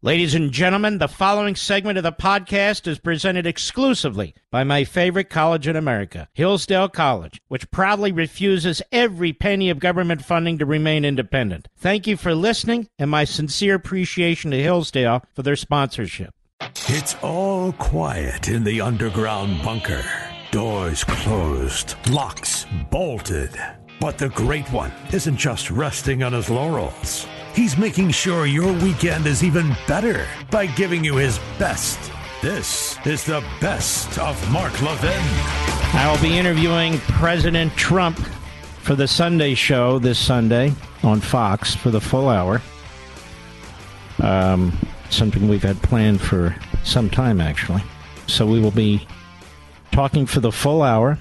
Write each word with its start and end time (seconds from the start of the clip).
Ladies 0.00 0.36
and 0.36 0.52
gentlemen, 0.52 0.98
the 0.98 1.08
following 1.08 1.56
segment 1.56 1.98
of 1.98 2.04
the 2.04 2.12
podcast 2.12 2.86
is 2.86 3.00
presented 3.00 3.48
exclusively 3.48 4.32
by 4.48 4.62
my 4.62 4.84
favorite 4.84 5.28
college 5.28 5.66
in 5.66 5.74
America, 5.74 6.28
Hillsdale 6.34 6.88
College, 6.88 7.42
which 7.48 7.68
proudly 7.72 8.12
refuses 8.12 8.80
every 8.92 9.32
penny 9.32 9.70
of 9.70 9.80
government 9.80 10.24
funding 10.24 10.56
to 10.58 10.64
remain 10.64 11.04
independent. 11.04 11.66
Thank 11.76 12.06
you 12.06 12.16
for 12.16 12.32
listening 12.32 12.88
and 12.96 13.10
my 13.10 13.24
sincere 13.24 13.74
appreciation 13.74 14.52
to 14.52 14.62
Hillsdale 14.62 15.24
for 15.34 15.42
their 15.42 15.56
sponsorship. 15.56 16.32
It's 16.86 17.16
all 17.20 17.72
quiet 17.72 18.46
in 18.46 18.62
the 18.62 18.80
underground 18.80 19.64
bunker. 19.64 20.04
Doors 20.52 21.02
closed, 21.02 21.96
locks 22.08 22.66
bolted. 22.92 23.50
But 24.00 24.16
the 24.16 24.28
Great 24.28 24.70
One 24.70 24.92
isn't 25.12 25.38
just 25.38 25.72
resting 25.72 26.22
on 26.22 26.34
his 26.34 26.48
laurels. 26.48 27.26
He's 27.54 27.76
making 27.76 28.10
sure 28.10 28.46
your 28.46 28.72
weekend 28.72 29.26
is 29.26 29.42
even 29.42 29.74
better 29.86 30.26
by 30.50 30.66
giving 30.66 31.04
you 31.04 31.16
his 31.16 31.38
best. 31.58 31.98
This 32.40 32.96
is 33.04 33.24
the 33.24 33.44
best 33.60 34.18
of 34.18 34.52
Mark 34.52 34.80
Levin. 34.80 35.20
I'll 35.94 36.20
be 36.22 36.38
interviewing 36.38 36.98
President 36.98 37.72
Trump 37.76 38.18
for 38.82 38.94
the 38.94 39.08
Sunday 39.08 39.54
show 39.54 39.98
this 39.98 40.18
Sunday 40.18 40.72
on 41.02 41.20
Fox 41.20 41.74
for 41.74 41.90
the 41.90 42.00
full 42.00 42.28
hour. 42.28 42.62
Um, 44.22 44.72
something 45.10 45.48
we've 45.48 45.62
had 45.62 45.82
planned 45.82 46.20
for 46.20 46.54
some 46.84 47.10
time, 47.10 47.40
actually. 47.40 47.82
So 48.28 48.46
we 48.46 48.60
will 48.60 48.70
be 48.70 49.06
talking 49.90 50.26
for 50.26 50.40
the 50.40 50.52
full 50.52 50.82
hour. 50.82 51.18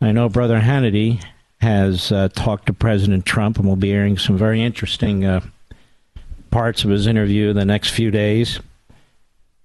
I 0.00 0.10
know 0.10 0.28
Brother 0.28 0.60
Hannity 0.60 1.22
has 1.62 2.10
uh, 2.10 2.28
talked 2.34 2.66
to 2.66 2.72
President 2.72 3.24
Trump 3.24 3.56
and 3.56 3.66
will 3.66 3.76
be 3.76 3.92
airing 3.92 4.18
some 4.18 4.36
very 4.36 4.60
interesting 4.60 5.24
uh, 5.24 5.40
parts 6.50 6.82
of 6.82 6.90
his 6.90 7.06
interview 7.06 7.50
in 7.50 7.56
the 7.56 7.64
next 7.64 7.90
few 7.90 8.10
days. 8.10 8.58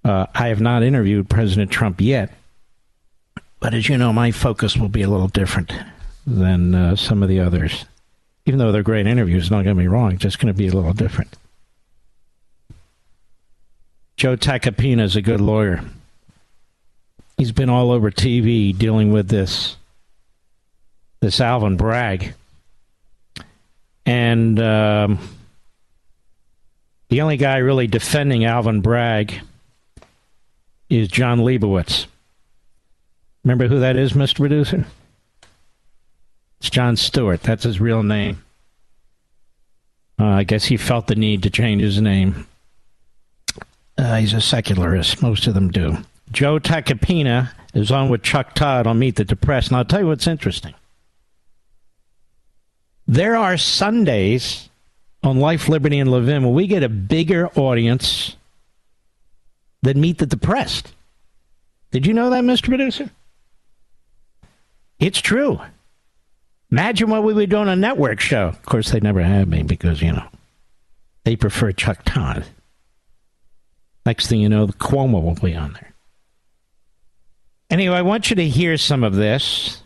Uh, 0.04 0.26
I 0.32 0.46
have 0.46 0.60
not 0.60 0.84
interviewed 0.84 1.28
President 1.28 1.72
Trump 1.72 2.00
yet, 2.00 2.32
but 3.58 3.74
as 3.74 3.88
you 3.88 3.98
know, 3.98 4.12
my 4.12 4.30
focus 4.30 4.76
will 4.76 4.88
be 4.88 5.02
a 5.02 5.08
little 5.08 5.26
different 5.26 5.72
than 6.24 6.72
uh, 6.72 6.94
some 6.94 7.24
of 7.24 7.28
the 7.28 7.40
others. 7.40 7.84
Even 8.46 8.58
though 8.58 8.70
they're 8.70 8.84
great 8.84 9.08
interviews, 9.08 9.48
don't 9.48 9.64
get 9.64 9.74
me 9.74 9.88
wrong, 9.88 10.12
it's 10.12 10.22
just 10.22 10.38
going 10.38 10.54
to 10.54 10.56
be 10.56 10.68
a 10.68 10.72
little 10.72 10.92
different. 10.92 11.36
Joe 14.16 14.36
Tacopina 14.36 15.02
is 15.02 15.16
a 15.16 15.22
good 15.22 15.40
lawyer. 15.40 15.82
He's 17.36 17.52
been 17.52 17.68
all 17.68 17.90
over 17.90 18.12
TV 18.12 18.76
dealing 18.76 19.12
with 19.12 19.28
this 19.28 19.76
this 21.20 21.40
Alvin 21.40 21.76
Bragg. 21.76 22.34
And 24.06 24.58
um, 24.60 25.18
the 27.08 27.20
only 27.20 27.36
guy 27.36 27.58
really 27.58 27.86
defending 27.86 28.44
Alvin 28.44 28.80
Bragg 28.80 29.40
is 30.88 31.08
Jon 31.08 31.40
Leibowitz. 31.40 32.06
Remember 33.44 33.68
who 33.68 33.80
that 33.80 33.96
is, 33.96 34.12
Mr. 34.12 34.36
Producer? 34.36 34.86
It's 36.60 36.70
Jon 36.70 36.96
Stewart. 36.96 37.42
That's 37.42 37.64
his 37.64 37.80
real 37.80 38.02
name. 38.02 38.42
Uh, 40.18 40.26
I 40.26 40.44
guess 40.44 40.64
he 40.64 40.76
felt 40.76 41.06
the 41.06 41.14
need 41.14 41.44
to 41.44 41.50
change 41.50 41.80
his 41.82 42.00
name. 42.00 42.46
Uh, 43.96 44.16
he's 44.16 44.32
a 44.32 44.40
secularist. 44.40 45.22
Most 45.22 45.46
of 45.46 45.54
them 45.54 45.70
do. 45.70 45.98
Joe 46.32 46.58
Tacopina 46.58 47.50
is 47.74 47.90
on 47.90 48.08
with 48.08 48.22
Chuck 48.22 48.54
Todd 48.54 48.86
on 48.86 48.98
Meet 48.98 49.16
the 49.16 49.24
Depressed. 49.24 49.68
And 49.68 49.76
I'll 49.76 49.84
tell 49.84 50.00
you 50.00 50.06
what's 50.06 50.26
interesting. 50.26 50.74
There 53.08 53.36
are 53.36 53.56
Sundays 53.56 54.68
on 55.22 55.40
Life, 55.40 55.66
Liberty, 55.66 55.98
and 55.98 56.10
Levin 56.10 56.44
where 56.44 56.52
we 56.52 56.66
get 56.66 56.82
a 56.82 56.90
bigger 56.90 57.48
audience 57.58 58.36
than 59.80 59.98
Meet 60.00 60.18
the 60.18 60.26
Depressed. 60.26 60.92
Did 61.90 62.06
you 62.06 62.12
know 62.12 62.28
that, 62.28 62.44
Mr. 62.44 62.66
Producer? 62.66 63.10
It's 65.00 65.20
true. 65.20 65.58
Imagine 66.70 67.08
what 67.08 67.24
we 67.24 67.32
would 67.32 67.48
do 67.48 67.56
on 67.56 67.70
a 67.70 67.76
network 67.76 68.20
show. 68.20 68.48
Of 68.48 68.62
course, 68.66 68.90
they 68.90 69.00
never 69.00 69.22
have 69.22 69.48
me 69.48 69.62
because, 69.62 70.02
you 70.02 70.12
know, 70.12 70.28
they 71.24 71.34
prefer 71.34 71.72
Chuck 71.72 72.00
Todd. 72.04 72.44
Next 74.04 74.26
thing 74.26 74.40
you 74.40 74.50
know, 74.50 74.66
the 74.66 74.74
Cuomo 74.74 75.22
will 75.22 75.34
be 75.34 75.54
on 75.54 75.72
there. 75.72 75.94
Anyway, 77.70 77.96
I 77.96 78.02
want 78.02 78.28
you 78.28 78.36
to 78.36 78.48
hear 78.48 78.76
some 78.76 79.02
of 79.02 79.14
this 79.14 79.82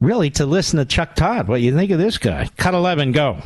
really 0.00 0.30
to 0.30 0.46
listen 0.46 0.78
to 0.78 0.84
Chuck 0.84 1.14
Todd. 1.14 1.48
What 1.48 1.58
do 1.58 1.62
you 1.62 1.74
think 1.74 1.90
of 1.90 1.98
this 1.98 2.18
guy? 2.18 2.48
Cut 2.56 2.74
11, 2.74 3.12
go. 3.12 3.42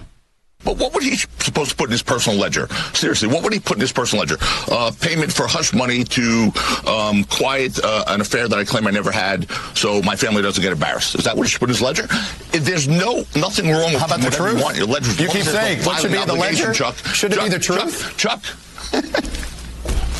But 0.62 0.77
what 0.77 0.93
would 0.93 1.03
he 1.03 1.16
supposed 1.16 1.71
to 1.71 1.77
put 1.77 1.87
in 1.87 1.93
his 1.93 2.03
personal 2.03 2.38
ledger? 2.38 2.69
Seriously, 2.93 3.28
what 3.28 3.43
would 3.43 3.53
he 3.53 3.61
put 3.61 3.78
in 3.78 3.81
his 3.81 3.93
personal 3.93 4.21
ledger? 4.21 4.37
Uh, 4.71 4.93
payment 5.00 5.33
for 5.33 5.47
hush 5.47 5.72
money 5.72 6.05
to 6.05 6.53
um, 6.87 7.25
quiet 7.25 7.83
uh, 7.83 8.05
an 8.09 8.21
affair 8.21 8.47
that 8.47 8.59
I 8.59 8.65
claim 8.65 8.87
I 8.87 8.91
never 8.91 9.11
had, 9.11 9.50
so 9.75 10.03
my 10.03 10.16
family 10.16 10.43
doesn't 10.43 10.62
get 10.62 10.72
embarrassed. 10.72 11.15
Is 11.15 11.25
that 11.25 11.34
what 11.34 11.44
he 11.44 11.50
should 11.50 11.61
put 11.61 11.71
in 11.71 11.75
his 11.75 11.83
ledger? 11.83 12.05
If 12.53 12.65
there's 12.65 12.88
no 12.88 13.25
nothing 13.37 13.71
wrong 13.71 13.93
with 13.93 14.00
How 14.00 14.06
about 14.06 14.21
the 14.21 14.31
truth? 14.31 14.59
You, 14.59 14.62
want, 14.62 14.77
your 14.77 14.87
ledger. 14.87 15.11
You 15.22 15.31
keep 15.31 15.44
saying 15.44 15.82
what 15.84 16.00
should 16.00 16.12
be 16.12 16.21
in 16.21 16.28
the 16.28 16.34
ledger. 16.34 16.75
Chuck. 16.75 16.97
Should 16.97 17.32
it 17.32 17.37
Chuck, 17.37 17.44
be 17.44 17.50
the 17.50 17.59
truth? 17.59 18.17
Chuck. 18.19 18.43
Chuck. 18.43 19.47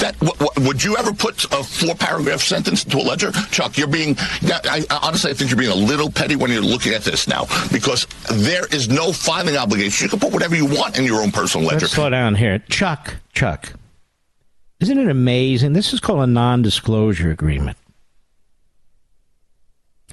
That 0.01 0.17
would 0.65 0.83
you 0.83 0.97
ever 0.97 1.13
put 1.13 1.45
a 1.53 1.63
four 1.63 1.95
paragraph 1.95 2.41
sentence 2.41 2.85
into 2.85 2.97
a 2.97 3.05
ledger, 3.05 3.33
Chuck? 3.51 3.77
You're 3.77 3.87
being 3.87 4.17
I, 4.19 4.85
I, 4.91 4.99
honestly, 5.03 5.31
I 5.31 5.35
think 5.35 5.51
you're 5.51 5.59
being 5.59 5.71
a 5.71 5.75
little 5.75 6.11
petty 6.11 6.37
when 6.37 6.51
you're 6.51 6.63
looking 6.63 6.95
at 6.95 7.03
this 7.03 7.29
now 7.29 7.47
because 7.71 8.07
there 8.31 8.67
is 8.67 8.89
no 8.89 9.13
filing 9.13 9.59
obligation. 9.59 10.07
You 10.07 10.09
can 10.09 10.19
put 10.19 10.33
whatever 10.33 10.57
you 10.57 10.65
want 10.65 10.99
in 10.99 11.05
your 11.05 11.21
own 11.21 11.31
personal 11.31 11.67
ledger. 11.67 11.81
Let's 11.81 11.93
slow 11.93 12.09
down 12.09 12.35
here, 12.35 12.61
Chuck. 12.71 13.17
Chuck, 13.35 13.75
isn't 14.81 14.99
it 14.99 15.09
amazing? 15.09 15.75
This 15.75 15.93
is 15.93 16.01
called 16.01 16.21
a 16.21 16.27
non-disclosure 16.27 17.31
agreement. 17.31 17.77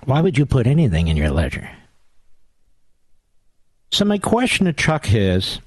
Why 0.03 0.19
would 0.19 0.37
you 0.37 0.45
put 0.45 0.67
anything 0.67 1.07
in 1.07 1.15
your 1.15 1.31
ledger? 1.31 1.69
So 3.91 4.03
my 4.03 4.17
question 4.17 4.65
to 4.65 4.73
Chuck 4.73 5.13
is: 5.13 5.59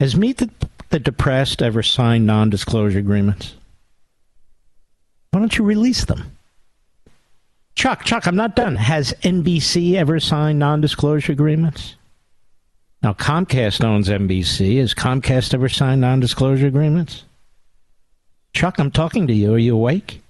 Has 0.00 0.16
Meet 0.16 0.38
the 0.38 0.50
the 0.94 1.00
depressed 1.00 1.60
ever 1.60 1.82
sign 1.82 2.24
non 2.24 2.48
disclosure 2.50 3.00
agreements? 3.00 3.56
Why 5.32 5.40
don't 5.40 5.58
you 5.58 5.64
release 5.64 6.04
them? 6.04 6.36
Chuck, 7.74 8.04
Chuck, 8.04 8.28
I'm 8.28 8.36
not 8.36 8.54
done. 8.54 8.76
Has 8.76 9.12
NBC 9.24 9.94
ever 9.94 10.20
signed 10.20 10.60
non 10.60 10.80
disclosure 10.80 11.32
agreements? 11.32 11.96
Now, 13.02 13.12
Comcast 13.12 13.82
owns 13.82 14.08
NBC. 14.08 14.78
Has 14.78 14.94
Comcast 14.94 15.52
ever 15.52 15.68
signed 15.68 16.00
non 16.00 16.20
disclosure 16.20 16.68
agreements? 16.68 17.24
Chuck, 18.52 18.78
I'm 18.78 18.92
talking 18.92 19.26
to 19.26 19.34
you. 19.34 19.52
Are 19.52 19.58
you 19.58 19.74
awake? 19.74 20.22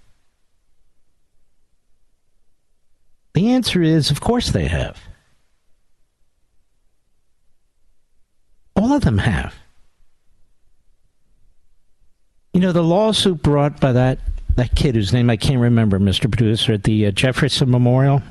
The 3.34 3.50
answer 3.50 3.82
is, 3.82 4.10
of 4.10 4.22
course 4.22 4.48
they 4.48 4.64
have. 4.64 4.98
All 8.74 8.94
of 8.94 9.02
them 9.02 9.18
have. 9.18 9.54
You 12.54 12.60
know, 12.60 12.70
the 12.70 12.82
lawsuit 12.82 13.42
brought 13.42 13.80
by 13.80 13.92
that, 13.92 14.20
that 14.54 14.76
kid 14.76 14.94
whose 14.94 15.12
name 15.12 15.28
I 15.28 15.36
can't 15.36 15.60
remember, 15.60 15.98
Mr. 15.98 16.30
Producer, 16.30 16.74
at 16.74 16.84
the 16.84 17.06
uh, 17.06 17.10
Jefferson 17.10 17.68
Memorial. 17.68 18.22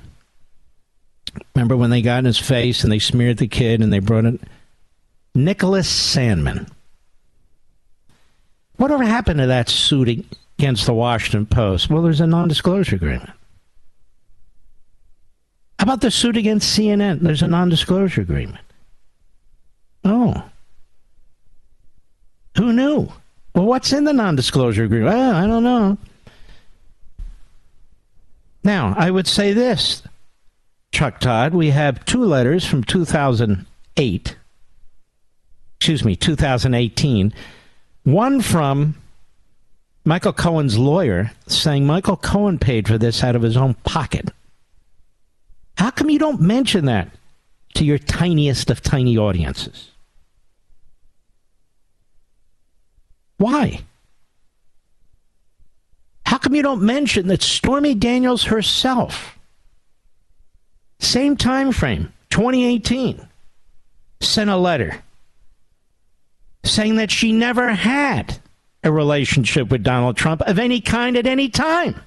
Remember 1.53 1.75
when 1.75 1.89
they 1.89 2.01
got 2.01 2.19
in 2.19 2.25
his 2.25 2.39
face 2.39 2.83
and 2.83 2.91
they 2.91 3.00
smeared 3.00 3.38
the 3.38 3.50
kid 3.50 3.81
and 3.81 3.91
they 3.91 4.00
brought 4.00 4.23
it? 4.23 4.39
Nicholas 5.35 5.89
Sandmann. 5.89 6.69
Whatever 8.78 9.03
happened 9.03 9.39
to 9.39 9.47
that 9.47 9.67
suit 9.67 10.25
against 10.57 10.85
the 10.85 10.94
Washington 10.94 11.45
Post? 11.45 11.89
Well, 11.89 12.01
there's 12.01 12.22
a 12.22 12.28
non 12.28 12.47
disclosure 12.47 12.95
agreement. 12.95 13.29
How 15.79 15.83
about 15.83 16.01
the 16.01 16.12
suit 16.12 16.38
against 16.38 16.78
CNN? 16.78 17.19
There's 17.19 17.41
a 17.41 17.47
non 17.47 17.67
disclosure 17.67 18.22
agreement. 18.22 18.63
Oh. 20.06 20.50
Who 22.57 22.72
knew? 22.72 23.12
Well, 23.53 23.65
what's 23.65 23.94
in 23.94 24.03
the 24.03 24.13
non 24.13 24.35
disclosure 24.35 24.83
agreement? 24.83 25.13
Well, 25.13 25.35
I 25.35 25.47
don't 25.47 25.63
know. 25.63 25.97
Now, 28.63 28.94
I 28.97 29.11
would 29.11 29.27
say 29.27 29.53
this, 29.53 30.03
Chuck 30.91 31.19
Todd. 31.19 31.53
We 31.53 31.69
have 31.71 32.05
two 32.05 32.23
letters 32.23 32.65
from 32.65 32.83
2008, 32.83 34.35
excuse 35.77 36.05
me, 36.05 36.15
2018. 36.15 37.33
One 38.03 38.41
from 38.41 38.95
Michael 40.06 40.33
Cohen's 40.33 40.77
lawyer 40.77 41.31
saying 41.47 41.85
Michael 41.85 42.17
Cohen 42.17 42.57
paid 42.57 42.88
for 42.88 42.97
this 42.97 43.23
out 43.23 43.35
of 43.35 43.41
his 43.41 43.57
own 43.57 43.73
pocket. 43.75 44.29
How 45.77 45.91
come 45.91 46.09
you 46.09 46.19
don't 46.19 46.41
mention 46.41 46.85
that 46.85 47.09
to 47.75 47.85
your 47.85 47.97
tiniest 47.97 48.69
of 48.69 48.81
tiny 48.81 49.17
audiences? 49.17 49.89
Why? 53.44 53.81
How 56.25 56.38
come 56.38 56.56
you 56.56 56.62
don't 56.62 56.81
mention 56.81 57.28
that 57.28 57.42
Stormy 57.42 57.94
Daniels 57.94 58.45
herself, 58.45 59.38
same 61.00 61.36
time 61.36 61.74
frame, 61.74 62.13
2018, 62.30 63.28
sent 64.22 64.50
a 64.50 64.56
letter 64.56 65.04
saying 66.63 66.95
that 66.95 67.12
she 67.12 67.34
never 67.34 67.74
had 67.74 68.40
a 68.81 68.94
relationship 68.94 69.68
with 69.68 69.84
Donald 69.84 70.16
Trump 70.16 70.42
of 70.44 70.57
any 70.57 70.80
kind 70.80 71.18
at 71.18 71.28
any 71.28 71.50
time. 71.50 72.01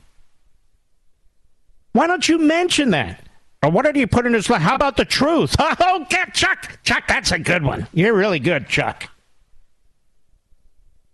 Why 1.93 2.07
don't 2.07 2.27
you 2.27 2.39
mention 2.39 2.93
that? 2.93 3.23
Or 3.63 3.69
what 3.69 3.85
did 3.85 3.97
you 3.97 4.07
put 4.07 4.25
in 4.25 4.33
his 4.33 4.47
How 4.47 4.75
about 4.75 4.97
the 4.97 5.05
truth? 5.05 5.55
Oh, 5.61 6.07
get 6.09 6.33
Chuck. 6.33 6.79
Chuck, 6.83 7.07
that's 7.07 7.31
a 7.31 7.39
good 7.39 7.63
one. 7.63 7.87
You're 7.93 8.15
really 8.15 8.39
good, 8.39 8.69
Chuck. 8.69 9.11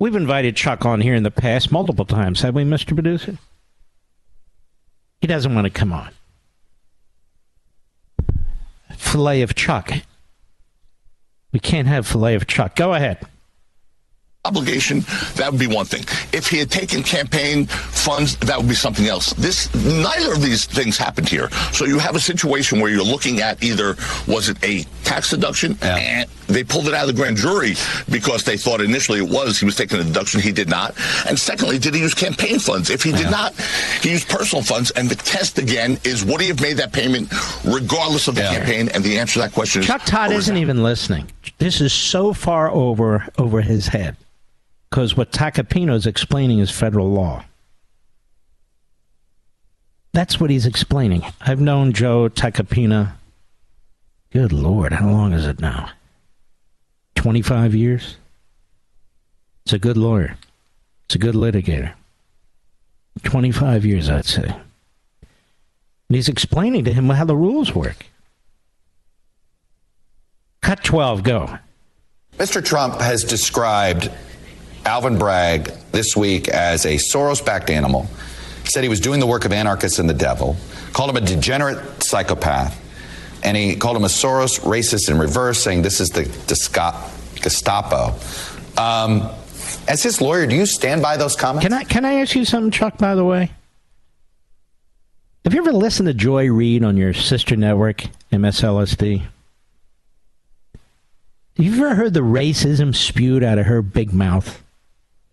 We've 0.02 0.16
invited 0.16 0.56
Chuck 0.56 0.84
on 0.84 1.00
here 1.00 1.14
in 1.14 1.22
the 1.22 1.30
past 1.30 1.70
multiple 1.70 2.04
times, 2.04 2.40
have 2.40 2.56
we, 2.56 2.64
Mr. 2.64 2.92
Producer? 2.92 3.38
He 5.20 5.28
doesn't 5.28 5.54
want 5.54 5.64
to 5.66 5.70
come 5.70 5.92
on. 5.92 6.10
Filet 8.96 9.42
of 9.42 9.54
Chuck. 9.54 9.92
We 11.52 11.60
can't 11.60 11.86
have 11.86 12.04
filet 12.04 12.34
of 12.34 12.48
Chuck. 12.48 12.74
Go 12.74 12.94
ahead 12.94 13.24
obligation, 14.44 15.00
that 15.36 15.52
would 15.52 15.60
be 15.60 15.68
one 15.68 15.86
thing. 15.86 16.02
If 16.32 16.48
he 16.48 16.58
had 16.58 16.68
taken 16.68 17.04
campaign 17.04 17.66
funds, 17.66 18.36
that 18.38 18.58
would 18.58 18.68
be 18.68 18.74
something 18.74 19.06
else. 19.06 19.32
This 19.34 19.72
neither 19.74 20.32
of 20.32 20.42
these 20.42 20.66
things 20.66 20.98
happened 20.98 21.28
here. 21.28 21.48
So 21.72 21.84
you 21.84 22.00
have 22.00 22.16
a 22.16 22.20
situation 22.20 22.80
where 22.80 22.90
you're 22.90 23.04
looking 23.04 23.40
at 23.40 23.62
either 23.62 23.94
was 24.26 24.48
it 24.48 24.62
a 24.64 24.82
tax 25.04 25.30
deduction 25.30 25.78
yeah. 25.80 25.96
and 25.96 26.30
they 26.54 26.64
pulled 26.64 26.88
it 26.88 26.94
out 26.94 27.08
of 27.08 27.14
the 27.14 27.20
grand 27.20 27.36
jury 27.36 27.74
because 28.10 28.44
they 28.44 28.56
thought 28.56 28.80
initially 28.80 29.18
it 29.18 29.28
was 29.28 29.58
he 29.58 29.64
was 29.64 29.76
taking 29.76 30.00
a 30.00 30.04
deduction, 30.04 30.40
he 30.40 30.52
did 30.52 30.68
not. 30.68 30.94
And 31.26 31.38
secondly, 31.38 31.78
did 31.78 31.94
he 31.94 32.00
use 32.00 32.14
campaign 32.14 32.58
funds? 32.58 32.90
If 32.90 33.02
he 33.02 33.10
yeah. 33.10 33.18
did 33.18 33.30
not, 33.30 33.54
he 34.00 34.10
used 34.10 34.28
personal 34.28 34.62
funds. 34.62 34.90
And 34.92 35.08
the 35.08 35.14
test 35.14 35.58
again 35.58 35.98
is 36.04 36.24
would 36.24 36.40
he 36.40 36.48
have 36.48 36.60
made 36.60 36.76
that 36.78 36.92
payment 36.92 37.32
regardless 37.64 38.28
of 38.28 38.34
the 38.34 38.42
yeah. 38.42 38.56
campaign? 38.56 38.88
And 38.88 39.02
the 39.04 39.18
answer 39.18 39.34
to 39.34 39.38
that 39.40 39.52
question 39.52 39.82
Chuck 39.82 40.02
is 40.02 40.10
Chuck 40.10 40.20
Todd 40.20 40.32
isn't 40.32 40.56
even 40.56 40.82
listening. 40.82 41.30
This 41.58 41.80
is 41.80 41.92
so 41.92 42.32
far 42.32 42.70
over 42.70 43.26
over 43.38 43.60
his 43.60 43.88
head 43.88 44.16
because 44.90 45.16
what 45.16 45.32
Tacopina 45.32 45.94
is 45.94 46.06
explaining 46.06 46.58
is 46.58 46.70
federal 46.70 47.08
law. 47.08 47.44
That's 50.12 50.38
what 50.38 50.50
he's 50.50 50.66
explaining. 50.66 51.24
I've 51.40 51.60
known 51.60 51.92
Joe 51.92 52.28
Tacopina. 52.28 53.14
Good 54.30 54.52
Lord, 54.52 54.92
how 54.92 55.10
long 55.10 55.32
is 55.32 55.46
it 55.46 55.60
now? 55.60 55.90
25 57.22 57.72
years? 57.76 58.16
It's 59.64 59.72
a 59.72 59.78
good 59.78 59.96
lawyer. 59.96 60.36
It's 61.04 61.14
a 61.14 61.18
good 61.18 61.36
litigator. 61.36 61.92
25 63.22 63.84
years, 63.84 64.10
I'd 64.10 64.24
say. 64.24 64.48
And 64.48 66.16
he's 66.16 66.28
explaining 66.28 66.84
to 66.84 66.92
him 66.92 67.08
how 67.10 67.24
the 67.24 67.36
rules 67.36 67.76
work. 67.76 68.06
Cut 70.62 70.82
12, 70.82 71.22
go. 71.22 71.58
Mr. 72.38 72.64
Trump 72.64 73.00
has 73.00 73.22
described 73.22 74.10
Alvin 74.84 75.16
Bragg 75.16 75.70
this 75.92 76.16
week 76.16 76.48
as 76.48 76.84
a 76.86 76.96
Soros 76.96 77.44
backed 77.44 77.70
animal, 77.70 78.08
said 78.64 78.82
he 78.82 78.88
was 78.88 79.00
doing 79.00 79.20
the 79.20 79.28
work 79.28 79.44
of 79.44 79.52
anarchists 79.52 80.00
and 80.00 80.10
the 80.10 80.14
devil, 80.14 80.56
called 80.92 81.10
him 81.10 81.22
a 81.22 81.24
degenerate 81.24 82.02
psychopath, 82.02 82.81
and 83.42 83.56
he 83.56 83.76
called 83.76 83.96
him 83.96 84.04
a 84.04 84.08
Soros 84.08 84.60
racist 84.60 85.10
in 85.10 85.18
reverse, 85.18 85.62
saying 85.62 85.82
this 85.82 86.00
is 86.00 86.10
the 86.10 86.24
Gestapo. 87.40 88.14
Um, 88.80 89.28
as 89.88 90.02
his 90.02 90.20
lawyer, 90.20 90.46
do 90.46 90.54
you 90.54 90.66
stand 90.66 91.02
by 91.02 91.16
those 91.16 91.36
comments? 91.36 91.64
Can 91.64 91.72
I 91.72 91.84
can 91.84 92.04
I 92.04 92.14
ask 92.14 92.34
you 92.34 92.44
something, 92.44 92.70
Chuck? 92.70 92.98
By 92.98 93.14
the 93.14 93.24
way, 93.24 93.50
have 95.44 95.54
you 95.54 95.60
ever 95.60 95.72
listened 95.72 96.06
to 96.06 96.14
Joy 96.14 96.50
Reid 96.50 96.84
on 96.84 96.96
your 96.96 97.12
sister 97.12 97.56
network, 97.56 98.04
MSLSD? 98.30 99.22
Have 101.56 101.66
you 101.66 101.72
ever 101.84 101.94
heard 101.94 102.14
the 102.14 102.20
racism 102.20 102.94
spewed 102.94 103.44
out 103.44 103.58
of 103.58 103.66
her 103.66 103.82
big 103.82 104.12
mouth? 104.12 104.62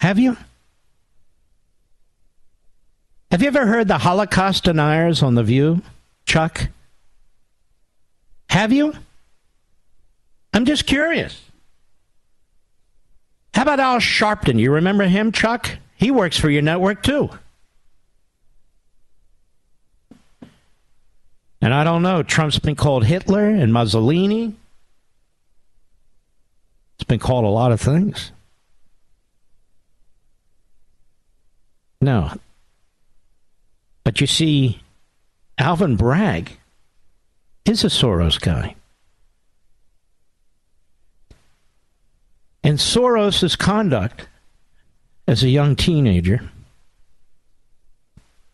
Have 0.02 0.20
you? 0.20 0.36
Have 3.32 3.42
you 3.42 3.48
ever 3.48 3.68
heard 3.68 3.88
the 3.88 4.00
Holocaust 4.00 4.64
deniers 4.64 5.22
on 5.22 5.36
The 5.36 5.44
View, 5.44 5.82
Chuck? 6.26 6.70
Have 8.50 8.74
you? 8.74 8.94
I'm 10.54 10.66
just 10.66 10.86
curious. 10.86 11.40
How 13.54 13.64
about 13.64 13.80
Al 13.80 13.98
Sharpton? 13.98 14.60
You 14.60 14.74
remember 14.74 15.06
him, 15.06 15.32
Chuck? 15.32 15.78
He 15.96 16.12
works 16.12 16.38
for 16.38 16.50
your 16.50 16.62
network 16.62 17.04
too. 17.04 17.30
And 21.62 21.74
I 21.74 21.84
don't 21.84 22.02
know, 22.02 22.24
Trump's 22.24 22.58
been 22.58 22.76
called 22.76 23.06
Hitler 23.06 23.46
and 23.46 23.74
Mussolini. 23.74 24.56
It's 26.96 27.04
been 27.04 27.20
called 27.20 27.44
a 27.44 27.50
lot 27.50 27.72
of 27.72 27.82
things. 27.82 28.32
No. 32.02 32.32
But 34.06 34.22
you 34.22 34.28
see, 34.28 34.82
Alvin 35.58 35.98
Bragg 35.98 36.59
is 37.70 37.84
a 37.84 37.88
Soros 37.88 38.42
guy. 38.42 38.76
And 42.64 42.78
Soros' 42.78 43.58
conduct 43.58 44.28
as 45.28 45.44
a 45.44 45.50
young 45.50 45.76
teenager 45.76 46.42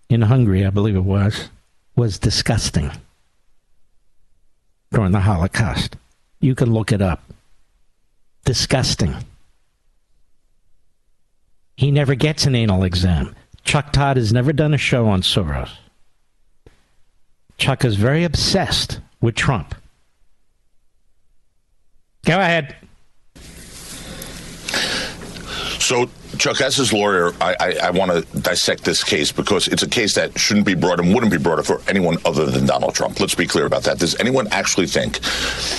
in 0.09 0.21
Hungary, 0.21 0.65
I 0.65 0.69
believe 0.69 0.95
it 0.95 0.99
was, 0.99 1.49
was 1.95 2.19
disgusting 2.19 2.91
during 4.91 5.13
the 5.13 5.21
Holocaust. 5.21 5.95
You 6.41 6.53
can 6.53 6.73
look 6.73 6.91
it 6.91 7.01
up. 7.01 7.23
Disgusting. 8.43 9.15
He 11.77 11.89
never 11.89 12.15
gets 12.15 12.45
an 12.45 12.53
anal 12.53 12.83
exam. 12.83 13.33
Chuck 13.63 13.91
Todd 13.91 14.17
has 14.17 14.31
never 14.31 14.53
done 14.53 14.73
a 14.73 14.77
show 14.77 15.07
on 15.07 15.21
Soros. 15.21 15.71
Chuck 17.57 17.85
is 17.85 17.95
very 17.95 18.23
obsessed 18.23 18.99
with 19.21 19.35
Trump. 19.35 19.75
Go 22.25 22.39
ahead. 22.39 22.75
So, 25.79 26.09
Chuck, 26.39 26.61
as 26.61 26.75
his 26.75 26.91
lawyer, 26.91 27.31
I, 27.39 27.55
I, 27.59 27.77
I 27.83 27.89
want 27.91 28.11
to 28.11 28.39
dissect 28.39 28.83
this 28.83 29.03
case 29.03 29.31
because 29.31 29.67
it's 29.67 29.83
a 29.83 29.87
case 29.87 30.15
that 30.15 30.37
shouldn't 30.37 30.65
be 30.65 30.73
brought 30.73 30.99
and 30.99 31.13
wouldn't 31.13 31.31
be 31.31 31.37
brought 31.37 31.59
up 31.59 31.67
for 31.67 31.79
anyone 31.87 32.17
other 32.25 32.45
than 32.45 32.65
Donald 32.65 32.95
Trump. 32.95 33.19
Let's 33.19 33.35
be 33.35 33.45
clear 33.45 33.67
about 33.67 33.83
that. 33.83 33.99
Does 33.99 34.19
anyone 34.19 34.47
actually 34.47 34.87
think, 34.87 35.19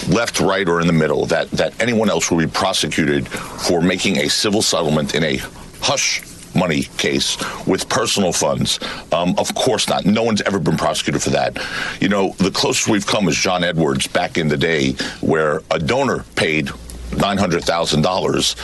left, 0.09 0.39
right, 0.39 0.69
or 0.69 0.81
in 0.81 0.87
the 0.87 0.93
middle, 0.93 1.27
that, 1.27 1.51
that 1.51 1.81
anyone 1.83 2.09
else 2.09 2.31
will 2.31 2.39
be 2.39 2.47
prosecuted 2.47 3.27
for 3.27 3.83
making 3.83 4.19
a 4.19 4.29
civil 4.29 4.63
settlement 4.63 5.17
in 5.17 5.25
a 5.25 5.39
hush 5.81 6.23
money 6.57 6.83
case 6.97 7.37
with 7.67 7.89
personal 7.89 8.33
funds. 8.33 8.81
Um, 9.13 9.35
of 9.39 9.55
course 9.55 9.89
not. 9.89 10.05
No 10.05 10.23
one's 10.23 10.43
ever 10.43 10.59
been 10.59 10.77
prosecuted 10.77 11.23
for 11.23 11.31
that. 11.31 11.59
You 12.01 12.09
know, 12.09 12.35
the 12.39 12.51
closest 12.51 12.89
we've 12.89 13.07
come 13.07 13.29
is 13.29 13.37
John 13.37 13.65
Edwards 13.65 14.07
back 14.07 14.39
in 14.39 14.49
the 14.49 14.57
day, 14.57 14.93
where 15.21 15.63
a 15.71 15.79
donor 15.79 16.25
paid 16.35 16.71
nine 17.13 17.39
hundred 17.39 17.65
thousand 17.65 18.01
um, 18.01 18.03
dollars 18.03 18.55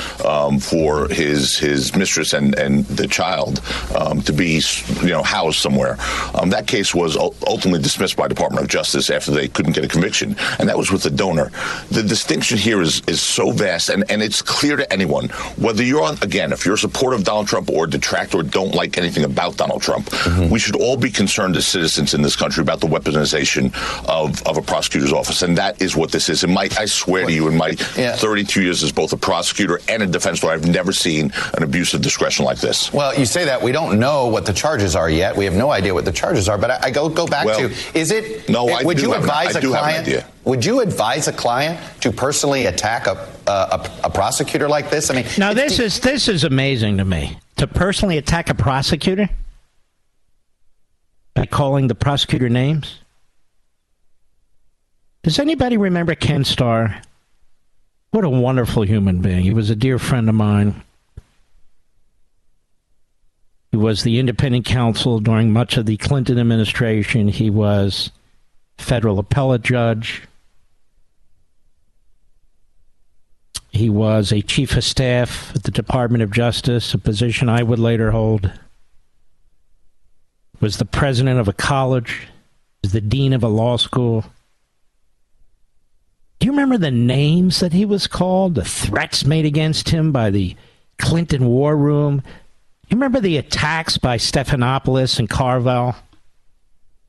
for 0.60 1.08
his 1.08 1.58
his 1.58 1.94
mistress 1.94 2.32
and 2.32 2.54
and 2.58 2.84
the 2.86 3.06
child 3.06 3.62
um, 3.96 4.20
to 4.22 4.32
be 4.32 4.60
you 5.02 5.08
know 5.08 5.22
housed 5.22 5.58
somewhere. 5.58 5.96
Um, 6.34 6.50
that 6.50 6.66
case 6.66 6.94
was 6.94 7.16
ultimately 7.16 7.80
dismissed 7.82 8.16
by 8.16 8.28
Department 8.28 8.64
of 8.64 8.70
Justice 8.70 9.10
after 9.10 9.30
they 9.30 9.48
couldn't 9.48 9.72
get 9.72 9.84
a 9.84 9.88
conviction, 9.88 10.36
and 10.58 10.68
that 10.68 10.76
was 10.76 10.90
with 10.90 11.02
the 11.02 11.10
donor. 11.10 11.50
The 11.90 12.02
distinction 12.02 12.58
here 12.58 12.80
is 12.80 13.02
is 13.06 13.20
so 13.20 13.50
vast, 13.50 13.88
and 13.88 14.04
and 14.10 14.22
it's 14.22 14.42
clear 14.42 14.76
to 14.76 14.90
anyone 14.92 15.28
whether 15.56 15.82
you're 15.82 16.02
on 16.02 16.16
again 16.22 16.52
if 16.52 16.64
you're 16.64 16.74
a 16.74 16.78
supporter 16.78 17.16
of 17.16 17.24
Donald 17.24 17.48
Trump 17.48 17.70
or 17.70 17.86
detract 17.86 18.34
or 18.34 18.42
don't 18.42 18.74
like 18.74 18.98
anything 18.98 19.24
about 19.24 19.56
Donald 19.56 19.82
Trump. 19.82 20.06
Mm-hmm. 20.06 20.50
We 20.50 20.58
should 20.58 20.76
all 20.76 20.96
be 20.96 21.10
concerned 21.10 21.56
as 21.56 21.66
citizens 21.66 22.14
in 22.14 22.22
this 22.22 22.36
country 22.36 22.62
about 22.62 22.80
the 22.80 22.86
weaponization 22.86 23.72
of 24.08 24.42
of 24.46 24.56
a 24.56 24.62
prosecutor's 24.62 25.12
office, 25.12 25.42
and 25.42 25.56
that 25.58 25.80
is 25.80 25.96
what 25.96 26.12
this 26.12 26.28
is. 26.28 26.44
And 26.44 26.52
Mike, 26.52 26.78
I 26.78 26.86
swear 26.86 27.26
to 27.26 27.32
you, 27.32 27.48
in 27.48 27.56
my 27.56 27.76
yeah. 27.96 28.16
32 28.32 28.62
years 28.62 28.82
as 28.82 28.90
both 28.90 29.12
a 29.12 29.16
prosecutor 29.18 29.78
and 29.90 30.02
a 30.02 30.06
defense 30.06 30.42
lawyer, 30.42 30.54
I've 30.54 30.66
never 30.66 30.90
seen 30.90 31.30
an 31.52 31.62
abuse 31.62 31.92
of 31.92 32.00
discretion 32.00 32.46
like 32.46 32.60
this. 32.60 32.90
Well, 32.90 33.14
you 33.14 33.26
say 33.26 33.44
that 33.44 33.60
we 33.60 33.72
don't 33.72 34.00
know 34.00 34.26
what 34.28 34.46
the 34.46 34.54
charges 34.54 34.96
are 34.96 35.10
yet. 35.10 35.36
We 35.36 35.44
have 35.44 35.52
no 35.52 35.70
idea 35.70 35.92
what 35.92 36.06
the 36.06 36.12
charges 36.12 36.48
are. 36.48 36.56
But 36.56 36.70
I, 36.70 36.78
I 36.84 36.90
go 36.90 37.10
go 37.10 37.26
back 37.26 37.44
well, 37.44 37.68
to 37.68 37.74
is 37.92 38.10
it? 38.10 38.48
No, 38.48 38.70
I 38.70 38.84
would 38.84 38.98
you 38.98 39.12
advise 39.12 39.54
an, 39.54 39.66
a 39.66 39.68
client? 39.68 40.24
Would 40.44 40.64
you 40.64 40.80
advise 40.80 41.28
a 41.28 41.32
client 41.34 41.78
to 42.00 42.10
personally 42.10 42.64
attack 42.64 43.06
a, 43.06 43.28
a, 43.46 43.90
a 44.04 44.10
prosecutor 44.10 44.66
like 44.66 44.88
this? 44.88 45.10
I 45.10 45.14
mean, 45.14 45.26
now 45.36 45.52
this 45.52 45.78
is 45.78 46.00
this 46.00 46.26
is 46.26 46.42
amazing 46.42 46.96
to 46.96 47.04
me. 47.04 47.36
To 47.58 47.66
personally 47.66 48.16
attack 48.16 48.48
a 48.48 48.54
prosecutor 48.54 49.28
by 51.34 51.44
calling 51.44 51.88
the 51.88 51.94
prosecutor 51.94 52.48
names. 52.48 52.98
Does 55.22 55.38
anybody 55.38 55.76
remember 55.76 56.14
Ken 56.14 56.44
Starr? 56.44 57.02
What 58.12 58.24
a 58.24 58.28
wonderful 58.28 58.82
human 58.82 59.22
being. 59.22 59.42
He 59.42 59.54
was 59.54 59.70
a 59.70 59.74
dear 59.74 59.98
friend 59.98 60.28
of 60.28 60.34
mine. 60.34 60.82
He 63.70 63.78
was 63.78 64.02
the 64.02 64.18
independent 64.18 64.66
counsel 64.66 65.18
during 65.18 65.50
much 65.50 65.78
of 65.78 65.86
the 65.86 65.96
Clinton 65.96 66.38
administration. 66.38 67.28
He 67.28 67.48
was 67.48 68.10
federal 68.76 69.18
appellate 69.18 69.62
judge. 69.62 70.24
He 73.70 73.88
was 73.88 74.30
a 74.30 74.42
chief 74.42 74.76
of 74.76 74.84
staff 74.84 75.50
at 75.56 75.62
the 75.62 75.70
Department 75.70 76.22
of 76.22 76.30
Justice, 76.30 76.92
a 76.92 76.98
position 76.98 77.48
I 77.48 77.62
would 77.62 77.78
later 77.78 78.10
hold. 78.10 78.52
Was 80.60 80.76
the 80.76 80.84
president 80.84 81.40
of 81.40 81.48
a 81.48 81.54
college, 81.54 82.28
was 82.82 82.92
the 82.92 83.00
dean 83.00 83.32
of 83.32 83.42
a 83.42 83.48
law 83.48 83.78
school. 83.78 84.26
You 86.52 86.58
remember 86.58 86.76
the 86.76 86.90
names 86.90 87.60
that 87.60 87.72
he 87.72 87.86
was 87.86 88.06
called? 88.06 88.56
The 88.56 88.64
threats 88.64 89.24
made 89.24 89.46
against 89.46 89.88
him 89.88 90.12
by 90.12 90.28
the 90.28 90.54
Clinton 90.98 91.46
War 91.46 91.74
Room? 91.74 92.22
You 92.90 92.96
remember 92.96 93.20
the 93.20 93.38
attacks 93.38 93.96
by 93.96 94.18
Stephanopoulos 94.18 95.18
and 95.18 95.30
Carville? 95.30 95.96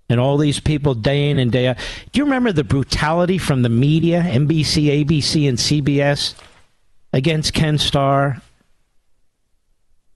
and 0.07 0.17
all 0.17 0.37
these 0.37 0.61
people 0.61 0.93
day 0.93 1.29
in 1.29 1.39
and 1.39 1.51
day 1.51 1.67
out. 1.67 1.77
Do 2.13 2.19
you 2.19 2.23
remember 2.23 2.53
the 2.53 2.63
brutality 2.63 3.37
from 3.37 3.63
the 3.63 3.69
media, 3.69 4.21
NBC, 4.21 5.03
ABC, 5.03 5.49
and 5.49 5.57
CBS 5.57 6.35
against 7.11 7.53
Ken 7.53 7.77
Starr? 7.77 8.41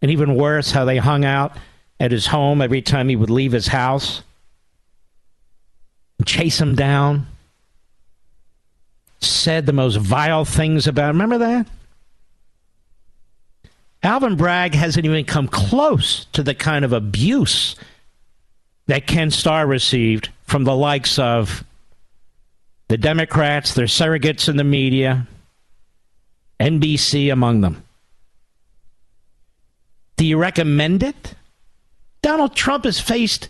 And 0.02 0.10
even 0.10 0.36
worse, 0.36 0.72
how 0.72 0.86
they 0.86 0.98
hung 0.98 1.26
out 1.26 1.58
at 2.00 2.12
his 2.12 2.28
home 2.28 2.62
every 2.62 2.82
time 2.82 3.10
he 3.10 3.18
would 3.18 3.30
leave 3.30 3.52
his 3.52 3.68
house, 3.68 4.24
chase 6.26 6.62
him 6.62 6.76
down, 6.76 7.28
said 9.20 9.66
the 9.66 9.74
most 9.74 9.96
vile 9.96 10.46
things 10.46 10.88
about. 10.88 11.14
Remember 11.14 11.38
that? 11.40 11.68
Alvin 14.04 14.36
Bragg 14.36 14.74
hasn't 14.74 15.06
even 15.06 15.26
come 15.26 15.48
close 15.48 16.26
to 16.34 16.44
the 16.44 16.56
kind 16.56 16.86
of 16.86 16.94
abuse 16.94 17.76
that 18.86 19.08
Ken 19.08 19.32
Starr 19.32 19.66
received 19.68 20.30
from 20.44 20.64
the 20.64 20.76
likes 20.76 21.20
of 21.20 21.64
the 22.88 22.98
Democrats, 22.98 23.74
their 23.74 23.88
surrogates 23.88 24.48
in 24.48 24.56
the 24.56 24.64
media, 24.64 25.28
NBC 26.60 27.32
among 27.32 27.62
them. 27.62 27.84
Do 30.16 30.26
you 30.26 30.38
recommend 30.38 31.04
it? 31.04 31.36
Donald 32.22 32.56
Trump 32.56 32.86
is 32.86 33.00
faced 33.00 33.50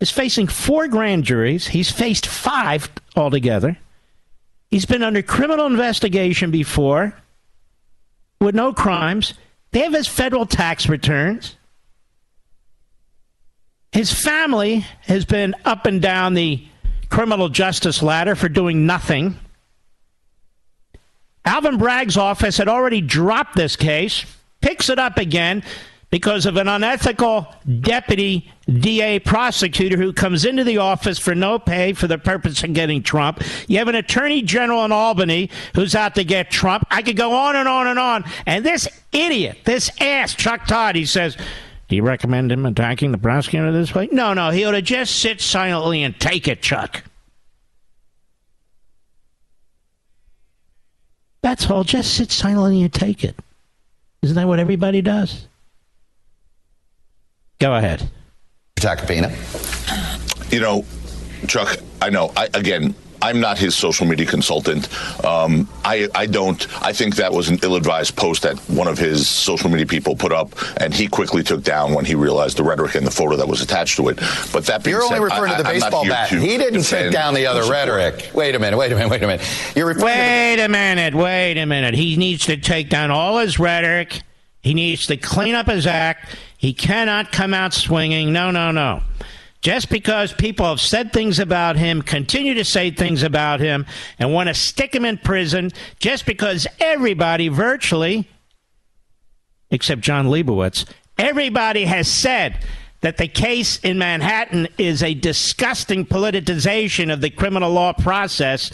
is 0.00 0.10
facing 0.10 0.48
four 0.48 0.88
grand 0.88 1.22
juries. 1.22 1.68
He's 1.68 1.90
faced 1.90 2.26
five 2.26 2.90
altogether. 3.14 3.78
He's 4.72 4.86
been 4.86 5.02
under 5.02 5.20
criminal 5.20 5.66
investigation 5.66 6.50
before 6.50 7.14
with 8.40 8.54
no 8.54 8.72
crimes. 8.72 9.34
They 9.70 9.80
have 9.80 9.92
his 9.92 10.08
federal 10.08 10.46
tax 10.46 10.88
returns. 10.88 11.56
His 13.92 14.10
family 14.10 14.86
has 15.02 15.26
been 15.26 15.54
up 15.66 15.84
and 15.84 16.00
down 16.00 16.32
the 16.32 16.66
criminal 17.10 17.50
justice 17.50 18.02
ladder 18.02 18.34
for 18.34 18.48
doing 18.48 18.86
nothing. 18.86 19.36
Alvin 21.44 21.76
Bragg's 21.76 22.16
office 22.16 22.56
had 22.56 22.68
already 22.68 23.02
dropped 23.02 23.54
this 23.54 23.76
case, 23.76 24.24
picks 24.62 24.88
it 24.88 24.98
up 24.98 25.18
again 25.18 25.62
because 26.12 26.44
of 26.44 26.58
an 26.58 26.68
unethical 26.68 27.46
deputy 27.80 28.52
DA 28.68 29.18
prosecutor 29.18 29.96
who 29.96 30.12
comes 30.12 30.44
into 30.44 30.62
the 30.62 30.76
office 30.76 31.18
for 31.18 31.34
no 31.34 31.58
pay 31.58 31.94
for 31.94 32.06
the 32.06 32.18
purpose 32.18 32.62
of 32.62 32.74
getting 32.74 33.02
Trump. 33.02 33.42
You 33.66 33.78
have 33.78 33.88
an 33.88 33.94
attorney 33.94 34.42
general 34.42 34.84
in 34.84 34.92
Albany 34.92 35.48
who's 35.74 35.94
out 35.94 36.14
to 36.16 36.22
get 36.22 36.50
Trump. 36.50 36.86
I 36.90 37.00
could 37.00 37.16
go 37.16 37.32
on 37.32 37.56
and 37.56 37.66
on 37.66 37.86
and 37.86 37.98
on. 37.98 38.24
And 38.44 38.64
this 38.64 38.86
idiot, 39.10 39.60
this 39.64 39.90
ass, 40.02 40.34
Chuck 40.34 40.66
Todd, 40.66 40.96
he 40.96 41.06
says, 41.06 41.38
do 41.88 41.96
you 41.96 42.02
recommend 42.02 42.52
him 42.52 42.66
attacking 42.66 43.10
the 43.10 43.18
prosecutor 43.18 43.72
this 43.72 43.94
way? 43.94 44.10
No, 44.12 44.34
no. 44.34 44.50
He 44.50 44.66
ought 44.66 44.72
to 44.72 44.82
just 44.82 45.18
sit 45.18 45.40
silently 45.40 46.02
and 46.02 46.18
take 46.20 46.46
it, 46.46 46.60
Chuck. 46.60 47.04
That's 51.40 51.70
all. 51.70 51.84
Just 51.84 52.14
sit 52.14 52.30
silently 52.30 52.82
and 52.82 52.92
take 52.92 53.24
it. 53.24 53.34
Isn't 54.20 54.36
that 54.36 54.46
what 54.46 54.60
everybody 54.60 55.00
does? 55.00 55.48
Go 57.62 57.76
ahead. 57.76 58.10
Tacopina. 58.74 59.30
You 60.52 60.58
know, 60.58 60.84
Chuck, 61.46 61.78
I 62.02 62.10
know. 62.10 62.32
I, 62.36 62.48
again, 62.54 62.92
I'm 63.22 63.38
not 63.38 63.56
his 63.56 63.76
social 63.76 64.04
media 64.04 64.26
consultant. 64.26 64.88
Um, 65.24 65.68
I, 65.84 66.08
I 66.12 66.26
don't. 66.26 66.66
I 66.84 66.92
think 66.92 67.14
that 67.16 67.32
was 67.32 67.48
an 67.50 67.60
ill-advised 67.62 68.16
post 68.16 68.42
that 68.42 68.58
one 68.68 68.88
of 68.88 68.98
his 68.98 69.28
social 69.28 69.70
media 69.70 69.86
people 69.86 70.16
put 70.16 70.32
up, 70.32 70.56
and 70.78 70.92
he 70.92 71.06
quickly 71.06 71.44
took 71.44 71.62
down 71.62 71.94
when 71.94 72.04
he 72.04 72.16
realized 72.16 72.56
the 72.56 72.64
rhetoric 72.64 72.96
and 72.96 73.06
the 73.06 73.12
photo 73.12 73.36
that 73.36 73.46
was 73.46 73.62
attached 73.62 73.94
to 73.98 74.08
it. 74.08 74.16
But 74.52 74.66
that 74.66 74.84
you're 74.84 75.00
said, 75.02 75.18
only 75.18 75.20
referring 75.20 75.52
I, 75.52 75.58
to 75.58 75.62
the 75.62 75.68
baseball 75.68 76.04
bat. 76.04 76.30
He 76.30 76.58
didn't 76.58 76.82
take 76.82 77.12
down 77.12 77.32
the 77.32 77.46
other 77.46 77.70
rhetoric. 77.70 78.32
Wait 78.34 78.56
a 78.56 78.58
minute. 78.58 78.76
Wait 78.76 78.90
a 78.90 78.96
minute. 78.96 79.08
Wait 79.08 79.22
a 79.22 79.26
minute. 79.28 79.72
You're 79.76 79.86
referring. 79.86 80.06
Wait 80.06 80.64
a 80.64 80.68
minute. 80.68 81.14
Wait 81.14 81.58
a 81.58 81.66
minute. 81.66 81.94
He 81.94 82.16
needs 82.16 82.46
to 82.46 82.56
take 82.56 82.88
down 82.88 83.12
all 83.12 83.38
his 83.38 83.60
rhetoric. 83.60 84.22
He 84.62 84.74
needs 84.74 85.06
to 85.06 85.16
clean 85.16 85.54
up 85.54 85.66
his 85.66 85.86
act. 85.86 86.36
He 86.62 86.72
cannot 86.72 87.32
come 87.32 87.54
out 87.54 87.74
swinging. 87.74 88.32
No, 88.32 88.52
no, 88.52 88.70
no. 88.70 89.02
Just 89.62 89.90
because 89.90 90.32
people 90.32 90.64
have 90.64 90.80
said 90.80 91.12
things 91.12 91.40
about 91.40 91.74
him, 91.74 92.02
continue 92.02 92.54
to 92.54 92.64
say 92.64 92.92
things 92.92 93.24
about 93.24 93.58
him, 93.58 93.84
and 94.20 94.32
want 94.32 94.48
to 94.48 94.54
stick 94.54 94.94
him 94.94 95.04
in 95.04 95.18
prison, 95.18 95.72
just 95.98 96.24
because 96.24 96.68
everybody, 96.78 97.48
virtually, 97.48 98.28
except 99.72 100.02
Jon 100.02 100.28
Leibowitz, 100.28 100.84
everybody 101.18 101.84
has 101.84 102.06
said 102.06 102.64
that 103.00 103.16
the 103.16 103.26
case 103.26 103.80
in 103.80 103.98
Manhattan 103.98 104.68
is 104.78 105.02
a 105.02 105.14
disgusting 105.14 106.06
politicization 106.06 107.12
of 107.12 107.20
the 107.20 107.30
criminal 107.30 107.72
law 107.72 107.92
process, 107.92 108.70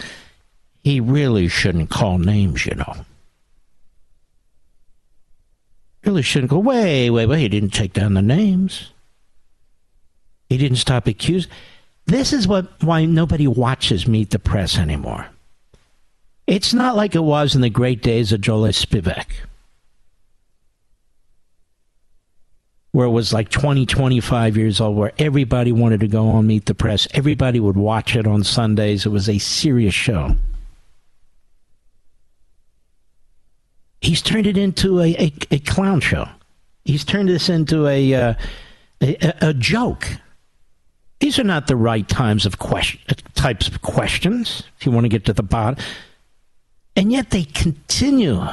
he 0.84 1.00
really 1.00 1.48
shouldn't 1.48 1.88
call 1.88 2.18
names, 2.18 2.66
you 2.66 2.74
know. 2.74 3.06
Really 6.08 6.22
shouldn't 6.22 6.48
go, 6.48 6.58
wait, 6.58 7.10
wait, 7.10 7.26
wait, 7.26 7.40
he 7.42 7.48
didn't 7.50 7.74
take 7.74 7.92
down 7.92 8.14
the 8.14 8.22
names. 8.22 8.92
He 10.48 10.56
didn't 10.56 10.78
stop 10.78 11.06
accusing. 11.06 11.50
This 12.06 12.32
is 12.32 12.48
what 12.48 12.82
why 12.82 13.04
nobody 13.04 13.46
watches 13.46 14.08
Meet 14.08 14.30
the 14.30 14.38
Press 14.38 14.78
anymore. 14.78 15.26
It's 16.46 16.72
not 16.72 16.96
like 16.96 17.14
it 17.14 17.24
was 17.24 17.54
in 17.54 17.60
the 17.60 17.68
great 17.68 18.02
days 18.02 18.32
of 18.32 18.40
Joel 18.40 18.68
Spivak, 18.68 19.26
where 22.92 23.06
it 23.06 23.10
was 23.10 23.34
like 23.34 23.50
20, 23.50 23.84
25 23.84 24.56
years 24.56 24.80
old, 24.80 24.96
where 24.96 25.12
everybody 25.18 25.72
wanted 25.72 26.00
to 26.00 26.08
go 26.08 26.26
on 26.30 26.46
Meet 26.46 26.64
the 26.64 26.74
Press. 26.74 27.06
Everybody 27.10 27.60
would 27.60 27.76
watch 27.76 28.16
it 28.16 28.26
on 28.26 28.44
Sundays. 28.44 29.04
It 29.04 29.10
was 29.10 29.28
a 29.28 29.36
serious 29.36 29.92
show. 29.92 30.36
He's 34.00 34.22
turned 34.22 34.46
it 34.46 34.56
into 34.56 35.00
a, 35.00 35.14
a, 35.16 35.32
a 35.50 35.58
clown 35.60 36.00
show. 36.00 36.28
He's 36.84 37.04
turned 37.04 37.28
this 37.28 37.48
into 37.48 37.86
a, 37.86 38.14
uh, 38.14 38.34
a, 39.00 39.34
a 39.48 39.54
joke. 39.54 40.06
These 41.20 41.38
are 41.38 41.44
not 41.44 41.66
the 41.66 41.76
right 41.76 42.08
times 42.08 42.46
of 42.46 42.58
question, 42.58 43.00
types 43.34 43.66
of 43.66 43.82
questions, 43.82 44.62
if 44.78 44.86
you 44.86 44.92
want 44.92 45.04
to 45.04 45.08
get 45.08 45.24
to 45.26 45.32
the 45.32 45.42
bottom. 45.42 45.82
And 46.94 47.10
yet 47.10 47.30
they 47.30 47.44
continue, 47.44 48.44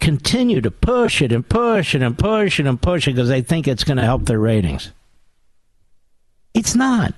continue 0.00 0.60
to 0.62 0.70
push 0.70 1.20
it 1.20 1.30
and 1.30 1.46
push 1.46 1.94
it 1.94 2.02
and 2.02 2.18
push 2.18 2.58
it 2.58 2.66
and 2.66 2.80
push 2.80 3.06
it 3.06 3.12
because 3.12 3.28
they 3.28 3.42
think 3.42 3.68
it's 3.68 3.84
going 3.84 3.98
to 3.98 4.02
help 4.02 4.24
their 4.24 4.38
ratings. 4.38 4.92
It's 6.54 6.74
not. 6.74 7.14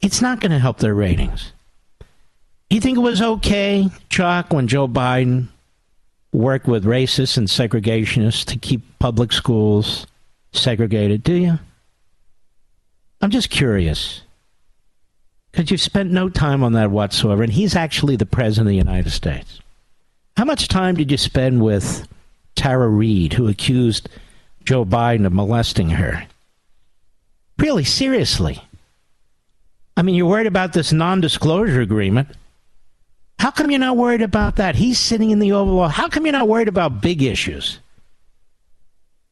It's 0.00 0.20
not 0.20 0.40
going 0.40 0.52
to 0.52 0.58
help 0.58 0.78
their 0.78 0.94
ratings. 0.94 1.52
You 2.70 2.80
think 2.80 2.98
it 2.98 3.02
was 3.02 3.22
okay, 3.22 3.88
Chuck, 4.08 4.52
when 4.52 4.66
Joe 4.66 4.88
Biden 4.88 5.48
worked 6.32 6.66
with 6.66 6.84
racists 6.84 7.36
and 7.36 7.46
segregationists 7.46 8.44
to 8.46 8.58
keep 8.58 8.82
public 8.98 9.32
schools 9.32 10.06
segregated? 10.52 11.22
Do 11.22 11.34
you? 11.34 11.58
I'm 13.20 13.30
just 13.30 13.50
curious. 13.50 14.22
Because 15.50 15.70
you've 15.70 15.80
spent 15.80 16.10
no 16.10 16.28
time 16.28 16.64
on 16.64 16.72
that 16.72 16.90
whatsoever, 16.90 17.42
and 17.42 17.52
he's 17.52 17.76
actually 17.76 18.16
the 18.16 18.26
President 18.26 18.66
of 18.66 18.70
the 18.70 18.76
United 18.76 19.10
States. 19.10 19.60
How 20.36 20.44
much 20.44 20.66
time 20.66 20.96
did 20.96 21.12
you 21.12 21.16
spend 21.16 21.62
with 21.62 22.08
Tara 22.56 22.88
Reade, 22.88 23.34
who 23.34 23.46
accused 23.46 24.08
Joe 24.64 24.84
Biden 24.84 25.24
of 25.26 25.32
molesting 25.32 25.90
her? 25.90 26.26
Really, 27.58 27.84
seriously. 27.84 28.60
I 29.96 30.02
mean, 30.02 30.16
you're 30.16 30.26
worried 30.26 30.48
about 30.48 30.72
this 30.72 30.92
non 30.92 31.20
disclosure 31.20 31.80
agreement. 31.80 32.28
How 33.38 33.50
come 33.50 33.70
you're 33.70 33.80
not 33.80 33.96
worried 33.96 34.22
about 34.22 34.56
that? 34.56 34.74
He's 34.74 34.98
sitting 34.98 35.30
in 35.30 35.38
the 35.38 35.52
Oval. 35.52 35.88
How 35.88 36.08
come 36.08 36.24
you're 36.24 36.32
not 36.32 36.48
worried 36.48 36.68
about 36.68 37.00
big 37.00 37.22
issues? 37.22 37.78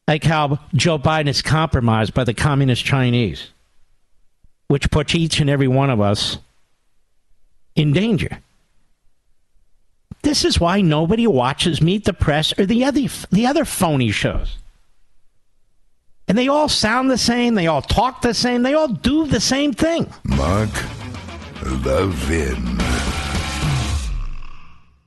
Like 0.07 0.23
how 0.23 0.59
Joe 0.73 0.99
Biden 0.99 1.27
is 1.27 1.41
compromised 1.41 2.13
by 2.13 2.23
the 2.23 2.33
communist 2.33 2.83
Chinese 2.83 3.49
which 4.73 4.89
puts 4.89 5.13
each 5.13 5.39
and 5.39 5.51
every 5.51 5.67
one 5.67 5.91
of 5.91 6.01
us 6.01 6.39
in 7.75 7.93
danger. 7.93 8.39
This 10.23 10.43
is 10.43 10.59
why 10.59 10.81
nobody 10.81 11.27
watches 11.27 11.79
Meet 11.79 12.05
the 12.05 12.13
Press 12.13 12.57
or 12.57 12.65
the 12.65 12.83
other 12.83 13.01
the 13.31 13.45
other 13.45 13.65
phony 13.65 14.09
shows. 14.09 14.57
And 16.27 16.35
they 16.35 16.47
all 16.47 16.69
sound 16.69 17.11
the 17.11 17.19
same, 17.19 17.53
they 17.53 17.67
all 17.67 17.83
talk 17.83 18.23
the 18.23 18.33
same, 18.33 18.63
they 18.63 18.73
all 18.73 18.87
do 18.87 19.27
the 19.27 19.41
same 19.41 19.73
thing. 19.73 20.11
Mark 20.23 20.71
Levin. 21.85 23.12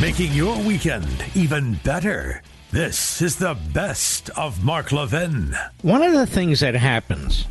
Making 0.00 0.32
your 0.32 0.58
weekend 0.62 1.06
even 1.34 1.74
better. 1.84 2.42
This 2.70 3.20
is 3.20 3.36
the 3.36 3.54
best 3.74 4.30
of 4.30 4.64
Mark 4.64 4.92
Levin. 4.92 5.54
One 5.82 6.02
of 6.02 6.14
the 6.14 6.26
things 6.26 6.60
that 6.60 6.74
happens 6.74 7.44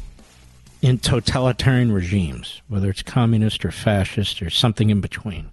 in 0.82 0.98
totalitarian 0.98 1.91
regimes, 1.91 2.63
whether 2.68 2.89
it's 2.89 3.03
communist 3.03 3.63
or 3.63 3.72
fascist 3.72 4.41
or 4.41 4.50
something 4.50 4.89
in 4.89 5.00
between, 5.00 5.51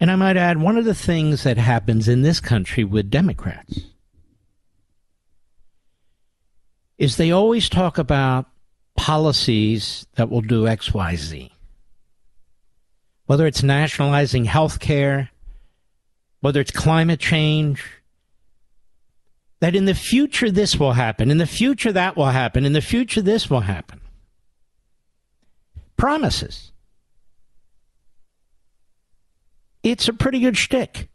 and 0.00 0.10
I 0.10 0.16
might 0.16 0.38
add, 0.38 0.56
one 0.56 0.78
of 0.78 0.86
the 0.86 0.94
things 0.94 1.42
that 1.42 1.58
happens 1.58 2.08
in 2.08 2.22
this 2.22 2.40
country 2.40 2.82
with 2.82 3.10
Democrats 3.10 3.80
is 6.96 7.18
they 7.18 7.30
always 7.30 7.68
talk 7.68 7.98
about 7.98 8.46
policies 8.96 10.06
that 10.14 10.30
will 10.30 10.40
do 10.40 10.66
X, 10.66 10.94
Y, 10.94 11.14
Z. 11.16 11.52
Whether 13.26 13.46
it's 13.46 13.62
nationalizing 13.62 14.46
health 14.46 14.80
care, 14.80 15.28
whether 16.42 16.60
it's 16.60 16.72
climate 16.72 17.20
change, 17.20 17.82
that 19.60 19.76
in 19.76 19.84
the 19.84 19.94
future 19.94 20.50
this 20.50 20.78
will 20.78 20.92
happen, 20.92 21.30
in 21.30 21.38
the 21.38 21.46
future 21.46 21.92
that 21.92 22.16
will 22.16 22.26
happen, 22.26 22.66
in 22.66 22.72
the 22.72 22.80
future 22.80 23.22
this 23.22 23.48
will 23.48 23.60
happen. 23.60 24.00
Promises. 25.96 26.72
It's 29.84 30.08
a 30.08 30.12
pretty 30.12 30.40
good 30.40 30.56
shtick. 30.56 31.08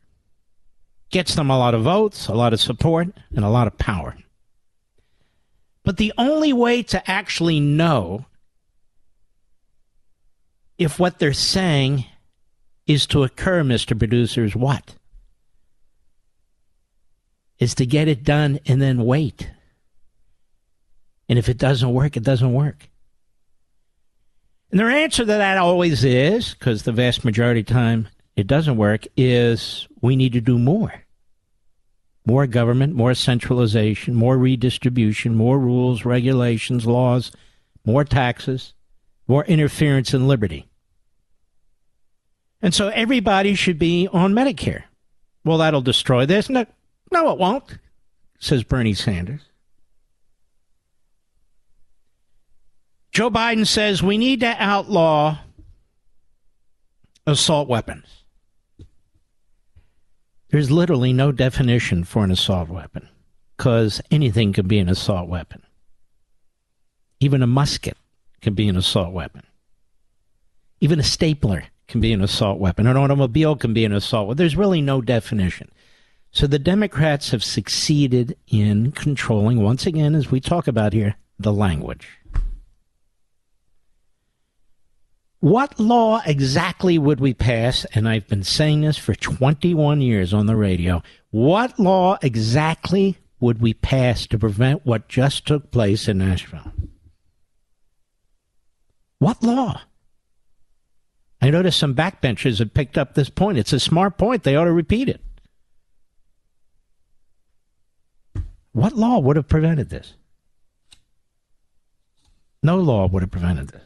Gets 1.10 1.36
them 1.36 1.50
a 1.50 1.60
lot 1.60 1.74
of 1.74 1.84
votes, 1.84 2.29
a 2.29 2.34
lot 2.34 2.53
of 2.53 2.62
support, 2.62 3.10
and 3.36 3.43
a 3.43 3.50
lot 3.50 3.67
of 3.67 3.77
power. 3.77 4.15
But 5.84 5.98
the 5.98 6.13
only 6.17 6.53
way 6.53 6.84
to 6.84 7.10
actually 7.10 7.60
know 7.60 8.25
if 10.77 11.00
what 11.00 11.19
they're 11.19 11.34
saying 11.34 12.05
is 12.86 13.05
to 13.07 13.24
occur, 13.24 13.63
Mr. 13.63 13.98
Producer, 13.98 14.46
is 14.46 14.55
what? 14.55 14.96
Is 17.59 17.75
to 17.75 17.85
get 17.85 18.07
it 18.07 18.24
done 18.24 18.59
and 18.65 18.81
then 18.81 19.05
wait. 19.05 19.50
And 21.29 21.37
if 21.39 21.50
it 21.50 21.57
doesn't 21.57 21.93
work, 21.93 22.15
it 22.15 22.24
doesn't 22.24 22.53
work. 22.53 22.89
And 24.72 24.79
their 24.79 24.89
answer 24.89 25.24
to 25.24 25.25
that 25.25 25.57
always 25.57 26.03
is, 26.03 26.53
because 26.53 26.83
the 26.83 26.91
vast 26.91 27.24
majority 27.24 27.61
of 27.61 27.67
time 27.67 28.09
it 28.35 28.48
doesn't 28.48 28.77
work, 28.77 29.05
is 29.15 29.87
we 30.01 30.15
need 30.15 30.33
to 30.33 30.41
do 30.41 30.59
more. 30.59 30.93
More 32.25 32.46
government, 32.46 32.93
more 32.93 33.13
centralization, 33.13 34.13
more 34.13 34.37
redistribution, 34.37 35.35
more 35.35 35.57
rules, 35.57 36.05
regulations, 36.05 36.85
laws, 36.85 37.31
more 37.85 38.03
taxes, 38.03 38.74
more 39.27 39.46
interference 39.46 40.13
in 40.13 40.27
liberty. 40.27 40.67
And 42.61 42.74
so 42.74 42.89
everybody 42.89 43.55
should 43.55 43.79
be 43.79 44.07
on 44.11 44.33
Medicare. 44.33 44.83
Well, 45.46 45.59
that'll 45.59 45.81
destroy 45.81 46.25
this. 46.25 46.50
No, 46.50 46.65
no, 47.11 47.31
it 47.31 47.39
won't, 47.39 47.77
says 48.39 48.63
Bernie 48.63 48.93
Sanders. 48.93 49.41
Joe 53.11 53.31
Biden 53.31 53.65
says 53.65 54.03
we 54.03 54.17
need 54.17 54.41
to 54.41 54.55
outlaw 54.59 55.39
assault 57.25 57.67
weapons. 57.67 58.05
There's 60.50 60.72
literally 60.72 61.13
no 61.13 61.31
definition 61.31 62.03
for 62.03 62.24
an 62.24 62.31
assault 62.31 62.70
weapon 62.70 63.09
because 63.57 64.01
anything 64.11 64.53
can 64.53 64.67
be 64.67 64.79
an 64.79 64.87
assault 64.87 65.27
weapon. 65.27 65.63
Even 67.20 67.41
a 67.41 67.48
musket 67.48 67.98
can 68.41 68.53
be 68.53 68.67
an 68.70 68.77
assault 68.77 69.11
weapon. 69.11 69.43
Even 70.79 71.00
a 71.00 71.03
stapler 71.03 71.65
can 71.87 72.00
be 72.00 72.13
an 72.13 72.22
assault 72.22 72.59
weapon. 72.59 72.85
An 72.85 72.98
automobile 72.98 73.55
can 73.55 73.74
be 73.74 73.83
an 73.83 73.93
assault 73.93 74.27
weapon. 74.27 74.37
There's 74.37 74.55
really 74.55 74.81
no 74.81 75.01
definition. 75.01 75.70
So 76.37 76.45
the 76.45 76.59
Democrats 76.59 77.31
have 77.31 77.43
succeeded 77.43 78.37
in 78.47 78.91
controlling, 78.91 79.63
once 79.63 79.87
again, 79.87 80.13
as 80.13 80.29
we 80.29 80.39
talk 80.39 80.67
about 80.67 80.93
here, 80.93 81.15
the 81.39 81.51
language. 81.51 82.07
What 85.39 85.79
law 85.79 86.21
exactly 86.27 87.00
would 87.00 87.19
we 87.19 87.33
pass? 87.33 87.85
And 87.95 88.07
I've 88.07 88.27
been 88.27 88.43
saying 88.43 88.81
this 88.81 89.00
for 89.00 89.15
21 89.15 90.00
years 90.01 90.31
on 90.31 90.45
the 90.45 90.55
radio. 90.55 91.01
What 91.31 91.79
law 91.79 92.19
exactly 92.21 93.17
would 93.39 93.59
we 93.59 93.73
pass 93.73 94.27
to 94.27 94.37
prevent 94.37 94.85
what 94.85 95.07
just 95.07 95.47
took 95.47 95.71
place 95.71 96.07
in 96.07 96.19
Nashville? 96.19 96.71
What 99.17 99.41
law? 99.41 99.81
I 101.41 101.50
noticed 101.50 101.79
some 101.79 101.95
backbenchers 101.95 102.59
have 102.59 102.75
picked 102.75 102.95
up 102.95 103.15
this 103.15 103.31
point. 103.31 103.57
It's 103.57 103.73
a 103.73 103.79
smart 103.79 104.19
point. 104.19 104.43
They 104.43 104.55
ought 104.55 104.65
to 104.65 104.71
repeat 104.71 105.09
it. 105.09 105.21
What 108.77 108.94
law 108.94 109.18
would 109.18 109.37
have 109.37 109.48
prevented 109.48 109.90
this? 109.90 110.13
No 112.61 112.77
law 112.77 113.07
would 113.07 113.24
have 113.24 113.31
prevented 113.31 113.70
this. 113.70 113.81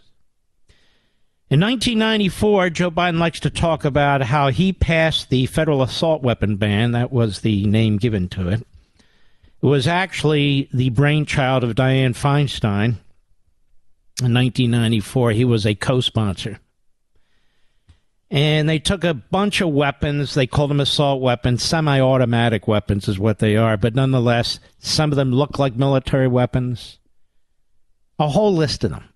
In 1.50 1.62
1994, 1.62 2.72
Joe 2.72 2.92
Biden 2.92 3.18
likes 3.18 3.40
to 3.40 3.50
talk 3.50 3.86
about 3.86 4.22
how 4.22 4.50
he 4.50 4.74
passed 4.74 5.30
the 5.30 5.46
federal 5.46 5.82
assault 5.82 6.24
weapon 6.24 6.58
ban. 6.58 6.92
That 6.92 7.10
was 7.10 7.40
the 7.40 7.66
name 7.68 8.00
given 8.00 8.28
to 8.30 8.50
it. 8.50 8.68
It 9.62 9.66
was 9.66 9.88
actually 9.88 10.68
the 10.74 10.90
brainchild 10.90 11.64
of 11.64 11.74
Dianne 11.74 12.14
Feinstein. 12.14 12.98
In 14.20 14.34
1994, 14.34 15.32
he 15.32 15.46
was 15.46 15.66
a 15.66 15.74
co 15.74 16.02
sponsor 16.02 16.60
and 18.32 18.70
they 18.70 18.80
took 18.80 19.04
a 19.04 19.14
bunch 19.14 19.60
of 19.60 19.70
weapons. 19.70 20.34
They 20.34 20.48
called 20.48 20.70
them 20.70 20.80
assault 20.80 21.22
weapons. 21.22 21.62
Semi 21.62 22.00
automatic 22.00 22.66
weapons 22.66 23.10
is 23.10 23.20
what 23.20 23.40
they 23.40 23.58
are, 23.58 23.76
but 23.76 23.94
nonetheless, 23.94 24.60
some 24.80 25.12
of 25.12 25.18
them 25.18 25.34
look 25.34 25.60
like 25.60 25.76
military 25.76 26.30
weapons. 26.30 26.98
A 28.18 28.30
whole 28.30 28.56
list 28.56 28.86
of 28.86 28.92
them. 28.92 29.10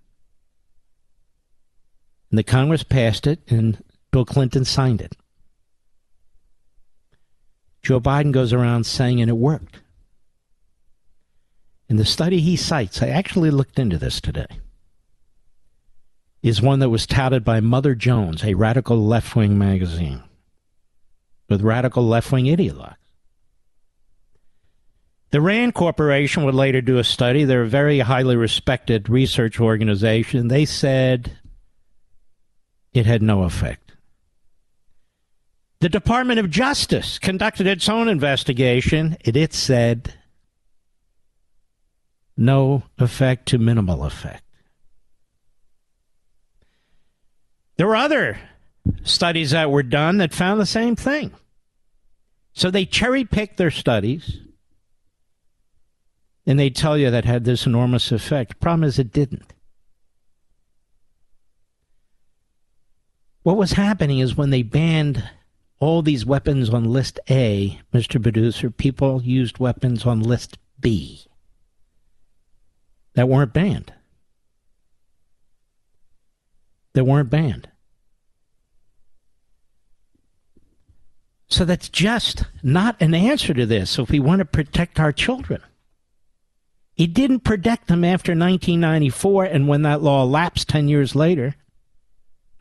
And 2.29 2.37
the 2.37 2.43
Congress 2.43 2.83
passed 2.83 3.25
it, 3.25 3.39
and 3.47 3.81
Bill 4.11 4.25
Clinton 4.25 4.65
signed 4.65 4.99
it. 4.99 5.15
Joe 7.81 8.01
Biden 8.01 8.33
goes 8.33 8.51
around 8.51 8.85
saying, 8.85 9.21
and 9.21 9.29
it 9.29 9.37
worked. 9.37 9.79
In 11.87 11.95
the 11.95 12.03
study 12.03 12.41
he 12.41 12.57
cites, 12.57 13.01
I 13.01 13.09
actually 13.09 13.51
looked 13.51 13.79
into 13.79 13.97
this 13.97 14.19
today 14.19 14.47
is 16.45 16.61
one 16.61 16.77
that 16.77 16.91
was 16.91 17.07
touted 17.07 17.43
by 17.43 17.59
Mother 17.59 17.95
Jones, 17.95 18.43
a 18.43 18.53
radical 18.53 19.03
left 19.03 19.35
wing 19.35 19.57
magazine 19.57 20.21
with 21.49 21.63
radical 21.63 22.05
left 22.07 22.31
wing 22.31 22.45
ideologues. 22.45 22.97
The 25.31 25.41
RAND 25.41 25.73
Corporation 25.73 26.43
would 26.43 26.53
later 26.53 26.81
do 26.81 26.99
a 26.99 27.03
study. 27.03 27.45
They're 27.45 27.63
a 27.63 27.67
very 27.67 27.97
highly 27.97 28.35
respected 28.35 29.09
research 29.09 29.59
organization. 29.59 30.47
They 30.47 30.65
said 30.65 31.31
it 32.93 33.07
had 33.07 33.23
no 33.23 33.41
effect. 33.41 33.93
The 35.79 35.89
Department 35.89 36.39
of 36.39 36.51
Justice 36.51 37.17
conducted 37.17 37.65
its 37.65 37.89
own 37.89 38.07
investigation, 38.07 39.17
and 39.25 39.35
it 39.35 39.55
said 39.55 40.13
no 42.37 42.83
effect 42.99 43.47
to 43.47 43.57
minimal 43.57 44.05
effect. 44.05 44.44
There 47.77 47.87
were 47.87 47.95
other 47.95 48.39
studies 49.03 49.51
that 49.51 49.71
were 49.71 49.83
done 49.83 50.17
that 50.17 50.33
found 50.33 50.59
the 50.59 50.65
same 50.65 50.95
thing. 50.95 51.31
So 52.53 52.71
they 52.71 52.85
cherry 52.85 53.25
picked 53.25 53.57
their 53.57 53.71
studies 53.71 54.39
and 56.45 56.59
they 56.59 56.69
tell 56.69 56.97
you 56.97 57.09
that 57.11 57.25
had 57.25 57.43
this 57.43 57.65
enormous 57.65 58.11
effect. 58.11 58.59
Problem 58.59 58.83
is, 58.83 58.99
it 58.99 59.11
didn't. 59.11 59.53
What 63.43 63.57
was 63.57 63.73
happening 63.73 64.19
is 64.19 64.35
when 64.35 64.51
they 64.51 64.63
banned 64.63 65.29
all 65.79 66.01
these 66.01 66.25
weapons 66.25 66.69
on 66.69 66.85
list 66.85 67.19
A, 67.29 67.79
Mr. 67.93 68.21
Producer, 68.21 68.69
people 68.71 69.21
used 69.21 69.59
weapons 69.59 70.05
on 70.05 70.21
list 70.21 70.57
B 70.79 71.25
that 73.13 73.29
weren't 73.29 73.53
banned. 73.53 73.93
That 76.95 77.03
weren't 77.03 77.29
banned. 77.29 77.67
So 81.47 81.65
that's 81.65 81.89
just 81.89 82.45
not 82.63 82.99
an 83.01 83.13
answer 83.13 83.53
to 83.53 83.65
this 83.65 83.91
So 83.91 84.03
if 84.03 84.09
we 84.09 84.19
want 84.19 84.39
to 84.39 84.45
protect 84.45 84.99
our 84.99 85.11
children. 85.11 85.61
It 86.97 87.13
didn't 87.13 87.41
protect 87.41 87.87
them 87.87 88.05
after 88.05 88.31
1994, 88.31 89.43
and 89.43 89.67
when 89.67 89.81
that 89.81 90.01
law 90.01 90.23
lapsed 90.23 90.69
10 90.69 90.87
years 90.87 91.13
later, 91.13 91.55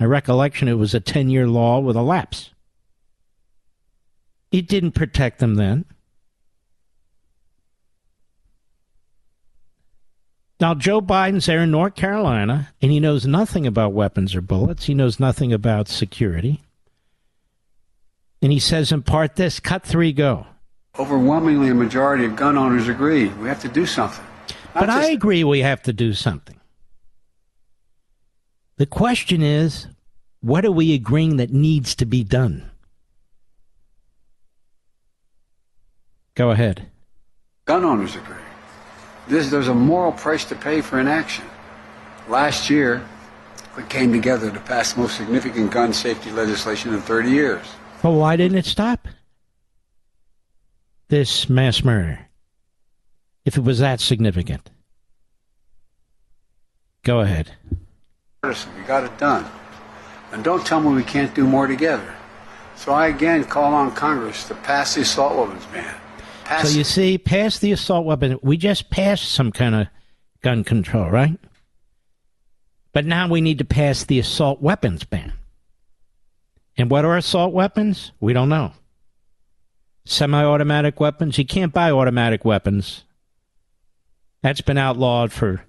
my 0.00 0.06
recollection 0.06 0.66
it 0.66 0.74
was 0.74 0.92
a 0.92 1.00
10 1.00 1.30
year 1.30 1.46
law 1.46 1.78
with 1.78 1.94
a 1.94 2.02
lapse. 2.02 2.50
It 4.50 4.66
didn't 4.66 4.92
protect 4.92 5.38
them 5.38 5.54
then. 5.54 5.84
Now, 10.60 10.74
Joe 10.74 11.00
Biden's 11.00 11.46
there 11.46 11.60
in 11.62 11.70
North 11.70 11.94
Carolina, 11.94 12.72
and 12.80 12.92
he 12.92 13.00
knows 13.00 13.26
nothing 13.26 13.66
about 13.66 13.92
weapons 13.92 14.34
or 14.34 14.40
bullets. 14.40 14.84
He 14.86 14.94
knows 14.94 15.18
nothing 15.18 15.52
about 15.52 15.88
security. 15.88 16.62
And 18.40 18.52
he 18.52 18.60
says, 18.60 18.92
in 18.92 19.02
part, 19.02 19.36
this 19.36 19.58
cut 19.58 19.82
three, 19.84 20.12
go. 20.12 20.46
Overwhelmingly, 20.98 21.70
a 21.70 21.74
majority 21.74 22.24
of 22.24 22.36
gun 22.36 22.56
owners 22.56 22.88
agree 22.88 23.28
we 23.28 23.48
have 23.48 23.60
to 23.62 23.68
do 23.68 23.84
something. 23.84 24.24
Not 24.74 24.80
but 24.80 24.86
just- 24.86 25.08
I 25.08 25.12
agree 25.12 25.42
we 25.42 25.60
have 25.60 25.82
to 25.84 25.92
do 25.92 26.12
something. 26.14 26.60
The 28.76 28.86
question 28.86 29.42
is, 29.42 29.86
what 30.40 30.64
are 30.64 30.72
we 30.72 30.94
agreeing 30.94 31.36
that 31.38 31.52
needs 31.52 31.94
to 31.96 32.04
be 32.06 32.22
done? 32.22 32.70
Go 36.34 36.50
ahead. 36.50 36.88
Gun 37.64 37.84
owners 37.84 38.16
agree. 38.16 38.36
This, 39.26 39.50
there's 39.50 39.68
a 39.68 39.74
moral 39.74 40.12
price 40.12 40.44
to 40.46 40.54
pay 40.54 40.80
for 40.80 41.00
inaction. 41.00 41.44
Last 42.28 42.68
year, 42.68 43.06
we 43.76 43.82
came 43.84 44.12
together 44.12 44.50
to 44.50 44.60
pass 44.60 44.92
the 44.92 45.00
most 45.00 45.16
significant 45.16 45.70
gun 45.70 45.92
safety 45.92 46.30
legislation 46.30 46.92
in 46.94 47.00
30 47.00 47.30
years. 47.30 47.66
But 48.02 48.12
why 48.12 48.36
didn't 48.36 48.58
it 48.58 48.66
stop 48.66 49.08
this 51.08 51.48
mass 51.48 51.82
murder? 51.82 52.26
If 53.44 53.56
it 53.56 53.64
was 53.64 53.78
that 53.78 54.00
significant. 54.00 54.70
Go 57.02 57.20
ahead. 57.20 57.52
We 58.42 58.52
got 58.86 59.04
it 59.04 59.16
done. 59.18 59.44
And 60.32 60.42
don't 60.42 60.66
tell 60.66 60.80
me 60.80 60.94
we 60.94 61.02
can't 61.02 61.34
do 61.34 61.46
more 61.46 61.66
together. 61.66 62.14
So 62.76 62.92
I 62.92 63.08
again 63.08 63.44
call 63.44 63.72
on 63.74 63.94
Congress 63.94 64.48
to 64.48 64.54
pass 64.54 64.94
the 64.94 65.02
assault 65.02 65.36
weapons 65.36 65.64
ban. 65.66 65.94
Pass 66.44 66.68
so 66.68 66.76
you 66.76 66.84
see, 66.84 67.18
pass 67.18 67.58
the 67.58 67.72
assault 67.72 68.04
weapon. 68.04 68.38
We 68.42 68.56
just 68.56 68.90
passed 68.90 69.30
some 69.30 69.50
kind 69.50 69.74
of 69.74 69.86
gun 70.42 70.62
control, 70.64 71.10
right? 71.10 71.38
But 72.92 73.06
now 73.06 73.28
we 73.28 73.40
need 73.40 73.58
to 73.58 73.64
pass 73.64 74.04
the 74.04 74.18
assault 74.18 74.60
weapons 74.60 75.04
ban. 75.04 75.32
And 76.76 76.90
what 76.90 77.04
are 77.04 77.16
assault 77.16 77.52
weapons? 77.52 78.12
We 78.20 78.32
don't 78.32 78.48
know. 78.48 78.72
Semi 80.04 80.44
automatic 80.44 81.00
weapons? 81.00 81.38
You 81.38 81.46
can't 81.46 81.72
buy 81.72 81.90
automatic 81.90 82.44
weapons. 82.44 83.04
That's 84.42 84.60
been 84.60 84.76
outlawed 84.76 85.32
for 85.32 85.64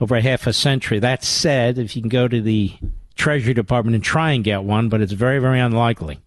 over 0.00 0.18
half 0.20 0.46
a 0.46 0.52
century. 0.52 0.98
That 0.98 1.22
said, 1.22 1.78
if 1.78 1.94
you 1.94 2.02
can 2.02 2.08
go 2.08 2.26
to 2.26 2.40
the 2.40 2.72
Treasury 3.14 3.54
Department 3.54 3.94
and 3.94 4.02
try 4.02 4.32
and 4.32 4.42
get 4.42 4.64
one, 4.64 4.88
but 4.88 5.02
it's 5.02 5.12
very, 5.12 5.38
very 5.38 5.60
unlikely. 5.60 6.18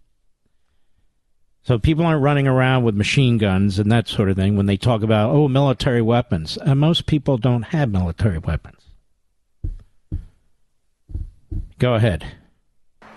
So 1.66 1.80
people 1.80 2.06
aren't 2.06 2.22
running 2.22 2.46
around 2.46 2.84
with 2.84 2.94
machine 2.94 3.38
guns 3.38 3.80
and 3.80 3.90
that 3.90 4.06
sort 4.06 4.28
of 4.30 4.36
thing 4.36 4.56
when 4.56 4.66
they 4.66 4.76
talk 4.76 5.02
about, 5.02 5.30
oh, 5.32 5.48
military 5.48 6.00
weapons. 6.00 6.56
And 6.58 6.78
most 6.78 7.06
people 7.06 7.38
don't 7.38 7.62
have 7.62 7.90
military 7.90 8.38
weapons. 8.38 8.78
Go 11.80 11.94
ahead. 11.94 12.24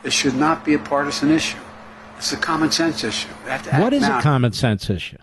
It 0.04 0.12
should 0.12 0.34
not 0.34 0.66
be 0.66 0.74
a 0.74 0.80
partisan 0.80 1.30
issue. 1.30 1.60
It's 2.18 2.34
a 2.34 2.38
common 2.38 2.72
sense 2.72 3.04
issue. 3.04 3.28
What 3.28 3.94
is 3.94 4.02
now. 4.02 4.18
a 4.18 4.22
common 4.24 4.52
sense 4.54 4.90
issue? 4.90 5.18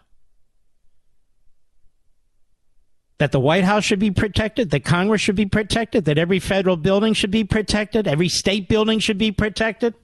That 3.19 3.33
the 3.33 3.41
White 3.41 3.65
House 3.65 3.83
should 3.83 3.99
be 3.99 4.12
protected, 4.12 4.71
that 4.71 4.85
Congress 4.85 5.21
should 5.21 5.35
be 5.35 5.47
protected, 5.47 6.05
that 6.05 6.17
every 6.17 6.39
federal 6.39 6.77
building 6.77 7.12
should 7.12 7.33
be 7.33 7.43
protected, 7.43 8.07
every 8.07 8.29
state 8.29 8.69
building 8.69 9.01
should 9.01 9.19
be 9.19 9.33
protected? 9.33 9.95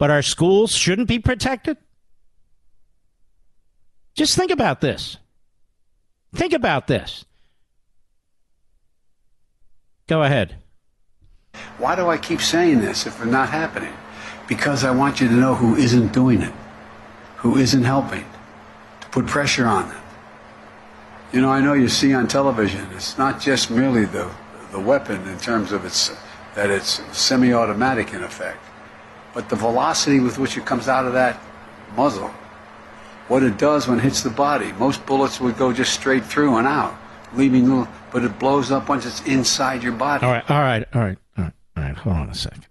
But 0.00 0.10
our 0.10 0.22
schools 0.22 0.74
shouldn't 0.74 1.08
be 1.08 1.18
protected? 1.18 1.76
Just 4.14 4.34
think 4.34 4.50
about 4.50 4.80
this. 4.80 5.18
Think 6.34 6.54
about 6.54 6.86
this. 6.86 7.26
Go 10.08 10.22
ahead. 10.22 10.56
Why 11.76 11.96
do 11.96 12.08
I 12.08 12.16
keep 12.16 12.40
saying 12.40 12.80
this 12.80 13.06
if 13.06 13.20
it's 13.20 13.30
not 13.30 13.50
happening? 13.50 13.92
Because 14.48 14.84
I 14.84 14.90
want 14.90 15.20
you 15.20 15.28
to 15.28 15.34
know 15.34 15.54
who 15.54 15.76
isn't 15.76 16.14
doing 16.14 16.40
it, 16.40 16.54
who 17.36 17.58
isn't 17.58 17.84
helping, 17.84 18.24
to 19.02 19.08
put 19.08 19.26
pressure 19.26 19.66
on 19.66 19.90
them. 19.90 20.02
You 21.30 21.42
know, 21.42 21.50
I 21.50 21.60
know 21.60 21.74
you 21.74 21.88
see 21.88 22.14
on 22.14 22.26
television, 22.26 22.88
it's 22.92 23.18
not 23.18 23.38
just 23.38 23.70
merely 23.70 24.06
the, 24.06 24.30
the 24.72 24.80
weapon 24.80 25.28
in 25.28 25.38
terms 25.38 25.72
of 25.72 25.84
its, 25.84 26.10
that 26.54 26.70
it's 26.70 27.02
semi 27.16 27.52
automatic 27.52 28.14
in 28.14 28.24
effect 28.24 28.64
but 29.34 29.48
the 29.48 29.56
velocity 29.56 30.20
with 30.20 30.38
which 30.38 30.56
it 30.56 30.66
comes 30.66 30.88
out 30.88 31.06
of 31.06 31.12
that 31.12 31.40
muzzle, 31.96 32.30
what 33.28 33.42
it 33.42 33.58
does 33.58 33.86
when 33.86 33.98
it 33.98 34.02
hits 34.02 34.22
the 34.22 34.30
body, 34.30 34.72
most 34.72 35.04
bullets 35.06 35.40
would 35.40 35.56
go 35.56 35.72
just 35.72 35.92
straight 35.92 36.24
through 36.24 36.56
and 36.56 36.66
out, 36.66 36.96
leaving 37.34 37.68
little, 37.68 37.88
but 38.12 38.24
it 38.24 38.38
blows 38.38 38.70
up 38.70 38.88
once 38.88 39.06
it's 39.06 39.22
inside 39.22 39.82
your 39.82 39.92
body. 39.92 40.26
All 40.26 40.32
right, 40.32 40.50
all 40.50 40.60
right, 40.60 40.84
all 40.94 41.00
right, 41.00 41.18
all 41.38 41.44
right, 41.44 41.52
all 41.76 41.82
right. 41.82 41.96
Hold 41.96 42.16
on 42.16 42.30
a 42.30 42.34
second. 42.34 42.66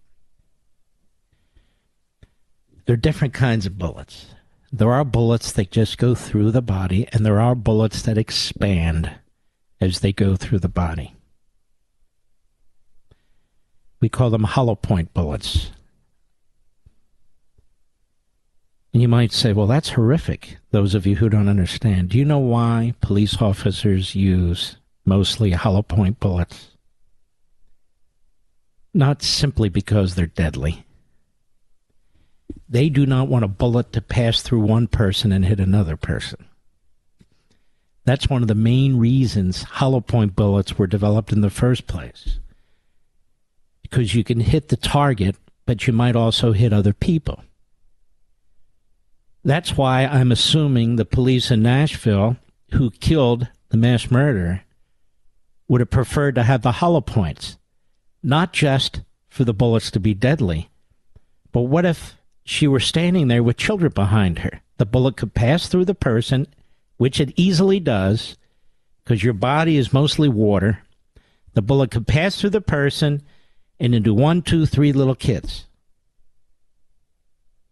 There 2.85 2.93
are 2.93 2.97
different 2.97 3.33
kinds 3.33 3.65
of 3.65 3.77
bullets. 3.77 4.27
There 4.71 4.91
are 4.91 5.05
bullets 5.05 5.51
that 5.53 5.71
just 5.71 5.97
go 5.97 6.13
through 6.13 6.51
the 6.51 6.61
body, 6.61 7.07
and 7.11 7.25
there 7.25 7.39
are 7.39 7.55
bullets 7.55 8.01
that 8.01 8.17
expand 8.17 9.11
as 9.79 10.01
they 10.01 10.11
go 10.11 10.35
through 10.35 10.59
the 10.59 10.67
body. 10.67 11.15
We 14.01 14.09
call 14.09 14.29
them 14.29 14.43
hollow 14.43 14.75
point 14.75 15.13
bullets. 15.13 15.71
And 18.93 19.01
you 19.01 19.07
might 19.07 19.31
say, 19.31 19.53
well, 19.53 19.67
that's 19.67 19.89
horrific, 19.89 20.57
those 20.71 20.95
of 20.95 21.05
you 21.05 21.17
who 21.17 21.29
don't 21.29 21.47
understand. 21.47 22.09
Do 22.09 22.17
you 22.17 22.25
know 22.25 22.39
why 22.39 22.95
police 23.01 23.41
officers 23.41 24.15
use 24.15 24.77
mostly 25.05 25.51
hollow 25.51 25.83
point 25.83 26.19
bullets? 26.19 26.71
Not 28.93 29.21
simply 29.21 29.69
because 29.69 30.15
they're 30.15 30.25
deadly. 30.25 30.85
They 32.67 32.89
do 32.89 33.05
not 33.05 33.27
want 33.27 33.45
a 33.45 33.49
bullet 33.49 33.93
to 33.93 34.01
pass 34.01 34.41
through 34.41 34.61
one 34.61 34.87
person 34.87 35.31
and 35.31 35.45
hit 35.45 35.59
another 35.59 35.95
person. 35.95 36.45
That's 38.05 38.29
one 38.29 38.41
of 38.41 38.47
the 38.47 38.55
main 38.55 38.97
reasons 38.97 39.63
hollow 39.63 40.01
point 40.01 40.35
bullets 40.35 40.77
were 40.79 40.87
developed 40.87 41.31
in 41.31 41.41
the 41.41 41.51
first 41.51 41.85
place. 41.85 42.39
Because 43.83 44.15
you 44.15 44.23
can 44.23 44.39
hit 44.39 44.69
the 44.69 44.77
target, 44.77 45.35
but 45.67 45.85
you 45.85 45.93
might 45.93 46.15
also 46.15 46.51
hit 46.51 46.73
other 46.73 46.93
people. 46.93 47.43
That's 49.43 49.77
why 49.77 50.05
I'm 50.05 50.31
assuming 50.31 50.95
the 50.95 51.05
police 51.05 51.49
in 51.49 51.61
Nashville 51.61 52.37
who 52.73 52.91
killed 52.91 53.47
the 53.69 53.77
mass 53.77 54.11
murderer 54.11 54.63
would 55.67 55.81
have 55.81 55.89
preferred 55.89 56.35
to 56.35 56.43
have 56.43 56.61
the 56.61 56.73
hollow 56.73 57.01
points, 57.01 57.57
not 58.21 58.51
just 58.51 59.01
for 59.29 59.43
the 59.45 59.53
bullets 59.53 59.91
to 59.91 59.99
be 59.99 60.13
deadly, 60.13 60.69
but 61.51 61.61
what 61.61 61.85
if 61.85 62.15
she 62.43 62.67
were 62.67 62.79
standing 62.79 63.27
there 63.27 63.43
with 63.43 63.57
children 63.57 63.91
behind 63.93 64.39
her? 64.39 64.61
The 64.77 64.85
bullet 64.85 65.17
could 65.17 65.33
pass 65.33 65.67
through 65.67 65.85
the 65.85 65.95
person, 65.95 66.47
which 66.97 67.19
it 67.19 67.33
easily 67.35 67.79
does, 67.79 68.37
because 69.03 69.23
your 69.23 69.33
body 69.33 69.77
is 69.77 69.93
mostly 69.93 70.27
water. 70.27 70.79
The 71.53 71.61
bullet 71.61 71.91
could 71.91 72.07
pass 72.07 72.39
through 72.39 72.51
the 72.51 72.61
person 72.61 73.21
and 73.79 73.95
into 73.95 74.13
one, 74.13 74.41
two, 74.41 74.65
three 74.65 74.91
little 74.91 75.15
kids. 75.15 75.65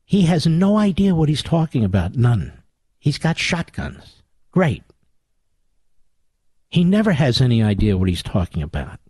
He 0.08 0.22
has 0.22 0.48
no 0.48 0.78
idea 0.78 1.14
what 1.14 1.28
he's 1.28 1.44
talking 1.44 1.84
about. 1.84 2.16
None. 2.16 2.54
He's 2.98 3.18
got 3.18 3.38
shotguns. 3.38 4.24
Great. 4.52 4.82
He 6.70 6.86
never 6.86 7.12
has 7.12 7.42
any 7.42 7.62
idea 7.62 7.98
what 7.98 8.08
he's 8.08 8.24
talking 8.24 8.64
about. 8.64 9.02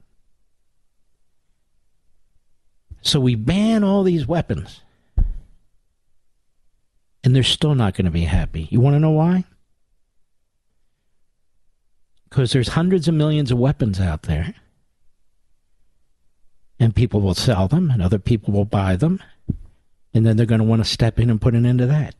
So 3.02 3.20
we 3.20 3.36
ban 3.36 3.84
all 3.84 4.02
these 4.02 4.26
weapons. 4.26 4.82
And 7.24 7.36
they're 7.36 7.44
still 7.44 7.76
not 7.76 7.94
going 7.94 8.06
to 8.06 8.12
be 8.12 8.24
happy. 8.24 8.68
You 8.72 8.80
want 8.80 8.96
to 8.96 9.00
know 9.00 9.12
why? 9.12 9.44
Because 12.28 12.54
there's 12.54 12.70
hundreds 12.70 13.08
of 13.08 13.14
millions 13.14 13.52
of 13.52 13.60
weapons 13.60 14.00
out 14.00 14.24
there. 14.24 14.56
And 16.80 16.96
people 16.96 17.22
will 17.22 17.36
sell 17.36 17.68
them, 17.68 17.92
and 17.92 18.02
other 18.02 18.20
people 18.20 18.52
will 18.52 18.66
buy 18.66 18.96
them. 18.96 19.22
And 20.14 20.26
then 20.26 20.38
they're 20.38 20.46
going 20.46 20.60
to 20.60 20.66
want 20.66 20.84
to 20.84 20.90
step 20.90 21.20
in 21.20 21.30
and 21.30 21.42
put 21.42 21.54
an 21.54 21.66
end 21.66 21.80
to 21.80 21.86
that. 21.88 22.16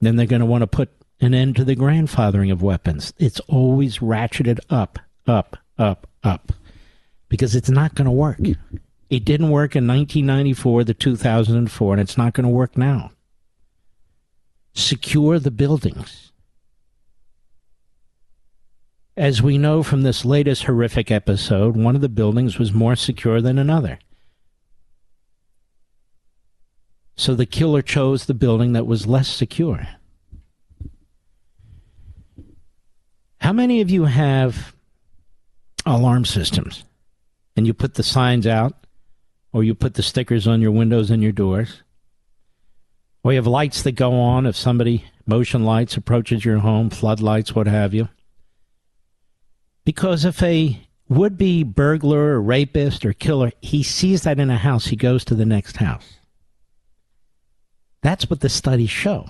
Then 0.00 0.16
they're 0.16 0.26
going 0.26 0.40
to 0.40 0.46
want 0.46 0.62
to 0.62 0.66
put 0.66 0.90
an 1.20 1.34
end 1.34 1.56
to 1.56 1.64
the 1.64 1.76
grandfathering 1.76 2.50
of 2.50 2.62
weapons. 2.62 3.12
It's 3.18 3.40
always 3.40 3.98
ratcheted 3.98 4.58
up, 4.70 4.98
up, 5.26 5.58
up, 5.78 6.08
up, 6.24 6.52
because 7.28 7.54
it's 7.54 7.68
not 7.68 7.94
going 7.94 8.06
to 8.06 8.10
work. 8.10 8.38
It 9.10 9.24
didn't 9.24 9.50
work 9.50 9.76
in 9.76 9.86
1994 9.86 10.84
to 10.84 10.94
2004, 10.94 11.92
and 11.92 12.00
it's 12.00 12.16
not 12.16 12.32
going 12.32 12.44
to 12.44 12.50
work 12.50 12.78
now. 12.78 13.10
Secure 14.72 15.38
the 15.38 15.50
buildings. 15.50 16.32
As 19.16 19.42
we 19.42 19.58
know 19.58 19.82
from 19.82 20.02
this 20.02 20.24
latest 20.24 20.64
horrific 20.64 21.10
episode, 21.10 21.76
one 21.76 21.94
of 21.94 22.00
the 22.00 22.08
buildings 22.08 22.58
was 22.58 22.72
more 22.72 22.96
secure 22.96 23.42
than 23.42 23.58
another. 23.58 23.98
So 27.20 27.34
the 27.34 27.44
killer 27.44 27.82
chose 27.82 28.24
the 28.24 28.32
building 28.32 28.72
that 28.72 28.86
was 28.86 29.06
less 29.06 29.28
secure. 29.28 29.86
How 33.42 33.52
many 33.52 33.82
of 33.82 33.90
you 33.90 34.04
have 34.04 34.74
alarm 35.84 36.24
systems 36.24 36.84
and 37.54 37.66
you 37.66 37.74
put 37.74 37.92
the 37.92 38.02
signs 38.02 38.46
out 38.46 38.86
or 39.52 39.62
you 39.62 39.74
put 39.74 39.92
the 39.94 40.02
stickers 40.02 40.46
on 40.46 40.62
your 40.62 40.70
windows 40.70 41.10
and 41.10 41.22
your 41.22 41.32
doors? 41.32 41.82
Or 43.22 43.32
you 43.32 43.36
have 43.36 43.46
lights 43.46 43.82
that 43.82 43.92
go 43.92 44.18
on 44.18 44.46
if 44.46 44.56
somebody, 44.56 45.04
motion 45.26 45.62
lights, 45.62 45.98
approaches 45.98 46.42
your 46.42 46.60
home, 46.60 46.88
floodlights, 46.88 47.54
what 47.54 47.66
have 47.66 47.92
you? 47.92 48.08
Because 49.84 50.24
if 50.24 50.42
a 50.42 50.80
would 51.10 51.36
be 51.36 51.64
burglar 51.64 52.32
or 52.32 52.40
rapist 52.40 53.04
or 53.04 53.12
killer, 53.12 53.52
he 53.60 53.82
sees 53.82 54.22
that 54.22 54.40
in 54.40 54.48
a 54.48 54.56
house, 54.56 54.86
he 54.86 54.96
goes 54.96 55.22
to 55.26 55.34
the 55.34 55.44
next 55.44 55.76
house. 55.76 56.19
That's 58.02 58.28
what 58.30 58.40
the 58.40 58.48
studies 58.48 58.90
show. 58.90 59.26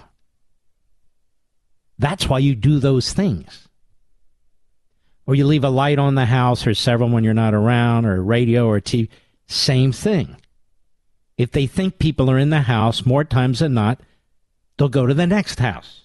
That's 1.99 2.29
why 2.29 2.39
you 2.39 2.55
do 2.55 2.79
those 2.79 3.13
things. 3.13 3.69
Or 5.27 5.35
you 5.35 5.47
leave 5.47 5.65
a 5.65 5.71
light 5.71 5.99
on 5.99 6.15
the 6.15 6.25
house 6.27 6.67
or 6.67 6.75
several 6.75 7.11
when 7.11 7.25
you're 7.25 7.35
not 7.35 7.55
around, 7.55 8.07
or 8.07 8.23
radio 8.23 8.67
or 8.67 8.81
TV. 8.81 9.09
Same 9.47 9.93
thing. 9.93 10.37
If 11.37 11.53
they 11.53 11.67
think 11.67 11.99
people 11.99 12.31
are 12.31 12.39
in 12.39 12.51
the 12.51 12.63
house, 12.63 13.07
more 13.07 13.25
times 13.25 13.61
than 13.61 13.75
not, 13.75 14.01
they'll 14.77 14.89
go 14.89 15.07
to 15.07 15.15
the 15.15 15.27
next 15.27 15.59
house. 15.59 16.03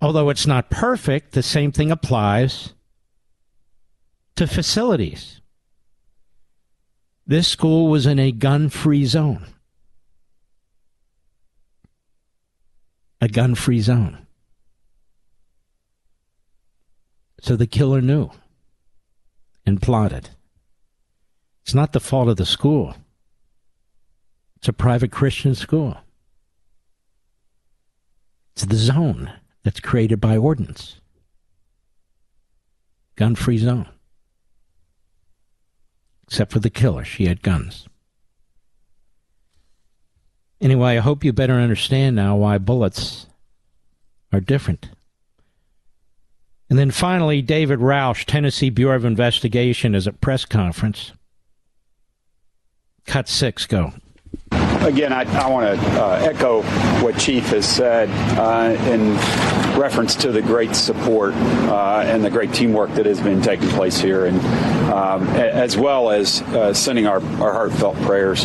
Although 0.00 0.30
it's 0.30 0.46
not 0.46 0.70
perfect, 0.70 1.32
the 1.32 1.42
same 1.42 1.70
thing 1.70 1.90
applies 1.90 2.74
to 4.36 4.46
facilities. 4.46 5.40
This 7.26 7.46
school 7.46 7.88
was 7.88 8.06
in 8.06 8.18
a 8.18 8.32
gun 8.32 8.68
free 8.68 9.04
zone. 9.04 9.46
A 13.22 13.28
gun 13.28 13.54
free 13.54 13.80
zone. 13.80 14.26
So 17.40 17.54
the 17.54 17.68
killer 17.68 18.00
knew 18.00 18.30
and 19.64 19.80
plotted. 19.80 20.30
It's 21.62 21.72
not 21.72 21.92
the 21.92 22.00
fault 22.00 22.28
of 22.28 22.36
the 22.36 22.44
school. 22.44 22.96
It's 24.56 24.66
a 24.66 24.72
private 24.72 25.12
Christian 25.12 25.54
school. 25.54 25.96
It's 28.54 28.64
the 28.64 28.74
zone 28.74 29.32
that's 29.62 29.78
created 29.78 30.20
by 30.20 30.36
ordinance. 30.36 31.00
Gun 33.14 33.36
free 33.36 33.58
zone. 33.58 33.88
Except 36.24 36.50
for 36.50 36.58
the 36.58 36.70
killer. 36.70 37.04
She 37.04 37.26
had 37.26 37.42
guns. 37.42 37.86
Anyway, 40.62 40.96
I 40.96 41.00
hope 41.00 41.24
you 41.24 41.32
better 41.32 41.54
understand 41.54 42.14
now 42.14 42.36
why 42.36 42.56
bullets 42.56 43.26
are 44.32 44.40
different. 44.40 44.90
And 46.70 46.78
then 46.78 46.92
finally, 46.92 47.42
David 47.42 47.80
Rausch, 47.80 48.24
Tennessee 48.24 48.70
Bureau 48.70 48.94
of 48.94 49.04
Investigation, 49.04 49.96
is 49.96 50.06
at 50.06 50.20
press 50.20 50.44
conference. 50.44 51.12
Cut 53.06 53.28
six, 53.28 53.66
go 53.66 53.92
again, 54.84 55.12
I, 55.12 55.22
I 55.40 55.48
want 55.48 55.80
to 55.80 56.02
uh, 56.02 56.18
echo 56.22 56.62
what 57.02 57.16
Chief 57.18 57.44
has 57.48 57.66
said 57.66 58.08
uh, 58.38 58.76
in 58.90 59.14
reference 59.78 60.14
to 60.16 60.32
the 60.32 60.42
great 60.42 60.74
support 60.74 61.34
uh, 61.34 62.02
and 62.04 62.24
the 62.24 62.30
great 62.30 62.52
teamwork 62.52 62.90
that 62.94 63.06
has 63.06 63.20
been 63.20 63.40
taking 63.40 63.68
place 63.70 63.98
here, 63.98 64.26
and 64.26 64.40
um, 64.92 65.26
as 65.28 65.76
well 65.76 66.10
as 66.10 66.42
uh, 66.42 66.74
sending 66.74 67.06
our, 67.06 67.22
our, 67.40 67.52
heartfelt 67.52 67.96
prayers 68.02 68.44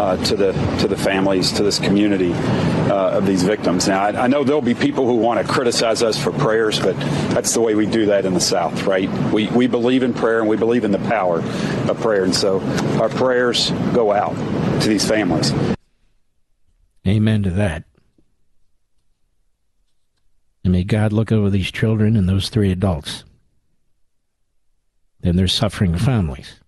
uh, 0.00 0.16
to 0.24 0.34
the 0.34 0.52
to 0.80 0.88
the 0.88 0.96
families, 0.96 1.52
to 1.52 1.62
this 1.62 1.78
community 1.78 2.32
uh, 2.32 3.18
of 3.18 3.26
these 3.26 3.42
victims. 3.42 3.86
Now, 3.86 4.02
I, 4.02 4.24
I 4.24 4.26
know 4.28 4.44
there'll 4.44 4.62
be 4.62 4.74
people 4.74 5.06
who 5.06 5.16
want 5.16 5.44
to 5.46 5.52
criticize 5.52 6.02
us 6.02 6.18
for 6.18 6.32
prayers, 6.32 6.80
but 6.80 6.98
that's 7.34 7.52
the 7.52 7.60
way 7.60 7.74
we 7.74 7.84
do 7.84 8.06
that 8.06 8.24
in 8.24 8.32
the 8.32 8.40
South, 8.40 8.84
right? 8.84 9.10
We 9.30 9.48
we 9.48 9.66
believe 9.66 10.02
in 10.02 10.14
prayer 10.14 10.40
and 10.40 10.48
we 10.48 10.56
believe 10.56 10.84
in 10.84 10.90
the 10.90 10.98
power 11.00 11.40
of 11.40 12.00
prayer, 12.00 12.24
and 12.24 12.34
so 12.34 12.60
our 12.98 13.10
prayers 13.10 13.70
go 13.92 14.10
out 14.10 14.34
to 14.80 14.88
these 14.88 15.06
families. 15.06 15.52
Amen 17.06 17.42
to 17.42 17.50
that. 17.50 17.84
And 20.64 20.72
may 20.72 20.84
God 20.84 21.12
look 21.12 21.30
over 21.30 21.50
these 21.50 21.70
children 21.70 22.16
and 22.16 22.28
those 22.28 22.48
three 22.48 22.70
adults 22.70 23.24
and 25.22 25.38
their 25.38 25.48
suffering 25.48 25.96
families. 25.96 26.59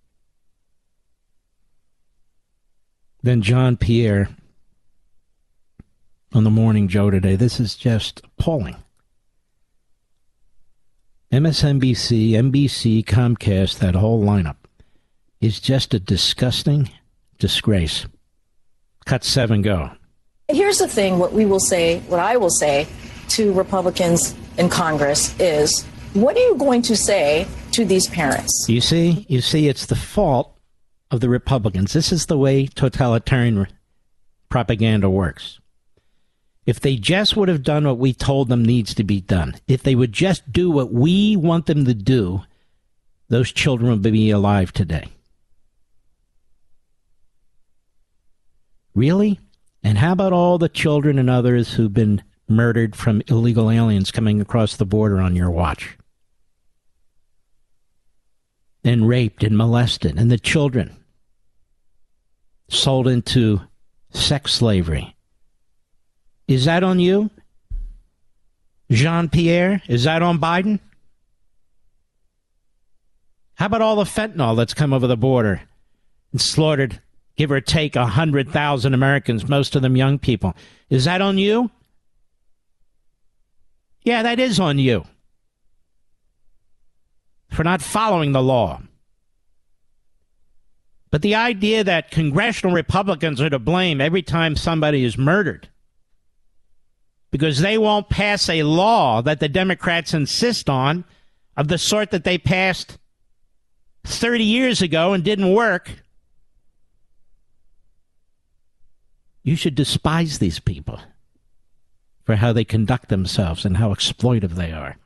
Then 3.22 3.40
Jean 3.40 3.76
Pierre 3.76 4.28
on 6.32 6.44
the 6.44 6.50
morning 6.50 6.88
Joe 6.88 7.10
today. 7.10 7.36
This 7.36 7.60
is 7.60 7.76
just 7.76 8.20
appalling. 8.24 8.76
MSNBC, 11.30 12.32
NBC, 12.32 13.04
Comcast, 13.04 13.78
that 13.78 13.94
whole 13.94 14.22
lineup 14.22 14.56
is 15.40 15.60
just 15.60 15.94
a 15.94 16.00
disgusting 16.00 16.90
disgrace. 17.38 18.06
Cut 19.06 19.24
seven, 19.24 19.62
go. 19.62 19.90
Here's 20.48 20.78
the 20.78 20.88
thing 20.88 21.18
what 21.18 21.32
we 21.32 21.46
will 21.46 21.60
say, 21.60 22.00
what 22.00 22.20
I 22.20 22.36
will 22.36 22.50
say 22.50 22.86
to 23.30 23.52
Republicans 23.52 24.34
in 24.58 24.68
Congress 24.68 25.38
is 25.40 25.84
what 26.14 26.36
are 26.36 26.40
you 26.40 26.56
going 26.56 26.82
to 26.82 26.96
say 26.96 27.46
to 27.70 27.84
these 27.84 28.06
parents? 28.08 28.66
You 28.68 28.80
see, 28.80 29.24
you 29.28 29.40
see, 29.40 29.68
it's 29.68 29.86
the 29.86 29.96
fault 29.96 30.51
of 31.12 31.20
the 31.20 31.28
Republicans. 31.28 31.92
This 31.92 32.10
is 32.10 32.26
the 32.26 32.38
way 32.38 32.66
totalitarian 32.66 33.68
propaganda 34.48 35.10
works. 35.10 35.60
If 36.64 36.80
they 36.80 36.96
just 36.96 37.36
would 37.36 37.48
have 37.48 37.62
done 37.62 37.86
what 37.86 37.98
we 37.98 38.14
told 38.14 38.48
them 38.48 38.64
needs 38.64 38.94
to 38.94 39.04
be 39.04 39.20
done, 39.20 39.54
if 39.68 39.82
they 39.82 39.94
would 39.94 40.12
just 40.12 40.50
do 40.50 40.70
what 40.70 40.92
we 40.92 41.36
want 41.36 41.66
them 41.66 41.84
to 41.84 41.94
do, 41.94 42.42
those 43.28 43.52
children 43.52 43.90
would 43.90 44.02
be 44.02 44.30
alive 44.30 44.72
today. 44.72 45.08
Really? 48.94 49.38
And 49.82 49.98
how 49.98 50.12
about 50.12 50.32
all 50.32 50.58
the 50.58 50.68
children 50.68 51.18
and 51.18 51.28
others 51.28 51.74
who've 51.74 51.92
been 51.92 52.22
murdered 52.48 52.94
from 52.94 53.22
illegal 53.26 53.70
aliens 53.70 54.10
coming 54.10 54.40
across 54.40 54.76
the 54.76 54.86
border 54.86 55.20
on 55.20 55.36
your 55.36 55.50
watch? 55.50 55.98
And 58.84 59.08
raped 59.08 59.42
and 59.42 59.56
molested, 59.56 60.18
and 60.18 60.30
the 60.30 60.38
children 60.38 60.96
sold 62.72 63.08
into 63.08 63.60
sex 64.10 64.52
slavery. 64.52 65.14
Is 66.48 66.64
that 66.64 66.82
on 66.82 66.98
you? 67.00 67.30
Jean 68.90 69.28
Pierre? 69.28 69.82
Is 69.88 70.04
that 70.04 70.22
on 70.22 70.38
Biden? 70.38 70.80
How 73.54 73.66
about 73.66 73.82
all 73.82 73.96
the 73.96 74.04
fentanyl 74.04 74.56
that's 74.56 74.74
come 74.74 74.92
over 74.92 75.06
the 75.06 75.16
border 75.16 75.62
and 76.32 76.40
slaughtered 76.40 77.00
give 77.36 77.50
or 77.50 77.60
take 77.60 77.94
100,000 77.94 78.94
Americans, 78.94 79.48
most 79.48 79.74
of 79.76 79.82
them 79.82 79.96
young 79.96 80.18
people. 80.18 80.54
Is 80.90 81.04
that 81.04 81.20
on 81.20 81.38
you? 81.38 81.70
Yeah, 84.04 84.22
that 84.22 84.38
is 84.38 84.58
on 84.58 84.78
you 84.78 85.04
for 87.50 87.64
not 87.64 87.82
following 87.82 88.32
the 88.32 88.42
law. 88.42 88.80
But 91.12 91.20
the 91.20 91.34
idea 91.34 91.84
that 91.84 92.10
congressional 92.10 92.74
Republicans 92.74 93.38
are 93.40 93.50
to 93.50 93.58
blame 93.58 94.00
every 94.00 94.22
time 94.22 94.56
somebody 94.56 95.04
is 95.04 95.18
murdered 95.18 95.68
because 97.30 97.60
they 97.60 97.76
won't 97.76 98.08
pass 98.08 98.48
a 98.48 98.62
law 98.62 99.20
that 99.20 99.38
the 99.38 99.48
Democrats 99.48 100.14
insist 100.14 100.70
on 100.70 101.04
of 101.54 101.68
the 101.68 101.76
sort 101.76 102.12
that 102.12 102.24
they 102.24 102.38
passed 102.38 102.96
30 104.04 104.42
years 104.42 104.80
ago 104.80 105.12
and 105.12 105.22
didn't 105.22 105.52
work, 105.52 105.90
you 109.42 109.54
should 109.54 109.74
despise 109.74 110.38
these 110.38 110.60
people 110.60 110.98
for 112.24 112.36
how 112.36 112.54
they 112.54 112.64
conduct 112.64 113.10
themselves 113.10 113.66
and 113.66 113.76
how 113.76 113.92
exploitive 113.92 114.54
they 114.54 114.72
are. 114.72 114.96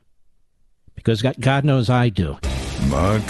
Because 0.95 1.21
God 1.21 1.65
knows 1.65 1.89
I 1.89 2.07
do. 2.07 2.37
Mark 2.87 3.23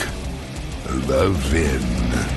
Levin. 1.08 2.37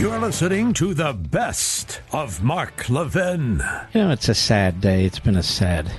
You're 0.00 0.18
listening 0.18 0.72
to 0.74 0.94
the 0.94 1.12
best 1.12 2.00
of 2.10 2.42
Mark 2.42 2.88
Levin. 2.88 3.62
You 3.92 4.00
know, 4.00 4.10
it's 4.10 4.30
a 4.30 4.34
sad 4.34 4.80
day. 4.80 5.04
It's 5.04 5.18
been 5.18 5.36
a 5.36 5.42
sad 5.42 5.92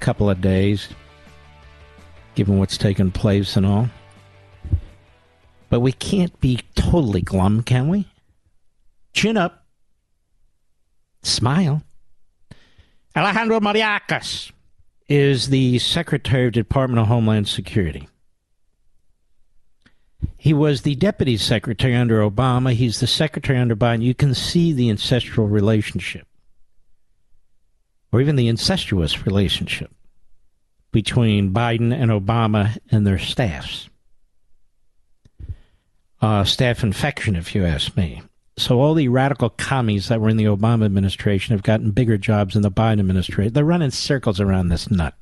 couple 0.00 0.30
of 0.30 0.40
days, 0.40 0.88
given 2.36 2.58
what's 2.58 2.78
taken 2.78 3.10
place 3.10 3.54
and 3.54 3.66
all. 3.66 3.90
But 5.68 5.80
we 5.80 5.92
can't 5.92 6.40
be 6.40 6.60
totally 6.74 7.20
glum, 7.20 7.62
can 7.64 7.88
we? 7.88 8.08
Chin 9.12 9.36
up. 9.36 9.66
Smile. 11.22 11.82
Alejandro 13.14 13.60
Mayorkas 13.60 14.52
is 15.06 15.50
the 15.50 15.78
Secretary 15.80 16.46
of 16.46 16.54
Department 16.54 17.00
of 17.00 17.08
Homeland 17.08 17.46
Security. 17.46 18.08
He 20.36 20.52
was 20.52 20.82
the 20.82 20.94
deputy 20.94 21.36
secretary 21.36 21.94
under 21.94 22.20
Obama. 22.20 22.72
He's 22.72 23.00
the 23.00 23.06
secretary 23.06 23.58
under 23.58 23.76
Biden. 23.76 24.02
You 24.02 24.14
can 24.14 24.34
see 24.34 24.72
the 24.72 24.90
ancestral 24.90 25.48
relationship, 25.48 26.26
or 28.12 28.20
even 28.20 28.36
the 28.36 28.48
incestuous 28.48 29.26
relationship 29.26 29.90
between 30.92 31.52
Biden 31.52 31.92
and 31.92 32.10
Obama 32.10 32.78
and 32.90 33.06
their 33.06 33.18
staffs. 33.18 33.88
Uh, 36.22 36.44
staff 36.44 36.82
infection, 36.82 37.36
if 37.36 37.54
you 37.54 37.64
ask 37.64 37.96
me. 37.96 38.22
So 38.56 38.80
all 38.80 38.94
the 38.94 39.08
radical 39.08 39.50
commies 39.50 40.08
that 40.08 40.20
were 40.20 40.30
in 40.30 40.38
the 40.38 40.44
Obama 40.44 40.86
administration 40.86 41.54
have 41.54 41.62
gotten 41.62 41.90
bigger 41.90 42.16
jobs 42.16 42.56
in 42.56 42.62
the 42.62 42.70
Biden 42.70 43.00
administration. 43.00 43.52
They're 43.52 43.64
running 43.64 43.90
circles 43.90 44.40
around 44.40 44.68
this 44.68 44.90
nut. 44.90 45.14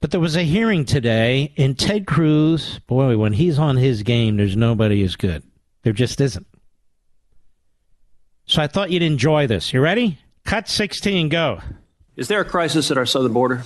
But 0.00 0.12
there 0.12 0.20
was 0.20 0.34
a 0.34 0.42
hearing 0.42 0.86
today, 0.86 1.52
and 1.58 1.78
Ted 1.78 2.06
Cruz, 2.06 2.78
boy, 2.86 3.18
when 3.18 3.34
he's 3.34 3.58
on 3.58 3.76
his 3.76 4.02
game, 4.02 4.38
there's 4.38 4.56
nobody 4.56 5.02
as 5.02 5.14
good. 5.14 5.42
There 5.82 5.92
just 5.92 6.20
isn't. 6.20 6.46
So 8.46 8.62
I 8.62 8.66
thought 8.66 8.90
you'd 8.90 9.02
enjoy 9.02 9.46
this. 9.46 9.72
You 9.72 9.80
ready? 9.80 10.18
Cut 10.44 10.68
16, 10.68 11.28
go. 11.28 11.60
Is 12.16 12.28
there 12.28 12.40
a 12.40 12.44
crisis 12.44 12.90
at 12.90 12.96
our 12.96 13.06
southern 13.06 13.34
border? 13.34 13.62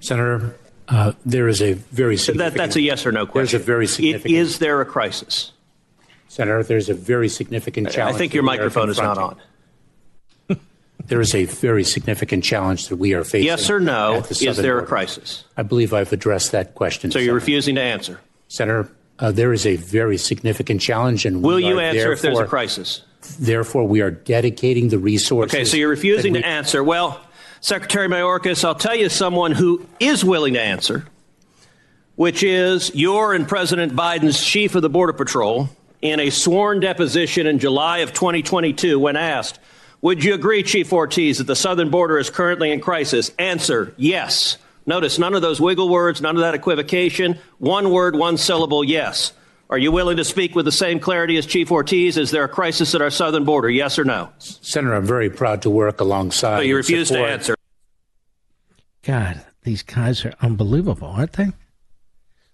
Senator, 0.00 0.56
uh, 0.88 1.12
there 1.24 1.48
is 1.48 1.60
a 1.62 1.74
very 1.74 2.16
significant. 2.16 2.54
That, 2.54 2.58
that's 2.58 2.76
a 2.76 2.80
yes 2.80 3.04
or 3.06 3.12
no 3.12 3.26
question. 3.26 3.58
There's 3.58 3.62
a 3.62 3.66
very 3.66 3.86
significant. 3.86 4.34
Is 4.34 4.58
there 4.58 4.80
a 4.80 4.86
crisis? 4.86 5.52
Senator, 6.28 6.62
there's 6.62 6.88
a 6.88 6.94
very 6.94 7.28
significant 7.28 7.90
challenge. 7.90 8.14
I 8.14 8.18
think 8.18 8.34
your 8.34 8.42
microphone 8.42 8.90
is 8.90 8.98
not 8.98 9.18
on. 9.18 9.40
There 11.06 11.20
is 11.20 11.34
a 11.34 11.44
very 11.44 11.84
significant 11.84 12.44
challenge 12.44 12.88
that 12.88 12.96
we 12.96 13.12
are 13.14 13.24
facing. 13.24 13.46
Yes 13.46 13.68
or 13.68 13.78
no? 13.78 14.20
the 14.20 14.48
Is 14.48 14.56
there 14.56 14.78
a 14.78 14.80
border. 14.80 14.86
crisis? 14.86 15.44
I 15.56 15.62
believe 15.62 15.92
I've 15.92 16.12
addressed 16.12 16.52
that 16.52 16.74
question. 16.74 17.10
So 17.10 17.18
you're 17.18 17.34
refusing 17.34 17.74
to 17.74 17.82
answer. 17.82 18.20
Senator, 18.48 18.90
uh, 19.18 19.30
there 19.30 19.52
is 19.52 19.66
a 19.66 19.76
very 19.76 20.16
significant 20.16 20.80
challenge, 20.80 21.26
and 21.26 21.42
Will 21.42 21.56
we 21.56 21.66
you 21.66 21.78
answer 21.78 22.12
if 22.12 22.22
there's 22.22 22.38
a 22.38 22.46
crisis? 22.46 23.02
Therefore, 23.38 23.86
we 23.86 24.00
are 24.00 24.10
dedicating 24.10 24.88
the 24.88 24.98
resources. 24.98 25.54
Okay, 25.54 25.64
so 25.64 25.76
you're 25.76 25.88
refusing 25.88 26.32
that 26.34 26.40
to 26.40 26.46
answer. 26.46 26.82
Well, 26.82 27.20
Secretary 27.60 28.08
Mayorkas, 28.08 28.64
I'll 28.64 28.74
tell 28.74 28.94
you 28.94 29.08
someone 29.08 29.52
who 29.52 29.86
is 30.00 30.24
willing 30.24 30.54
to 30.54 30.60
answer, 30.60 31.06
which 32.16 32.42
is 32.42 32.94
your 32.94 33.34
and 33.34 33.48
President 33.48 33.94
Biden's 33.94 34.42
chief 34.42 34.74
of 34.74 34.82
the 34.82 34.90
Border 34.90 35.14
Patrol 35.14 35.68
in 36.02 36.20
a 36.20 36.28
sworn 36.30 36.80
deposition 36.80 37.46
in 37.46 37.58
July 37.58 37.98
of 37.98 38.12
2022 38.12 38.98
when 38.98 39.16
asked, 39.16 39.58
Would 40.04 40.22
you 40.22 40.34
agree, 40.34 40.62
Chief 40.62 40.92
Ortiz, 40.92 41.38
that 41.38 41.46
the 41.46 41.56
southern 41.56 41.88
border 41.88 42.18
is 42.18 42.28
currently 42.28 42.70
in 42.70 42.82
crisis? 42.82 43.30
Answer, 43.38 43.94
yes. 43.96 44.58
Notice 44.84 45.18
none 45.18 45.32
of 45.32 45.40
those 45.40 45.62
wiggle 45.62 45.88
words, 45.88 46.20
none 46.20 46.36
of 46.36 46.42
that 46.42 46.52
equivocation. 46.52 47.38
One 47.56 47.90
word, 47.90 48.14
one 48.14 48.36
syllable, 48.36 48.84
yes. 48.84 49.32
Are 49.70 49.78
you 49.78 49.90
willing 49.90 50.18
to 50.18 50.24
speak 50.24 50.54
with 50.54 50.66
the 50.66 50.72
same 50.72 51.00
clarity 51.00 51.38
as 51.38 51.46
Chief 51.46 51.72
Ortiz? 51.72 52.18
Is 52.18 52.30
there 52.32 52.44
a 52.44 52.50
crisis 52.50 52.94
at 52.94 53.00
our 53.00 53.08
southern 53.08 53.44
border? 53.44 53.70
Yes 53.70 53.98
or 53.98 54.04
no? 54.04 54.28
Senator, 54.40 54.92
I'm 54.92 55.06
very 55.06 55.30
proud 55.30 55.62
to 55.62 55.70
work 55.70 56.02
alongside. 56.02 56.58
So 56.58 56.60
you 56.60 56.74
and 56.74 56.86
refuse 56.86 57.08
to 57.08 57.24
answer. 57.24 57.54
God, 59.04 59.42
these 59.62 59.82
guys 59.82 60.22
are 60.26 60.34
unbelievable, 60.42 61.08
aren't 61.08 61.32
they? 61.32 61.50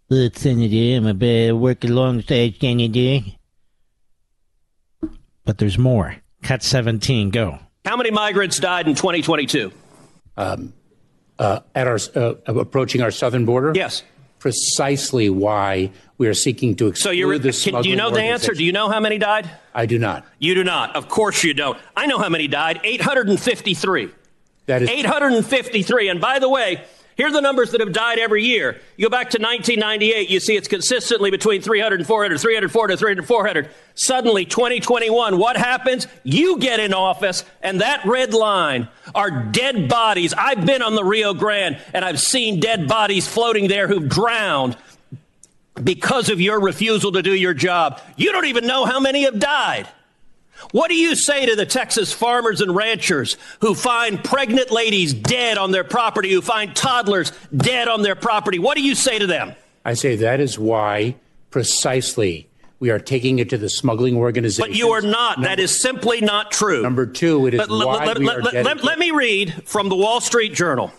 Look, 0.08 0.38
Senator, 0.38 0.98
I'm 0.98 1.06
a 1.08 1.14
bit 1.14 1.56
work 1.56 1.82
alongside 1.82 2.60
Senator. 2.60 3.22
But 5.44 5.58
there's 5.58 5.78
more. 5.78 6.14
Cut 6.42 6.62
17, 6.62 7.31
go. 7.31 7.59
How 7.85 7.96
many 7.96 8.11
migrants 8.11 8.59
died 8.59 8.88
in 8.88 8.94
2022? 8.94 9.72
Um, 10.37 10.72
uh, 11.38 11.61
at 11.74 11.87
our 11.87 11.98
uh, 12.14 12.35
approaching 12.46 13.03
our 13.03 13.11
southern 13.11 13.44
border. 13.44 13.72
Yes. 13.74 14.03
Precisely 14.38 15.31
why 15.31 15.90
we 16.18 16.29
are 16.29 16.35
seeking 16.35 16.76
to 16.76 16.87
So 16.94 17.11
exclude 17.11 17.16
you're, 17.16 17.38
the 17.38 17.53
can, 17.53 17.83
do 17.83 17.88
you 17.88 17.96
know 17.96 18.11
the 18.11 18.22
answer? 18.22 18.53
Do 18.53 18.64
you 18.64 18.72
know 18.72 18.88
how 18.88 19.00
many 19.00 19.18
died? 19.18 19.50
I 19.74 19.87
do 19.87 19.98
not. 19.98 20.26
You 20.38 20.55
do 20.55 20.64
not. 20.64 20.96
Of 20.96 21.09
course 21.09 21.44
you 21.44 21.55
don't. 21.55 21.79
I 21.96 22.07
know 22.07 22.18
how 22.18 22.29
many 22.29 22.48
died 22.48 22.81
853. 22.85 24.11
That 24.66 24.83
is 24.83 24.88
853. 24.88 26.09
And 26.09 26.20
by 26.20 26.38
the 26.38 26.48
way, 26.48 26.85
here 27.20 27.28
are 27.28 27.33
the 27.33 27.42
numbers 27.42 27.72
that 27.72 27.83
have 27.83 27.92
died 27.92 28.18
every 28.18 28.42
year. 28.42 28.80
You 28.96 29.04
go 29.04 29.11
back 29.11 29.28
to 29.33 29.42
1998, 29.42 30.30
you 30.30 30.40
see 30.40 30.56
it's 30.56 30.68
consistently 30.68 31.30
between 31.30 31.61
300 31.61 32.00
and 32.00 32.06
400, 32.06 32.40
300, 32.40 32.72
400, 32.72 32.98
300, 32.98 33.26
400. 33.26 33.70
Suddenly, 33.94 34.46
2021, 34.46 35.37
what 35.37 35.59
happens? 35.59 36.06
You 36.24 36.59
get 36.59 36.80
in 36.80 36.94
office, 36.94 37.44
and 37.61 37.83
that 37.83 38.06
red 38.06 38.33
line 38.33 38.88
are 39.14 39.30
dead 39.30 39.87
bodies. 39.87 40.33
I've 40.33 40.64
been 40.64 40.80
on 40.80 40.94
the 40.94 41.04
Rio 41.04 41.35
Grande, 41.35 41.78
and 41.92 42.06
I've 42.06 42.18
seen 42.18 42.59
dead 42.59 42.88
bodies 42.88 43.28
floating 43.28 43.68
there 43.68 43.87
who've 43.87 44.09
drowned 44.09 44.78
because 45.85 46.30
of 46.30 46.40
your 46.40 46.59
refusal 46.59 47.12
to 47.12 47.20
do 47.20 47.35
your 47.35 47.52
job. 47.52 48.00
You 48.16 48.33
don't 48.33 48.46
even 48.46 48.66
know 48.66 48.87
how 48.87 48.98
many 48.98 49.24
have 49.24 49.38
died. 49.38 49.87
What 50.73 50.88
do 50.88 50.94
you 50.94 51.14
say 51.16 51.46
to 51.46 51.57
the 51.57 51.66
Texas 51.66 52.12
farmers 52.12 52.61
and 52.61 52.75
ranchers 52.75 53.37
who 53.61 53.75
find 53.75 54.23
pregnant 54.23 54.70
ladies 54.70 55.12
dead 55.14 55.59
on 55.59 55.70
their 55.70 55.85
property, 55.85 56.31
who 56.33 56.40
find 56.42 56.75
toddlers 56.77 57.33
dead 57.57 57.88
on 57.88 58.03
their 58.03 58.14
property? 58.16 58.59
What 58.59 58.77
do 58.77 58.83
you 58.83 58.94
say 58.94 59.18
to 59.18 59.27
them? 59.27 59.53
I 59.85 59.94
say 59.94 60.16
that 60.16 60.40
is 60.40 60.59
why 60.59 61.16
precisely 61.51 62.49
we 62.79 62.90
are 62.90 62.99
taking 62.99 63.38
it 63.38 63.51
to 63.51 63.59
the 63.59 63.68
smuggling 63.68 64.16
organizations. 64.16 64.68
But 64.68 64.77
you 64.77 64.90
are 64.90 65.03
not. 65.03 65.42
that 65.42 65.58
is 65.61 65.81
simply 65.81 66.21
not 66.21 66.50
true. 66.50 66.83
Number 66.83 67.06
two, 67.06 67.46
it 67.46 67.54
is 67.54 67.58
But 67.58 67.69
why 67.71 68.06
let- 68.06 68.19
we 68.19 68.27
let- 68.27 68.37
are 68.37 68.42
let- 68.42 68.54
let- 68.54 68.63
dedicated- 68.65 68.85
let 68.85 68.98
me 68.98 69.11
read 69.11 69.63
from 69.67 69.88
the 69.88 69.96
Wall 69.96 70.21
Street 70.21 70.54
Journal. 70.54 70.92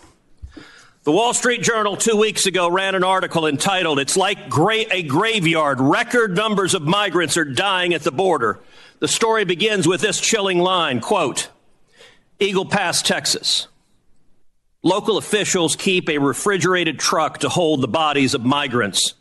The 1.04 1.10
Wall 1.10 1.34
Street 1.34 1.62
Journal 1.62 1.96
two 1.96 2.16
weeks 2.16 2.46
ago 2.46 2.68
ran 2.70 2.94
an 2.94 3.02
article 3.02 3.46
entitled, 3.48 3.98
It's 3.98 4.16
Like 4.16 4.48
gra- 4.48 4.84
a 4.92 5.02
Graveyard. 5.02 5.80
Record 5.80 6.36
numbers 6.36 6.74
of 6.74 6.82
migrants 6.82 7.36
are 7.36 7.44
dying 7.44 7.92
at 7.94 8.02
the 8.02 8.12
border. 8.12 8.60
The 9.02 9.08
story 9.08 9.44
begins 9.44 9.88
with 9.88 10.00
this 10.00 10.20
chilling 10.20 10.60
line 10.60 11.00
quote, 11.00 11.48
Eagle 12.38 12.64
Pass, 12.64 13.02
Texas. 13.02 13.66
Local 14.84 15.16
officials 15.16 15.74
keep 15.74 16.08
a 16.08 16.18
refrigerated 16.18 17.00
truck 17.00 17.38
to 17.38 17.48
hold 17.48 17.80
the 17.80 17.88
bodies 17.88 18.32
of 18.32 18.44
migrants 18.44 19.14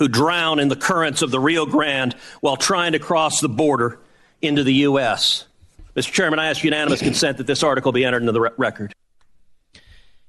who 0.00 0.08
drown 0.08 0.58
in 0.58 0.66
the 0.66 0.74
currents 0.74 1.22
of 1.22 1.30
the 1.30 1.38
Rio 1.38 1.64
Grande 1.64 2.16
while 2.40 2.56
trying 2.56 2.90
to 2.90 2.98
cross 2.98 3.40
the 3.40 3.48
border 3.48 4.00
into 4.42 4.64
the 4.64 4.74
U.S. 4.74 5.46
Mr. 5.94 6.10
Chairman, 6.10 6.40
I 6.40 6.48
ask 6.48 6.64
unanimous 6.64 7.00
consent 7.00 7.38
that 7.38 7.46
this 7.46 7.62
article 7.62 7.92
be 7.92 8.04
entered 8.04 8.22
into 8.22 8.32
the 8.32 8.40
re- 8.40 8.50
record. 8.56 8.92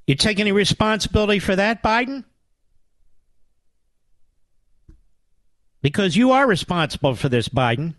You 0.05 0.13
take 0.13 0.39
any 0.39 0.51
responsibility 0.51 1.39
for 1.39 1.55
that, 1.55 1.81
Biden? 1.81 2.23
Because 5.81 6.15
you 6.15 6.33
are 6.33 6.45
responsible 6.45 7.15
for 7.15 7.29
this, 7.29 7.49
Biden. 7.49 7.95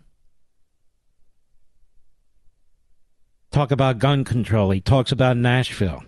Talk 3.53 3.71
about 3.71 3.99
gun 3.99 4.25
control. 4.25 4.71
He 4.71 4.81
talks 4.81 5.13
about 5.13 5.37
Nashville. 5.37 6.03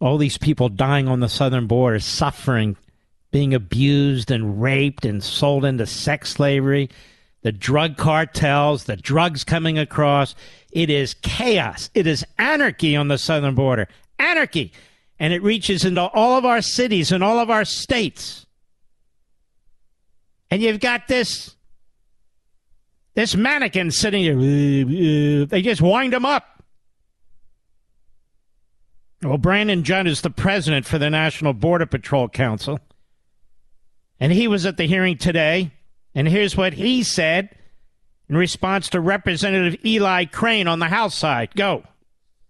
all 0.00 0.16
these 0.16 0.38
people 0.38 0.68
dying 0.68 1.08
on 1.08 1.20
the 1.20 1.28
southern 1.28 1.66
border, 1.66 2.00
suffering, 2.00 2.76
being 3.30 3.54
abused 3.54 4.30
and 4.30 4.60
raped 4.60 5.04
and 5.04 5.22
sold 5.22 5.64
into 5.64 5.86
sex 5.86 6.30
slavery, 6.30 6.88
the 7.42 7.52
drug 7.52 7.96
cartels, 7.96 8.84
the 8.84 8.96
drugs 8.96 9.44
coming 9.44 9.78
across. 9.78 10.34
It 10.72 10.90
is 10.90 11.14
chaos. 11.22 11.90
It 11.94 12.06
is 12.06 12.24
anarchy 12.38 12.96
on 12.96 13.08
the 13.08 13.18
southern 13.18 13.54
border. 13.54 13.88
Anarchy. 14.18 14.72
And 15.18 15.32
it 15.32 15.42
reaches 15.42 15.84
into 15.84 16.02
all 16.02 16.36
of 16.36 16.44
our 16.44 16.62
cities 16.62 17.12
and 17.12 17.22
all 17.22 17.38
of 17.38 17.50
our 17.50 17.64
states. 17.64 18.46
And 20.50 20.60
you've 20.60 20.80
got 20.80 21.08
this 21.08 21.54
this 23.14 23.34
mannequin 23.34 23.90
sitting 23.90 24.22
here. 24.22 25.46
They 25.46 25.62
just 25.62 25.80
wind 25.80 26.14
him 26.14 26.24
up. 26.24 26.62
Well, 29.22 29.38
Brandon 29.38 29.84
Judd 29.84 30.06
is 30.06 30.22
the 30.22 30.30
president 30.30 30.86
for 30.86 30.98
the 30.98 31.10
National 31.10 31.52
Border 31.52 31.86
Patrol 31.86 32.28
Council. 32.28 32.80
And 34.18 34.32
he 34.32 34.48
was 34.48 34.64
at 34.64 34.76
the 34.76 34.86
hearing 34.86 35.18
today. 35.18 35.72
And 36.14 36.26
here's 36.26 36.56
what 36.56 36.72
he 36.72 37.02
said 37.02 37.50
in 38.28 38.36
response 38.36 38.88
to 38.90 39.00
Representative 39.00 39.84
Eli 39.84 40.24
Crane 40.24 40.68
on 40.68 40.78
the 40.78 40.88
House 40.88 41.14
side. 41.14 41.54
Go. 41.54 41.84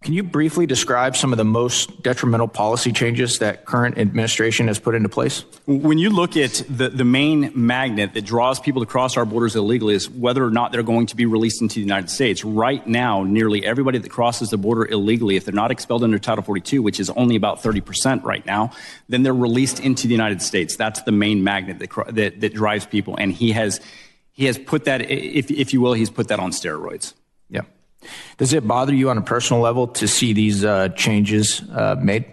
Can 0.01 0.15
you 0.15 0.23
briefly 0.23 0.65
describe 0.65 1.15
some 1.15 1.31
of 1.31 1.37
the 1.37 1.43
most 1.43 2.01
detrimental 2.01 2.47
policy 2.47 2.91
changes 2.91 3.37
that 3.37 3.65
current 3.65 3.99
administration 3.99 4.67
has 4.67 4.79
put 4.79 4.95
into 4.95 5.09
place? 5.09 5.45
When 5.67 5.99
you 5.99 6.09
look 6.09 6.35
at 6.35 6.63
the, 6.67 6.89
the 6.89 7.03
main 7.03 7.51
magnet 7.53 8.15
that 8.15 8.25
draws 8.25 8.59
people 8.59 8.81
to 8.81 8.87
cross 8.87 9.15
our 9.15 9.25
borders 9.25 9.55
illegally 9.55 9.93
is 9.93 10.09
whether 10.09 10.43
or 10.43 10.49
not 10.49 10.71
they're 10.71 10.81
going 10.81 11.05
to 11.05 11.15
be 11.15 11.27
released 11.27 11.61
into 11.61 11.75
the 11.75 11.81
United 11.81 12.09
States. 12.09 12.43
Right 12.43 12.85
now, 12.87 13.23
nearly 13.23 13.63
everybody 13.63 13.99
that 13.99 14.09
crosses 14.09 14.49
the 14.49 14.57
border 14.57 14.87
illegally, 14.87 15.35
if 15.35 15.45
they're 15.45 15.53
not 15.53 15.69
expelled 15.69 16.03
under 16.03 16.17
Title 16.17 16.43
42, 16.43 16.81
which 16.81 16.99
is 16.99 17.11
only 17.11 17.35
about 17.35 17.61
30% 17.61 18.23
right 18.23 18.43
now, 18.43 18.71
then 19.07 19.21
they're 19.21 19.35
released 19.35 19.79
into 19.79 20.07
the 20.07 20.13
United 20.13 20.41
States. 20.41 20.75
That's 20.75 21.03
the 21.03 21.11
main 21.11 21.43
magnet 21.43 21.77
that, 21.77 22.15
that, 22.15 22.41
that 22.41 22.53
drives 22.55 22.87
people. 22.87 23.17
And 23.17 23.31
he 23.31 23.51
has, 23.51 23.79
he 24.31 24.45
has 24.45 24.57
put 24.57 24.85
that, 24.85 25.01
if, 25.11 25.51
if 25.51 25.73
you 25.73 25.81
will, 25.81 25.93
he's 25.93 26.09
put 26.09 26.29
that 26.29 26.39
on 26.39 26.49
steroids. 26.49 27.13
Does 28.37 28.53
it 28.53 28.67
bother 28.67 28.93
you 28.93 29.09
on 29.09 29.17
a 29.17 29.21
personal 29.21 29.61
level 29.61 29.87
to 29.87 30.07
see 30.07 30.33
these 30.33 30.65
uh, 30.65 30.89
changes 30.89 31.61
uh, 31.71 31.95
made? 32.01 32.25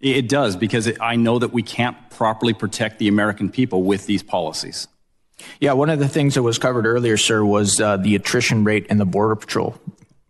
It 0.00 0.28
does 0.28 0.56
because 0.56 0.86
it, 0.86 0.98
I 1.00 1.16
know 1.16 1.38
that 1.38 1.52
we 1.52 1.62
can't 1.62 1.96
properly 2.10 2.52
protect 2.52 2.98
the 2.98 3.08
American 3.08 3.50
people 3.50 3.82
with 3.82 4.06
these 4.06 4.22
policies. 4.22 4.86
Yeah, 5.60 5.72
one 5.72 5.90
of 5.90 5.98
the 5.98 6.08
things 6.08 6.34
that 6.34 6.42
was 6.42 6.58
covered 6.58 6.86
earlier, 6.86 7.16
sir, 7.16 7.44
was 7.44 7.80
uh, 7.80 7.96
the 7.96 8.14
attrition 8.14 8.64
rate 8.64 8.86
in 8.86 8.98
the 8.98 9.04
Border 9.04 9.36
Patrol. 9.36 9.78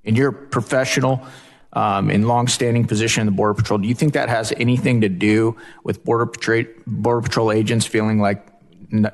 In 0.05 0.16
your 0.16 0.32
professional 0.32 1.26
um, 1.72 2.11
and 2.11 2.28
longstanding 2.28 2.86
position 2.86 3.22
in 3.22 3.26
the 3.26 3.32
Border 3.32 3.55
Patrol, 3.55 3.78
do 3.78 3.88
you 3.88 3.95
think 3.95 4.14
that 4.14 4.28
has 4.28 4.53
anything 4.57 5.01
to 5.01 5.09
do 5.09 5.57
with 5.82 6.05
Border 6.05 6.26
Patrol, 6.26 6.64
Border 6.86 7.22
Patrol 7.22 7.53
agents 7.53 7.86
feeling 7.86 8.20
like 8.20 8.47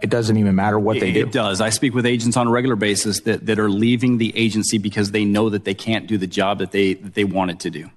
it 0.03 0.11
doesn't 0.11 0.37
even 0.37 0.55
matter 0.55 0.79
what 0.79 1.01
they 1.01 1.13
do. 1.13 1.27
It 1.27 1.33
does. 1.33 1.61
I 1.61 1.71
speak 1.71 1.95
with 1.95 2.07
agents 2.07 2.37
on 2.37 2.47
a 2.47 2.51
regular 2.51 2.77
basis 2.77 3.21
that, 3.21 3.47
that 3.47 3.59
are 3.59 3.71
leaving 3.71 4.19
the 4.19 4.37
agency 4.37 4.79
because 4.79 5.13
they 5.13 5.25
know 5.25 5.49
that 5.49 5.65
they 5.65 5.75
can't 5.75 6.07
do 6.07 6.19
the 6.19 6.27
job 6.27 6.59
that 6.59 6.73
they 6.73 6.95
that 6.95 7.15
they 7.15 7.25
wanted 7.25 7.61
to 7.61 7.71
do. 7.71 7.91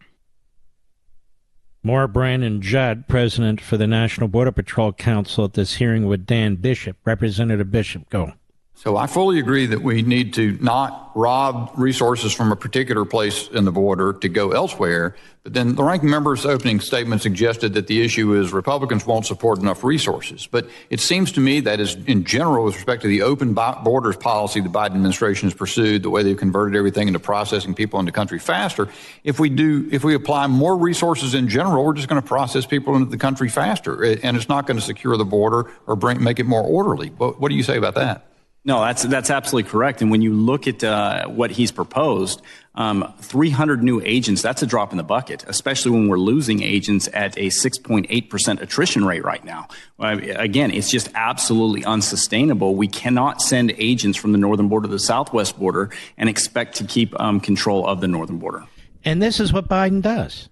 More 1.84 2.08
Brandon 2.08 2.62
Judd, 2.62 3.08
president 3.10 3.60
for 3.60 3.76
the 3.76 3.88
National 3.88 4.30
Border 4.30 4.54
Patrol 4.54 4.94
Council, 4.94 5.44
at 5.46 5.54
this 5.54 5.76
hearing 5.76 6.08
with 6.08 6.26
Dan 6.26 6.56
Bishop. 6.56 6.96
Representative 7.04 7.70
Bishop, 7.70 8.10
go. 8.10 8.34
So 8.76 8.98
I 8.98 9.08
fully 9.08 9.40
agree 9.40 9.68
that 9.68 9.82
we 9.82 10.02
need 10.02 10.34
to 10.34 10.58
not 10.60 11.12
rob 11.16 11.72
resources 11.78 12.34
from 12.34 12.52
a 12.52 12.56
particular 12.56 13.06
place 13.06 13.48
in 13.48 13.64
the 13.64 13.72
border 13.72 14.12
to 14.14 14.28
go 14.28 14.52
elsewhere. 14.52 15.16
But 15.44 15.54
then 15.54 15.76
the 15.76 15.84
ranking 15.84 16.10
member's 16.10 16.46
opening 16.46 16.82
statement 16.82 17.22
suggested 17.22 17.76
that 17.76 17.88
the 17.88 18.02
issue 18.02 18.34
is 18.34 18.52
Republicans 18.52 19.06
won't 19.06 19.26
support 19.26 19.60
enough 19.60 19.86
resources. 19.86 20.48
But 20.48 20.68
it 20.90 21.00
seems 21.00 21.32
to 21.34 21.40
me 21.40 21.62
that 21.62 21.80
is 21.80 21.96
in 22.08 22.26
general 22.26 22.66
with 22.66 22.76
respect 22.76 23.04
to 23.04 23.08
the 23.08 23.22
open 23.22 23.54
borders 23.54 24.18
policy 24.18 24.60
the 24.60 24.68
Biden 24.68 24.96
administration 24.96 25.48
has 25.48 25.58
pursued, 25.58 26.04
the 26.04 26.10
way 26.10 26.24
they've 26.24 26.36
converted 26.36 26.76
everything 26.76 27.08
into 27.08 27.20
processing 27.20 27.74
people 27.74 28.00
into 28.00 28.12
the 28.12 28.16
country 28.16 28.40
faster. 28.40 28.90
If 29.24 29.40
we 29.40 29.50
do, 29.50 29.88
if 29.94 30.04
we 30.04 30.14
apply 30.16 30.48
more 30.48 30.76
resources 30.76 31.36
in 31.36 31.48
general, 31.48 31.86
we're 31.86 31.94
just 31.94 32.10
going 32.10 32.22
to 32.22 32.28
process 32.28 32.66
people 32.66 32.98
into 32.98 33.12
the 33.12 33.18
country 33.18 33.48
faster, 33.48 34.04
and 34.04 34.36
it's 34.36 34.50
not 34.50 34.68
going 34.68 34.78
to 34.78 34.86
secure 34.86 35.16
the 35.16 35.26
border 35.26 35.72
or 35.88 35.96
bring 35.96 36.22
make 36.22 36.40
it 36.40 36.46
more 36.46 36.64
orderly. 36.64 37.10
What, 37.10 37.40
what 37.40 37.50
do 37.50 37.56
you 37.56 37.64
say 37.64 37.78
about 37.78 37.96
that? 37.96 38.33
No, 38.66 38.80
that's 38.80 39.04
that's 39.04 39.30
absolutely 39.30 39.70
correct. 39.70 40.02
And 40.02 40.10
when 40.10 40.22
you 40.22 40.32
look 40.32 40.68
at 40.68 40.84
uh, 40.86 41.28
what 41.28 41.52
he's 41.52 41.70
proposed, 41.70 42.42
um, 42.76 43.14
300 43.20 43.84
new 43.84 44.02
agents, 44.02 44.42
that's 44.42 44.64
a 44.64 44.66
drop 44.66 44.92
in 44.92 44.98
the 44.98 45.04
bucket, 45.04 45.44
especially 45.48 45.92
when 45.92 46.08
we're 46.08 46.18
losing 46.18 46.64
agents 46.64 47.10
at 47.14 47.38
a 47.38 47.48
6.8% 47.48 48.62
attrition 48.62 49.04
rate 49.04 49.24
right 49.26 49.44
now. 49.44 49.68
Again, 50.00 50.72
it's 50.72 50.90
just 50.90 51.10
absolutely 51.14 51.84
unsustainable. 51.84 52.76
We 52.76 52.88
cannot 52.88 53.42
send 53.42 53.74
agents 53.78 54.18
from 54.18 54.32
the 54.32 54.38
northern 54.38 54.70
border 54.70 54.88
to 54.88 54.92
the 54.92 55.00
southwest 55.00 55.60
border 55.60 55.90
and 56.18 56.30
expect 56.30 56.78
to 56.78 56.86
keep 56.86 57.20
um, 57.20 57.42
control 57.42 57.86
of 57.86 58.00
the 58.00 58.08
northern 58.08 58.38
border. 58.38 58.64
And 59.04 59.22
this 59.22 59.42
is 59.42 59.52
what 59.52 59.68
Biden 59.68 60.02
does 60.02 60.48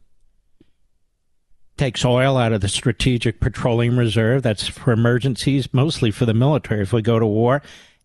takes 1.78 2.06
oil 2.06 2.38
out 2.38 2.54
of 2.54 2.62
the 2.62 2.68
strategic 2.68 3.40
petroleum 3.40 3.98
reserve 3.98 4.44
that's 4.44 4.68
for 4.68 4.92
emergencies 4.92 5.74
mostly 5.74 6.12
for 6.12 6.28
the 6.28 6.34
military 6.34 6.84
if 6.84 6.94
we 6.94 7.02
go 7.02 7.18
to 7.18 7.26
war 7.26 7.60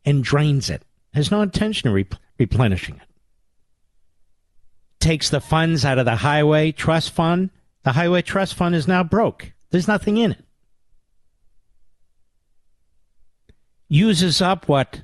and 0.07 0.23
drains 0.23 0.71
it. 0.71 0.83
Has 1.13 1.31
no 1.31 1.43
intention 1.43 1.89
of 1.89 1.95
re- 1.95 2.07
replenishing 2.39 2.95
it. 2.95 3.09
Takes 5.01 5.29
the 5.29 5.41
funds 5.41 5.85
out 5.85 5.99
of 5.99 6.05
the 6.05 6.17
highway 6.17 6.73
trust 6.73 7.11
fund. 7.11 7.51
The 7.83 7.93
highway 7.93 8.23
trust 8.23 8.55
fund 8.55 8.75
is 8.75 8.89
now 8.89 9.03
broke. 9.03 9.53
There's 9.71 9.89
nothing 9.89 10.17
in 10.17 10.33
it. 10.33 10.45
Uses 13.89 14.41
up 14.41 14.69
what 14.69 15.03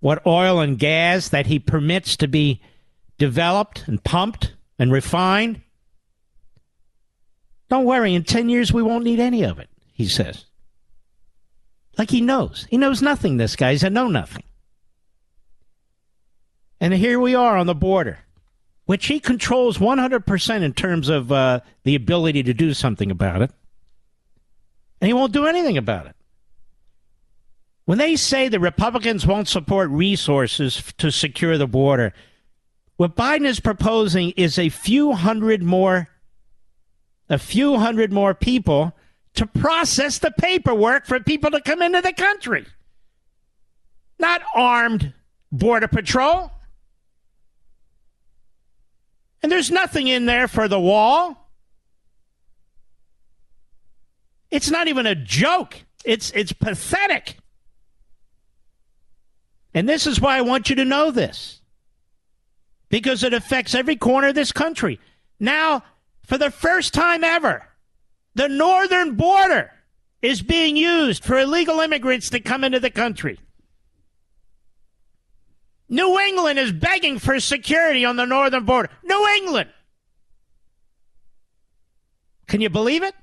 what 0.00 0.26
oil 0.26 0.60
and 0.60 0.78
gas 0.78 1.28
that 1.28 1.46
he 1.46 1.60
permits 1.60 2.16
to 2.16 2.26
be 2.26 2.60
developed 3.18 3.86
and 3.86 4.02
pumped 4.02 4.52
and 4.78 4.90
refined. 4.90 5.60
Don't 7.70 7.84
worry, 7.84 8.14
in 8.14 8.24
10 8.24 8.48
years 8.48 8.72
we 8.72 8.82
won't 8.82 9.04
need 9.04 9.20
any 9.20 9.44
of 9.44 9.60
it, 9.60 9.70
he 9.92 10.06
says. 10.06 10.46
Like 11.98 12.10
he 12.10 12.20
knows. 12.20 12.66
He 12.70 12.78
knows 12.78 13.02
nothing, 13.02 13.36
this 13.36 13.56
guy. 13.56 13.72
He's 13.72 13.82
a 13.82 13.90
know 13.90 14.08
nothing. 14.08 14.44
And 16.80 16.92
here 16.94 17.20
we 17.20 17.34
are 17.34 17.56
on 17.56 17.66
the 17.66 17.74
border, 17.74 18.20
which 18.86 19.06
he 19.06 19.20
controls 19.20 19.78
100% 19.78 20.62
in 20.62 20.72
terms 20.72 21.08
of 21.08 21.30
uh, 21.30 21.60
the 21.84 21.94
ability 21.94 22.42
to 22.44 22.54
do 22.54 22.74
something 22.74 23.10
about 23.10 23.42
it. 23.42 23.52
And 25.00 25.06
he 25.06 25.12
won't 25.12 25.32
do 25.32 25.46
anything 25.46 25.76
about 25.76 26.06
it. 26.06 26.16
When 27.84 27.98
they 27.98 28.16
say 28.16 28.48
the 28.48 28.60
Republicans 28.60 29.26
won't 29.26 29.48
support 29.48 29.90
resources 29.90 30.92
to 30.98 31.10
secure 31.10 31.58
the 31.58 31.66
border, 31.66 32.12
what 32.96 33.16
Biden 33.16 33.46
is 33.46 33.60
proposing 33.60 34.30
is 34.36 34.58
a 34.58 34.68
few 34.68 35.12
hundred 35.12 35.62
more, 35.62 36.08
a 37.28 37.38
few 37.38 37.78
hundred 37.78 38.12
more 38.12 38.34
people 38.34 38.94
to 39.34 39.46
process 39.46 40.18
the 40.18 40.30
paperwork 40.30 41.06
for 41.06 41.18
people 41.20 41.50
to 41.50 41.60
come 41.60 41.82
into 41.82 42.00
the 42.00 42.12
country. 42.12 42.66
Not 44.18 44.42
armed 44.54 45.12
Border 45.50 45.88
Patrol. 45.88 46.50
And 49.42 49.50
there's 49.50 49.70
nothing 49.70 50.06
in 50.06 50.26
there 50.26 50.46
for 50.46 50.68
the 50.68 50.78
wall. 50.78 51.50
It's 54.50 54.70
not 54.70 54.86
even 54.86 55.06
a 55.06 55.14
joke. 55.14 55.76
It's 56.04 56.30
it's 56.32 56.52
pathetic. 56.52 57.36
And 59.74 59.88
this 59.88 60.06
is 60.06 60.20
why 60.20 60.36
I 60.36 60.42
want 60.42 60.68
you 60.68 60.76
to 60.76 60.84
know 60.84 61.10
this. 61.10 61.60
Because 62.90 63.24
it 63.24 63.32
affects 63.32 63.74
every 63.74 63.96
corner 63.96 64.28
of 64.28 64.34
this 64.34 64.52
country. 64.52 65.00
Now, 65.40 65.82
for 66.26 66.36
the 66.36 66.50
first 66.50 66.92
time 66.92 67.24
ever, 67.24 67.66
the 68.34 68.48
northern 68.48 69.14
border 69.14 69.70
is 70.20 70.42
being 70.42 70.76
used 70.76 71.24
for 71.24 71.38
illegal 71.38 71.80
immigrants 71.80 72.30
to 72.30 72.40
come 72.40 72.64
into 72.64 72.80
the 72.80 72.90
country. 72.90 73.38
New 75.88 76.18
England 76.18 76.58
is 76.58 76.72
begging 76.72 77.18
for 77.18 77.38
security 77.38 78.04
on 78.04 78.16
the 78.16 78.24
northern 78.24 78.64
border. 78.64 78.88
New 79.04 79.28
England! 79.36 79.68
Can 82.46 82.60
you 82.60 82.70
believe 82.70 83.02
it? 83.02 83.14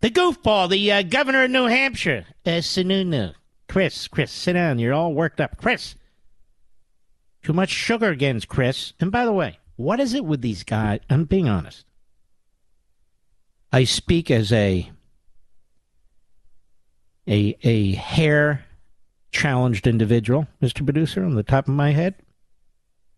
The 0.00 0.10
goofball, 0.10 0.68
the 0.68 0.92
uh, 0.92 1.02
governor 1.02 1.44
of 1.44 1.50
New 1.50 1.66
Hampshire, 1.66 2.26
uh, 2.44 2.50
Sununu. 2.50 3.34
Chris, 3.68 4.08
Chris, 4.08 4.30
sit 4.30 4.54
down. 4.54 4.78
You're 4.78 4.94
all 4.94 5.12
worked 5.12 5.40
up. 5.40 5.58
Chris. 5.58 5.94
Too 7.42 7.52
much 7.52 7.70
sugar 7.70 8.08
again, 8.08 8.40
Chris. 8.48 8.92
And 9.00 9.12
by 9.12 9.24
the 9.24 9.32
way, 9.32 9.58
what 9.76 10.00
is 10.00 10.14
it 10.14 10.24
with 10.24 10.42
these 10.42 10.64
guys? 10.64 11.00
I'm 11.08 11.24
being 11.24 11.48
honest. 11.48 11.84
I 13.72 13.84
speak 13.84 14.30
as 14.30 14.52
a 14.52 14.90
a 17.28 17.56
a 17.62 17.92
hair 17.94 18.64
challenged 19.32 19.86
individual, 19.86 20.46
Mr. 20.62 20.84
Producer, 20.84 21.24
on 21.24 21.34
the 21.34 21.42
top 21.42 21.68
of 21.68 21.74
my 21.74 21.92
head. 21.92 22.14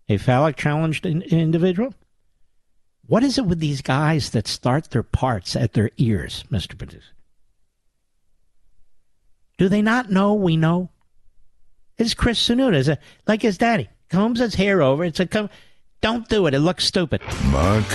A 0.09 0.17
phallic 0.17 0.57
challenged 0.57 1.05
in, 1.05 1.23
individual. 1.23 1.95
What 3.07 3.23
is 3.23 3.39
it 3.39 3.47
with 3.47 3.61
these 3.61 3.83
guys 3.83 4.31
that 4.31 4.47
start 4.47 4.91
their 4.91 5.03
parts 5.03 5.55
at 5.55 5.75
their 5.75 5.91
ears, 5.97 6.45
Mr. 6.51 6.77
Producer? 6.77 7.13
Do 9.59 9.69
they 9.69 9.83
not 9.83 10.11
know 10.11 10.35
we 10.35 10.57
know? 10.57 10.91
It's 11.99 12.15
Chris 12.15 12.41
Sununu, 12.47 12.89
a, 12.89 12.99
like 13.27 13.43
his 13.43 13.59
daddy. 13.59 13.89
Combs 14.09 14.41
his 14.41 14.55
hair 14.55 14.83
over. 14.83 15.05
It's 15.05 15.21
a 15.21 15.27
come. 15.27 15.51
don't 16.01 16.29
do 16.29 16.47
it. 16.47 16.55
It 16.55 16.61
looks 16.61 16.85
stupid. 16.85 17.21
Mark 17.51 17.87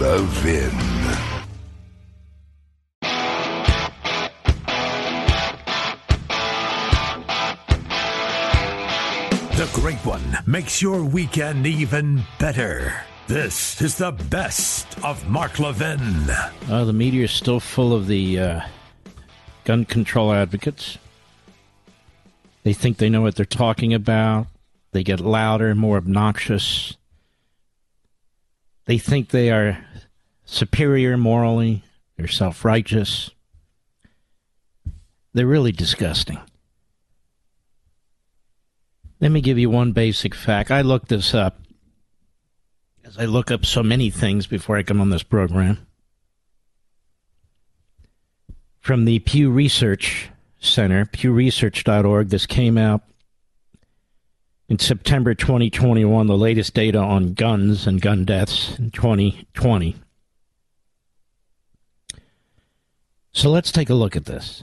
Levin. 0.00 1.27
The 9.58 9.68
Great 9.72 9.98
One 10.06 10.38
makes 10.46 10.80
your 10.80 11.02
weekend 11.02 11.66
even 11.66 12.22
better. 12.38 12.94
This 13.26 13.82
is 13.82 13.96
the 13.98 14.12
best 14.12 14.86
of 15.04 15.28
Mark 15.28 15.58
Levin. 15.58 16.30
Uh, 16.70 16.84
the 16.84 16.92
media 16.92 17.24
is 17.24 17.32
still 17.32 17.58
full 17.58 17.92
of 17.92 18.06
the 18.06 18.38
uh, 18.38 18.60
gun 19.64 19.84
control 19.84 20.32
advocates. 20.32 20.98
They 22.62 22.72
think 22.72 22.98
they 22.98 23.08
know 23.08 23.22
what 23.22 23.34
they're 23.34 23.44
talking 23.44 23.92
about. 23.92 24.46
They 24.92 25.02
get 25.02 25.18
louder, 25.18 25.70
and 25.70 25.80
more 25.80 25.96
obnoxious. 25.96 26.96
They 28.84 28.98
think 28.98 29.30
they 29.30 29.50
are 29.50 29.84
superior 30.44 31.16
morally. 31.16 31.82
They're 32.16 32.28
self 32.28 32.64
righteous. 32.64 33.30
They're 35.34 35.48
really 35.48 35.72
disgusting. 35.72 36.38
Let 39.20 39.32
me 39.32 39.40
give 39.40 39.58
you 39.58 39.68
one 39.68 39.92
basic 39.92 40.34
fact. 40.34 40.70
I 40.70 40.82
looked 40.82 41.08
this 41.08 41.34
up, 41.34 41.60
as 43.04 43.18
I 43.18 43.24
look 43.24 43.50
up 43.50 43.66
so 43.66 43.82
many 43.82 44.10
things 44.10 44.46
before 44.46 44.76
I 44.76 44.84
come 44.84 45.00
on 45.00 45.10
this 45.10 45.24
program. 45.24 45.86
From 48.80 49.04
the 49.04 49.18
Pew 49.18 49.50
Research 49.50 50.30
Center, 50.60 51.04
pewresearch.org, 51.04 52.28
this 52.28 52.46
came 52.46 52.78
out 52.78 53.02
in 54.68 54.78
September 54.78 55.34
2021, 55.34 56.26
the 56.26 56.36
latest 56.36 56.74
data 56.74 56.98
on 56.98 57.34
guns 57.34 57.86
and 57.86 58.00
gun 58.00 58.24
deaths 58.24 58.78
in 58.78 58.90
2020. 58.90 59.96
So 63.32 63.50
let's 63.50 63.72
take 63.72 63.90
a 63.90 63.94
look 63.94 64.14
at 64.14 64.26
this. 64.26 64.62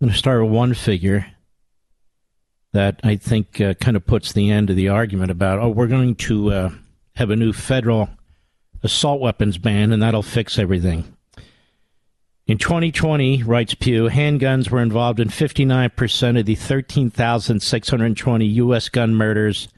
I'm 0.00 0.08
going 0.08 0.12
to 0.12 0.18
start 0.18 0.42
with 0.42 0.50
one 0.50 0.74
figure 0.74 1.33
that 2.74 2.98
I 3.04 3.14
think 3.14 3.60
uh, 3.60 3.74
kind 3.74 3.96
of 3.96 4.04
puts 4.04 4.32
the 4.32 4.50
end 4.50 4.66
to 4.66 4.74
the 4.74 4.88
argument 4.88 5.30
about, 5.30 5.60
oh, 5.60 5.68
we're 5.68 5.86
going 5.86 6.16
to 6.16 6.52
uh, 6.52 6.70
have 7.14 7.30
a 7.30 7.36
new 7.36 7.52
federal 7.52 8.10
assault 8.82 9.20
weapons 9.20 9.58
ban 9.58 9.92
and 9.92 10.02
that'll 10.02 10.24
fix 10.24 10.58
everything. 10.58 11.16
In 12.48 12.58
2020, 12.58 13.44
writes 13.44 13.74
Pew, 13.74 14.08
handguns 14.08 14.70
were 14.70 14.82
involved 14.82 15.20
in 15.20 15.28
59% 15.28 16.40
of 16.40 16.46
the 16.46 16.56
13,620 16.56 18.44
U.S. 18.44 18.88
gun 18.88 19.14
murders 19.14 19.68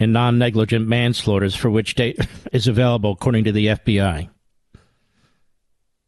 and 0.00 0.12
non 0.12 0.36
negligent 0.36 0.88
manslaughters 0.88 1.54
for 1.54 1.70
which 1.70 1.94
data 1.94 2.26
is 2.52 2.66
available, 2.66 3.12
according 3.12 3.44
to 3.44 3.52
the 3.52 3.66
FBI. 3.66 4.28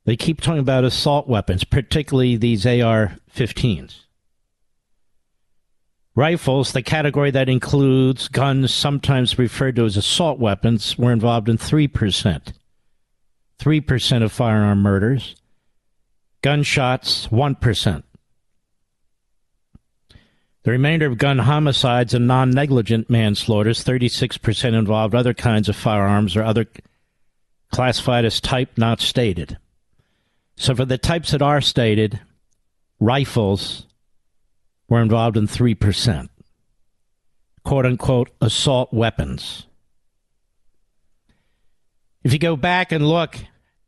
They 0.05 0.17
keep 0.17 0.41
talking 0.41 0.59
about 0.59 0.83
assault 0.83 1.29
weapons, 1.29 1.63
particularly 1.63 2.37
these 2.37 2.67
AR 2.67 3.19
15s. 3.33 4.01
Rifles, 6.15 6.73
the 6.73 6.83
category 6.83 7.31
that 7.31 7.49
includes 7.49 8.29
guns 8.29 8.73
sometimes 8.73 9.39
referred 9.39 9.77
to 9.77 9.87
as 9.87 9.97
assault 9.97 10.39
weapons, 10.39 10.99
were 10.99 11.13
involved 11.13 11.49
in 11.49 11.57
3%. 11.57 12.53
3% 13.59 14.23
of 14.23 14.33
firearm 14.33 14.83
murders. 14.83 15.37
Gunshots, 16.43 17.29
1%. 17.29 18.03
The 20.65 20.71
remainder 20.71 21.07
of 21.07 21.19
gun 21.19 21.39
homicides 21.39 22.15
and 22.15 22.27
non 22.27 22.51
negligent 22.51 23.09
manslaughters, 23.09 23.83
36% 23.83 24.75
involved 24.75 25.15
other 25.15 25.35
kinds 25.35 25.69
of 25.69 25.77
firearms 25.77 26.37
or 26.37 26.45
other 26.45 26.67
classified 27.73 28.25
as 28.25 28.41
type 28.41 28.77
not 28.77 29.01
stated. 29.01 29.59
So 30.57 30.75
for 30.75 30.85
the 30.85 30.99
types 30.99 31.33
that 31.33 31.43
are 31.43 31.61
stated, 31.61 32.21
rifles, 33.01 33.87
were 34.93 35.01
involved 35.01 35.39
in 35.39 35.47
3%. 35.47 36.29
Quote 37.65 37.87
unquote 37.87 38.29
assault 38.43 38.93
weapons. 38.93 39.67
If 42.23 42.35
you 42.35 42.39
go 42.39 42.57
back 42.57 42.93
and 42.93 43.09
look 43.09 43.37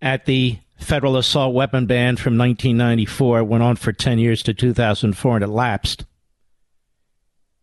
at 0.01 0.25
the 0.25 0.59
federal 0.79 1.19
assault 1.19 1.53
weapon 1.55 1.85
ban 1.85 2.17
from 2.17 2.39
1994, 2.39 3.41
it 3.41 3.45
went 3.45 3.63
on 3.63 3.77
for 3.77 3.93
10 3.93 4.19
years 4.19 4.43
to 4.45 4.55
2004 4.55 5.37
and 5.37 5.45
it 5.45 5.49
lapsed. 5.49 6.07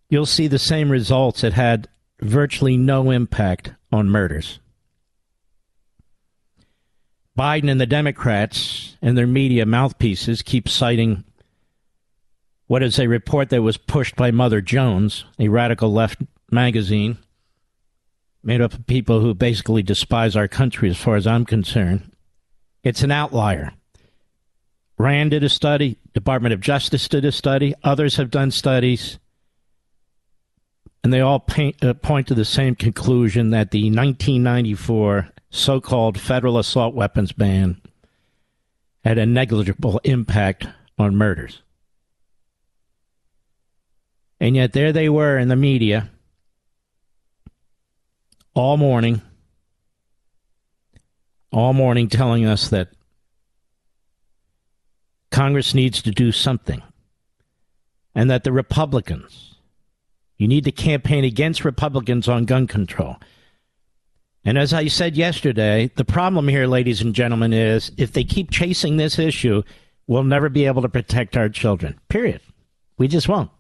You'll 0.07 0.27
see 0.27 0.45
the 0.45 0.59
same 0.59 0.91
results. 0.91 1.43
It 1.43 1.53
had 1.53 1.87
virtually 2.19 2.77
no 2.77 3.09
impact 3.09 3.73
on 3.91 4.07
murders. 4.07 4.59
Biden 7.35 7.71
and 7.71 7.81
the 7.81 7.87
Democrats 7.87 8.97
and 9.01 9.17
their 9.17 9.25
media 9.25 9.65
mouthpieces 9.65 10.43
keep 10.43 10.69
citing 10.69 11.23
what 12.71 12.81
is 12.81 12.97
a 12.99 13.07
report 13.07 13.49
that 13.49 13.61
was 13.61 13.75
pushed 13.75 14.15
by 14.15 14.31
Mother 14.31 14.61
Jones, 14.61 15.25
a 15.37 15.49
radical 15.49 15.91
left 15.91 16.21
magazine 16.51 17.17
made 18.43 18.61
up 18.61 18.73
of 18.73 18.87
people 18.87 19.19
who 19.19 19.33
basically 19.33 19.83
despise 19.83 20.37
our 20.37 20.47
country 20.47 20.89
as 20.89 20.95
far 20.95 21.17
as 21.17 21.27
I'm 21.27 21.43
concerned. 21.43 22.09
It's 22.81 23.03
an 23.03 23.11
outlier. 23.11 23.73
Rand 24.97 25.31
did 25.31 25.43
a 25.43 25.49
study, 25.49 25.97
Department 26.13 26.53
of 26.53 26.61
Justice 26.61 27.09
did 27.09 27.25
a 27.25 27.33
study, 27.33 27.75
others 27.83 28.15
have 28.15 28.31
done 28.31 28.51
studies, 28.51 29.19
and 31.03 31.11
they 31.11 31.19
all 31.19 31.41
paint, 31.41 31.83
uh, 31.83 31.93
point 31.93 32.25
to 32.27 32.33
the 32.33 32.45
same 32.45 32.75
conclusion 32.75 33.49
that 33.49 33.71
the 33.71 33.89
1994 33.89 35.27
so 35.49 35.81
called 35.81 36.17
federal 36.17 36.57
assault 36.57 36.95
weapons 36.95 37.33
ban 37.33 37.81
had 39.03 39.17
a 39.17 39.25
negligible 39.25 39.99
impact 40.05 40.67
on 40.97 41.17
murders. 41.17 41.63
And 44.41 44.55
yet 44.55 44.73
there 44.73 44.91
they 44.91 45.07
were 45.07 45.37
in 45.37 45.49
the 45.49 45.55
media 45.55 46.09
all 48.55 48.75
morning, 48.75 49.21
all 51.51 51.73
morning 51.73 52.09
telling 52.09 52.47
us 52.47 52.67
that 52.69 52.89
Congress 55.29 55.75
needs 55.75 56.01
to 56.01 56.09
do 56.09 56.31
something 56.31 56.81
and 58.15 58.31
that 58.31 58.43
the 58.43 58.51
Republicans, 58.51 59.59
you 60.37 60.47
need 60.47 60.63
to 60.63 60.71
campaign 60.71 61.23
against 61.23 61.63
Republicans 61.63 62.27
on 62.27 62.45
gun 62.45 62.65
control. 62.65 63.17
And 64.43 64.57
as 64.57 64.73
I 64.73 64.87
said 64.87 65.15
yesterday, 65.15 65.91
the 65.95 66.03
problem 66.03 66.47
here, 66.47 66.65
ladies 66.65 66.99
and 66.99 67.13
gentlemen, 67.13 67.53
is 67.53 67.91
if 67.95 68.11
they 68.11 68.23
keep 68.23 68.49
chasing 68.49 68.97
this 68.97 69.19
issue, 69.19 69.61
we'll 70.07 70.23
never 70.23 70.49
be 70.49 70.65
able 70.65 70.81
to 70.81 70.89
protect 70.89 71.37
our 71.37 71.47
children. 71.47 71.99
Period. 72.09 72.41
We 72.97 73.07
just 73.07 73.29
won't 73.29 73.51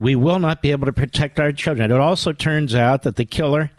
we 0.00 0.14
will 0.14 0.38
not 0.38 0.62
be 0.62 0.70
able 0.70 0.86
to 0.86 0.92
protect 0.92 1.40
our 1.40 1.52
children. 1.52 1.90
It 1.90 2.00
also 2.00 2.32
turns 2.32 2.74
out 2.74 3.02
that 3.02 3.16
the 3.16 3.24
killer 3.24 3.70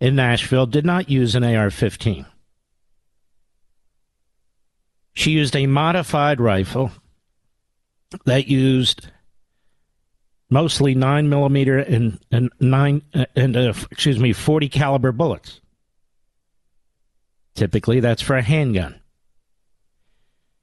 in 0.00 0.16
Nashville 0.16 0.66
did 0.66 0.84
not 0.84 1.08
use 1.08 1.34
an 1.34 1.44
AR 1.44 1.70
15. 1.70 2.26
She 5.14 5.30
used 5.30 5.56
a 5.56 5.66
modified 5.66 6.40
rifle 6.40 6.90
that 8.24 8.48
used 8.48 9.08
mostly 10.50 10.94
nine 10.94 11.28
millimeter 11.28 11.78
and, 11.78 12.18
and 12.30 12.50
nine 12.60 13.02
and 13.34 13.56
uh, 13.56 13.72
excuse 13.90 14.18
me 14.18 14.32
forty 14.32 14.68
caliber 14.68 15.12
bullets. 15.12 15.60
Typically, 17.54 18.00
that's 18.00 18.22
for 18.22 18.36
a 18.36 18.42
handgun. 18.42 19.00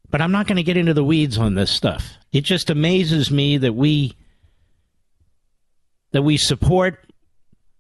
But 0.10 0.22
I'm 0.22 0.34
not 0.34 0.48
going 0.48 0.58
to 0.58 0.64
get 0.64 0.76
into 0.76 0.94
the 0.94 1.06
weeds 1.06 1.38
on 1.38 1.56
this 1.56 1.72
stuff. 1.72 2.18
It 2.34 2.42
just 2.42 2.70
amazes 2.70 3.32
me 3.32 3.58
that 3.58 3.74
we 3.74 4.18
that 6.12 6.22
we 6.22 6.38
support 6.38 7.06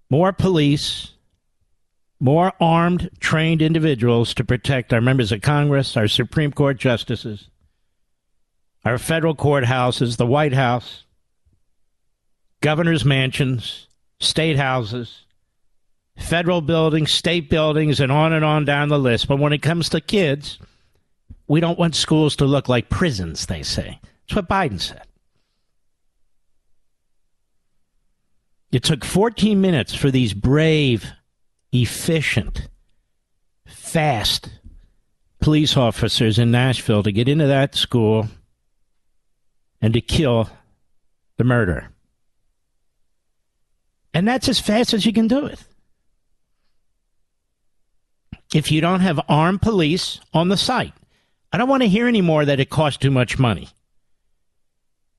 more 0.10 0.34
police, 0.34 1.12
more 2.20 2.54
armed, 2.60 3.10
trained 3.20 3.62
individuals 3.62 4.34
to 4.34 4.44
protect 4.44 4.94
our 4.94 5.02
members 5.02 5.32
of 5.32 5.42
Congress, 5.42 5.98
our 5.98 6.08
Supreme 6.08 6.52
Court 6.52 6.78
justices, 6.78 7.50
our 8.86 8.98
federal 8.98 9.36
courthouses, 9.36 10.18
the 10.18 10.26
White 10.26 10.54
House, 10.54 11.06
governor's 12.62 13.06
mansions, 13.06 13.88
state 14.20 14.58
houses, 14.58 15.26
federal 16.18 16.62
buildings, 16.62 17.12
state 17.12 17.50
buildings, 17.50 18.00
and 18.00 18.12
on 18.12 18.34
and 18.34 18.46
on 18.46 18.66
down 18.66 18.90
the 18.90 19.00
list. 19.00 19.28
But 19.28 19.40
when 19.40 19.54
it 19.54 19.62
comes 19.62 19.90
to 19.90 20.02
kids, 20.02 20.60
we 21.48 21.60
don't 21.60 21.80
want 21.80 21.96
schools 21.96 22.36
to 22.38 22.46
look 22.46 22.70
like 22.70 22.90
prisons, 22.90 23.48
they 23.48 23.64
say. 23.64 24.00
That's 24.28 24.36
what 24.36 24.50
Biden 24.50 24.80
said. 24.80 25.04
It 28.72 28.84
took 28.84 29.04
14 29.04 29.60
minutes 29.60 29.94
for 29.94 30.12
these 30.12 30.34
brave 30.34 31.12
efficient, 31.72 32.70
fast 33.66 34.50
police 35.42 35.76
officers 35.76 36.40
in 36.40 36.52
Nashville 36.52 37.04
to 37.04 37.12
get 37.12 37.28
into 37.28 37.48
that 37.48 37.76
school 37.76 38.28
and 39.82 39.94
to 39.94 40.02
kill 40.02 40.50
the 41.38 41.44
murderer. 41.44 41.90
And 44.14 44.28
that's 44.28 44.48
as 44.48 44.60
fast 44.60 44.94
as 44.94 45.06
you 45.06 45.14
can 45.14 45.28
do 45.28 45.46
it. 45.46 45.64
If 48.54 48.72
you 48.72 48.82
don't 48.82 49.00
have 49.00 49.20
armed 49.30 49.62
police 49.62 50.20
on 50.34 50.50
the 50.50 50.58
site, 50.58 50.94
I 51.52 51.58
don't 51.58 51.70
want 51.70 51.84
to 51.84 51.90
hear 51.90 52.08
anymore 52.08 52.46
that 52.46 52.60
it 52.60 52.70
costs 52.70 52.98
too 52.98 53.12
much 53.12 53.40
money. 53.40 53.70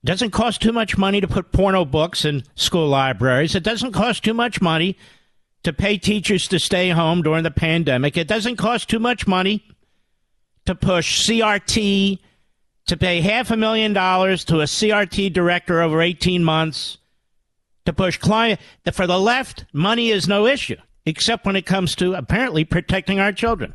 Doesn't 0.05 0.31
cost 0.31 0.61
too 0.61 0.73
much 0.73 0.97
money 0.97 1.21
to 1.21 1.27
put 1.27 1.51
porno 1.53 1.85
books 1.85 2.25
in 2.25 2.43
school 2.55 2.89
libraries. 2.89 3.55
It 3.55 3.63
doesn't 3.63 3.93
cost 3.93 4.23
too 4.23 4.33
much 4.33 4.61
money 4.61 4.97
to 5.63 5.71
pay 5.71 5.97
teachers 5.97 6.47
to 6.49 6.59
stay 6.59 6.89
home 6.89 7.21
during 7.21 7.43
the 7.43 7.51
pandemic. 7.51 8.17
It 8.17 8.27
doesn't 8.27 8.57
cost 8.57 8.89
too 8.89 8.99
much 8.99 9.25
money 9.27 9.63
to 10.65 10.75
push 10.75 11.27
CRT, 11.27 12.19
to 12.87 12.97
pay 12.97 13.21
half 13.21 13.49
a 13.49 13.57
million 13.57 13.93
dollars 13.93 14.43
to 14.45 14.59
a 14.59 14.65
CRT 14.65 15.31
director 15.31 15.81
over 15.81 16.01
18 16.01 16.43
months, 16.43 16.97
to 17.85 17.93
push 17.93 18.17
climate. 18.17 18.59
For 18.91 19.07
the 19.07 19.19
left, 19.19 19.65
money 19.71 20.09
is 20.09 20.27
no 20.27 20.45
issue, 20.45 20.77
except 21.05 21.45
when 21.45 21.55
it 21.55 21.65
comes 21.65 21.95
to 21.95 22.13
apparently 22.13 22.65
protecting 22.65 23.21
our 23.21 23.31
children. 23.31 23.73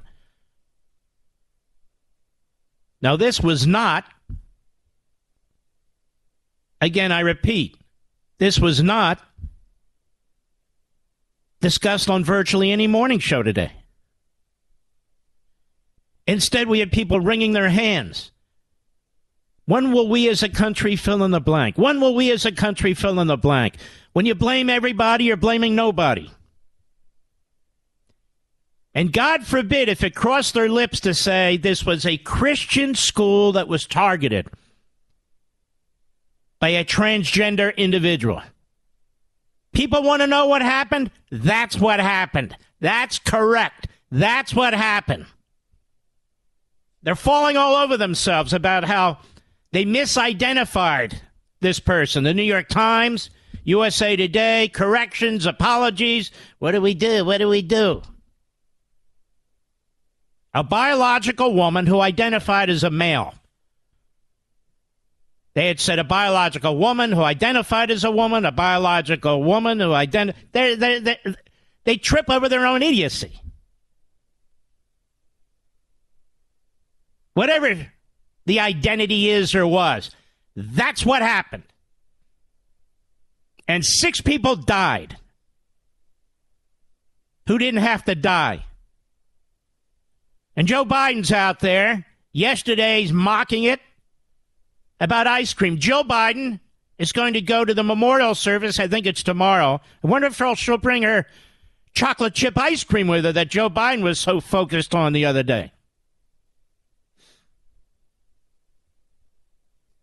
Now, 3.00 3.16
this 3.16 3.40
was 3.40 3.66
not, 3.66 4.04
again, 6.80 7.12
I 7.12 7.20
repeat, 7.20 7.76
this 8.38 8.58
was 8.58 8.82
not 8.82 9.20
discussed 11.60 12.08
on 12.08 12.24
virtually 12.24 12.70
any 12.70 12.86
morning 12.86 13.18
show 13.18 13.42
today. 13.42 13.72
Instead, 16.26 16.68
we 16.68 16.78
had 16.78 16.92
people 16.92 17.20
wringing 17.20 17.52
their 17.52 17.70
hands. 17.70 18.30
When 19.64 19.92
will 19.92 20.08
we 20.08 20.28
as 20.28 20.42
a 20.42 20.48
country 20.48 20.96
fill 20.96 21.24
in 21.24 21.30
the 21.30 21.40
blank? 21.40 21.76
When 21.76 22.00
will 22.00 22.14
we 22.14 22.30
as 22.30 22.46
a 22.46 22.52
country 22.52 22.94
fill 22.94 23.20
in 23.20 23.26
the 23.26 23.36
blank? 23.36 23.76
When 24.12 24.24
you 24.24 24.34
blame 24.34 24.70
everybody, 24.70 25.24
you're 25.24 25.36
blaming 25.36 25.74
nobody. 25.74 26.30
And 28.94 29.12
God 29.12 29.46
forbid 29.46 29.88
if 29.88 30.02
it 30.02 30.14
crossed 30.14 30.54
their 30.54 30.68
lips 30.68 31.00
to 31.00 31.14
say 31.14 31.56
this 31.56 31.84
was 31.84 32.06
a 32.06 32.16
Christian 32.18 32.94
school 32.94 33.52
that 33.52 33.68
was 33.68 33.86
targeted 33.86 34.48
by 36.60 36.70
a 36.70 36.84
transgender 36.84 37.76
individual. 37.76 38.42
People 39.72 40.02
want 40.02 40.22
to 40.22 40.26
know 40.26 40.46
what 40.46 40.62
happened? 40.62 41.10
That's 41.30 41.78
what 41.78 42.00
happened. 42.00 42.56
That's 42.80 43.18
correct. 43.18 43.88
That's 44.10 44.54
what 44.54 44.74
happened. 44.74 45.26
They're 47.02 47.14
falling 47.14 47.56
all 47.56 47.76
over 47.76 47.96
themselves 47.96 48.52
about 48.52 48.84
how 48.84 49.18
they 49.72 49.84
misidentified 49.84 51.20
this 51.60 51.80
person. 51.80 52.24
The 52.24 52.34
New 52.34 52.42
York 52.42 52.68
Times, 52.68 53.30
USA 53.64 54.16
Today, 54.16 54.68
corrections, 54.68 55.46
apologies. 55.46 56.30
What 56.58 56.72
do 56.72 56.80
we 56.80 56.94
do? 56.94 57.24
What 57.24 57.38
do 57.38 57.48
we 57.48 57.62
do? 57.62 58.02
A 60.54 60.64
biological 60.64 61.54
woman 61.54 61.86
who 61.86 62.00
identified 62.00 62.70
as 62.70 62.82
a 62.82 62.90
male. 62.90 63.34
They 65.58 65.66
had 65.66 65.80
said 65.80 65.98
a 65.98 66.04
biological 66.04 66.76
woman 66.76 67.10
who 67.10 67.22
identified 67.22 67.90
as 67.90 68.04
a 68.04 68.12
woman, 68.12 68.44
a 68.44 68.52
biological 68.52 69.42
woman 69.42 69.80
who 69.80 69.92
identified. 69.92 70.52
They, 70.52 70.76
they, 70.76 71.00
they, 71.00 71.18
they 71.82 71.96
trip 71.96 72.26
over 72.30 72.48
their 72.48 72.64
own 72.64 72.80
idiocy. 72.80 73.40
Whatever 77.34 77.90
the 78.46 78.60
identity 78.60 79.30
is 79.30 79.52
or 79.56 79.66
was, 79.66 80.12
that's 80.54 81.04
what 81.04 81.22
happened. 81.22 81.64
And 83.66 83.84
six 83.84 84.20
people 84.20 84.54
died 84.54 85.16
who 87.48 87.58
didn't 87.58 87.80
have 87.80 88.04
to 88.04 88.14
die. 88.14 88.64
And 90.54 90.68
Joe 90.68 90.84
Biden's 90.84 91.32
out 91.32 91.58
there. 91.58 92.06
Yesterday's 92.32 93.12
mocking 93.12 93.64
it 93.64 93.80
about 95.00 95.26
ice 95.26 95.54
cream. 95.54 95.78
Joe 95.78 96.02
Biden 96.02 96.60
is 96.98 97.12
going 97.12 97.34
to 97.34 97.40
go 97.40 97.64
to 97.64 97.74
the 97.74 97.84
memorial 97.84 98.34
service. 98.34 98.80
I 98.80 98.88
think 98.88 99.06
it's 99.06 99.22
tomorrow. 99.22 99.80
I 100.02 100.06
wonder 100.06 100.28
if 100.28 100.58
she'll 100.58 100.78
bring 100.78 101.04
her 101.04 101.26
chocolate 101.94 102.34
chip 102.34 102.58
ice 102.58 102.84
cream 102.84 103.08
with 103.08 103.24
her 103.24 103.32
that 103.32 103.48
Joe 103.48 103.70
Biden 103.70 104.02
was 104.02 104.18
so 104.18 104.40
focused 104.40 104.94
on 104.94 105.12
the 105.12 105.24
other 105.24 105.42
day. 105.42 105.72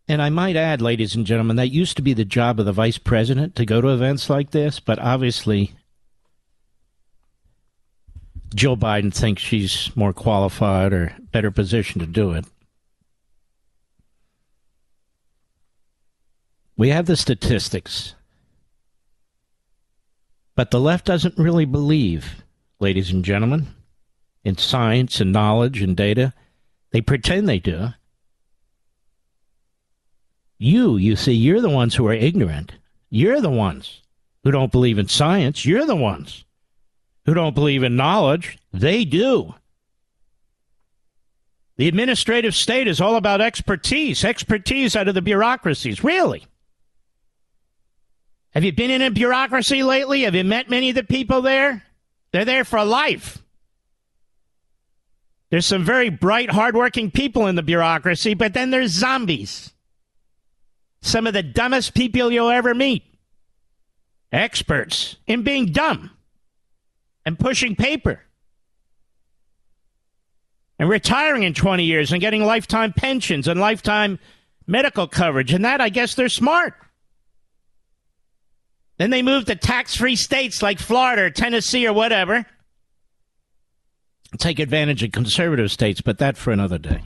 And 0.08 0.22
I 0.22 0.30
might 0.30 0.56
add, 0.56 0.80
ladies 0.80 1.16
and 1.16 1.26
gentlemen, 1.26 1.56
that 1.56 1.68
used 1.68 1.96
to 1.96 2.02
be 2.02 2.14
the 2.14 2.24
job 2.24 2.60
of 2.60 2.66
the 2.66 2.72
vice 2.72 2.98
president 2.98 3.56
to 3.56 3.66
go 3.66 3.80
to 3.80 3.88
events 3.88 4.30
like 4.30 4.52
this, 4.52 4.78
but 4.78 5.00
obviously 5.00 5.72
Joe 8.54 8.76
Biden 8.76 9.12
thinks 9.12 9.42
she's 9.42 9.90
more 9.96 10.12
qualified 10.12 10.92
or 10.92 11.16
better 11.32 11.50
positioned 11.50 12.00
to 12.00 12.06
do 12.06 12.32
it. 12.32 12.44
We 16.76 16.90
have 16.90 17.06
the 17.06 17.16
statistics. 17.16 18.14
But 20.54 20.70
the 20.70 20.80
left 20.80 21.04
doesn't 21.04 21.38
really 21.38 21.64
believe, 21.64 22.42
ladies 22.80 23.10
and 23.10 23.24
gentlemen, 23.24 23.68
in 24.44 24.56
science 24.56 25.20
and 25.20 25.32
knowledge 25.32 25.82
and 25.82 25.96
data. 25.96 26.32
They 26.92 27.00
pretend 27.00 27.48
they 27.48 27.58
do. 27.58 27.88
You, 30.58 30.96
you 30.96 31.16
see, 31.16 31.32
you're 31.32 31.60
the 31.60 31.68
ones 31.68 31.94
who 31.94 32.06
are 32.06 32.14
ignorant. 32.14 32.72
You're 33.10 33.40
the 33.40 33.50
ones 33.50 34.02
who 34.44 34.50
don't 34.50 34.72
believe 34.72 34.98
in 34.98 35.08
science. 35.08 35.66
You're 35.66 35.84
the 35.84 35.96
ones 35.96 36.44
who 37.26 37.34
don't 37.34 37.54
believe 37.54 37.82
in 37.82 37.96
knowledge. 37.96 38.58
They 38.72 39.04
do. 39.04 39.54
The 41.76 41.88
administrative 41.88 42.54
state 42.54 42.88
is 42.88 43.00
all 43.00 43.16
about 43.16 43.42
expertise, 43.42 44.24
expertise 44.24 44.96
out 44.96 45.08
of 45.08 45.14
the 45.14 45.20
bureaucracies. 45.20 46.02
Really? 46.02 46.46
Have 48.56 48.64
you 48.64 48.72
been 48.72 48.90
in 48.90 49.02
a 49.02 49.10
bureaucracy 49.10 49.82
lately? 49.82 50.22
Have 50.22 50.34
you 50.34 50.42
met 50.42 50.70
many 50.70 50.88
of 50.88 50.94
the 50.94 51.04
people 51.04 51.42
there? 51.42 51.82
They're 52.32 52.46
there 52.46 52.64
for 52.64 52.82
life. 52.86 53.36
There's 55.50 55.66
some 55.66 55.84
very 55.84 56.08
bright, 56.08 56.48
hardworking 56.48 57.10
people 57.10 57.48
in 57.48 57.56
the 57.56 57.62
bureaucracy, 57.62 58.32
but 58.32 58.54
then 58.54 58.70
there's 58.70 58.92
zombies. 58.92 59.74
Some 61.02 61.26
of 61.26 61.34
the 61.34 61.42
dumbest 61.42 61.92
people 61.92 62.32
you'll 62.32 62.48
ever 62.48 62.74
meet. 62.74 63.02
Experts 64.32 65.16
in 65.26 65.42
being 65.42 65.66
dumb 65.66 66.12
and 67.26 67.38
pushing 67.38 67.76
paper 67.76 68.22
and 70.78 70.88
retiring 70.88 71.42
in 71.42 71.52
20 71.52 71.84
years 71.84 72.10
and 72.10 72.22
getting 72.22 72.42
lifetime 72.42 72.94
pensions 72.94 73.48
and 73.48 73.60
lifetime 73.60 74.18
medical 74.66 75.06
coverage. 75.06 75.52
And 75.52 75.66
that, 75.66 75.82
I 75.82 75.90
guess, 75.90 76.14
they're 76.14 76.30
smart. 76.30 76.72
Then 78.98 79.10
they 79.10 79.22
move 79.22 79.44
to 79.46 79.56
tax 79.56 79.94
free 79.94 80.16
states 80.16 80.62
like 80.62 80.78
Florida 80.78 81.22
or 81.22 81.30
Tennessee 81.30 81.86
or 81.86 81.92
whatever. 81.92 82.46
Take 84.38 84.58
advantage 84.58 85.02
of 85.02 85.12
conservative 85.12 85.70
states, 85.70 86.00
but 86.00 86.18
that 86.18 86.36
for 86.36 86.50
another 86.50 86.78
day. 86.78 87.02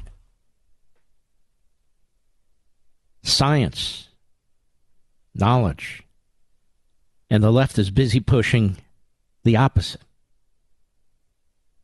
Science, 3.22 4.09
knowledge. 5.34 6.03
And 7.28 7.43
the 7.43 7.53
left 7.53 7.78
is 7.78 7.91
busy 7.91 8.20
pushing 8.20 8.78
the 9.45 9.57
opposite. 9.57 10.01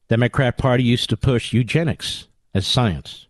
Democrat 0.08 0.56
Party 0.56 0.84
used 0.84 1.10
to 1.10 1.16
push 1.16 1.52
eugenics 1.52 2.26
as 2.54 2.66
science. 2.66 3.26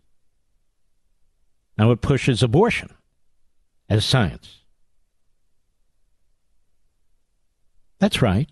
Now 1.77 1.91
it 1.91 2.01
pushes 2.01 2.41
abortion 2.41 2.93
as 3.89 4.05
science. 4.05 4.59
That's 7.99 8.21
right. 8.21 8.47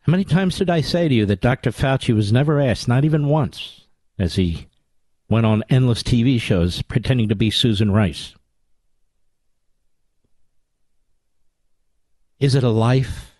How 0.00 0.12
many 0.12 0.24
times 0.24 0.56
did 0.58 0.70
I 0.70 0.82
say 0.82 1.08
to 1.08 1.14
you 1.14 1.26
that 1.26 1.40
Dr. 1.40 1.70
Fauci 1.70 2.14
was 2.14 2.32
never 2.32 2.60
asked, 2.60 2.86
not 2.86 3.04
even 3.04 3.26
once, 3.26 3.86
as 4.18 4.36
he 4.36 4.68
went 5.28 5.46
on 5.46 5.64
endless 5.68 6.02
TV 6.04 6.40
shows 6.40 6.80
pretending 6.82 7.28
to 7.28 7.34
be 7.34 7.50
Susan 7.50 7.90
Rice? 7.90 8.34
Is 12.38 12.54
it 12.54 12.62
a 12.62 12.68
life, 12.68 13.32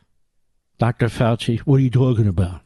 Dr. 0.79 1.07
Fauci? 1.07 1.61
What 1.61 1.77
are 1.77 1.85
you 1.85 1.91
talking 1.91 2.27
about? 2.27 2.63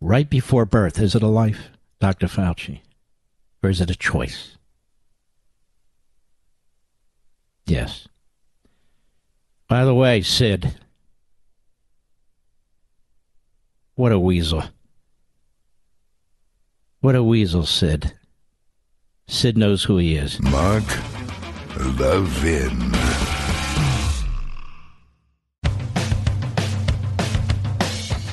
Right 0.00 0.28
before 0.28 0.64
birth, 0.64 0.98
is 0.98 1.14
it 1.14 1.22
a 1.22 1.28
life, 1.28 1.68
Dr. 2.00 2.26
Fauci? 2.26 2.80
Or 3.62 3.70
is 3.70 3.80
it 3.80 3.90
a 3.90 3.94
choice? 3.94 4.56
Yes. 7.66 8.08
By 9.72 9.86
the 9.86 9.94
way, 9.94 10.20
Sid, 10.20 10.74
What 13.94 14.12
a 14.12 14.18
weasel. 14.18 14.64
What 17.00 17.14
a 17.14 17.22
weasel, 17.22 17.64
Sid. 17.64 18.12
Sid 19.28 19.56
knows 19.56 19.84
who 19.84 19.96
he 19.96 20.16
is. 20.16 20.38
Mark 20.42 20.84
Levin. 21.98 22.92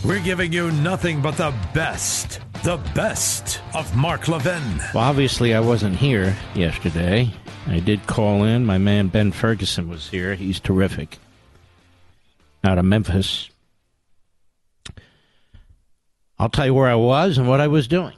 We're 0.03 0.19
giving 0.19 0.51
you 0.51 0.71
nothing 0.71 1.21
but 1.21 1.37
the 1.37 1.53
best, 1.73 2.41
the 2.65 2.75
best 2.93 3.61
of 3.73 3.95
Mark 3.95 4.27
Levin. 4.27 4.81
Well, 4.93 5.05
obviously, 5.05 5.53
I 5.53 5.61
wasn't 5.61 5.95
here 5.95 6.35
yesterday. 6.53 7.31
I 7.65 7.79
did 7.79 8.07
call 8.07 8.43
in. 8.43 8.65
My 8.65 8.77
man 8.77 9.07
Ben 9.07 9.31
Ferguson 9.31 9.87
was 9.87 10.09
here. 10.09 10.35
He's 10.35 10.59
terrific. 10.59 11.17
Out 12.63 12.77
of 12.77 12.85
Memphis. 12.85 13.49
I'll 16.37 16.49
tell 16.49 16.65
you 16.65 16.73
where 16.73 16.89
I 16.89 16.95
was 16.95 17.37
and 17.37 17.47
what 17.47 17.59
I 17.61 17.67
was 17.67 17.87
doing. 17.87 18.15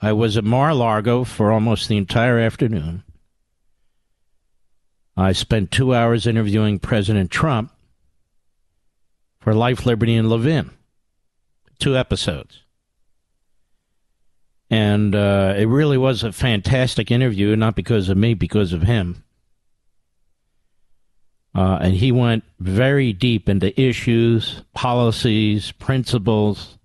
I 0.00 0.12
was 0.12 0.36
at 0.36 0.44
Mar 0.44 0.70
a 0.70 0.74
Lago 0.74 1.24
for 1.24 1.52
almost 1.52 1.88
the 1.88 1.98
entire 1.98 2.38
afternoon. 2.38 3.04
I 5.16 5.32
spent 5.32 5.70
two 5.70 5.94
hours 5.94 6.26
interviewing 6.26 6.78
President 6.78 7.30
Trump 7.30 7.72
for 9.40 9.52
Life, 9.54 9.84
Liberty, 9.84 10.16
and 10.16 10.30
Levin. 10.30 10.70
Two 11.78 11.96
episodes. 11.96 12.62
And 14.70 15.14
uh, 15.14 15.54
it 15.56 15.66
really 15.66 15.98
was 15.98 16.22
a 16.22 16.32
fantastic 16.32 17.10
interview, 17.10 17.56
not 17.56 17.74
because 17.74 18.08
of 18.08 18.16
me, 18.16 18.34
because 18.34 18.72
of 18.72 18.82
him. 18.82 19.24
Uh, 21.54 21.78
and 21.80 21.94
he 21.94 22.12
went 22.12 22.44
very 22.60 23.12
deep 23.12 23.48
into 23.48 23.78
issues, 23.80 24.62
policies, 24.72 25.72
principles, 25.72 26.78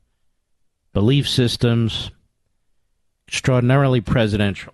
belief 0.94 1.30
systems, 1.30 2.10
extraordinarily 3.28 4.02
presidential. 4.02 4.74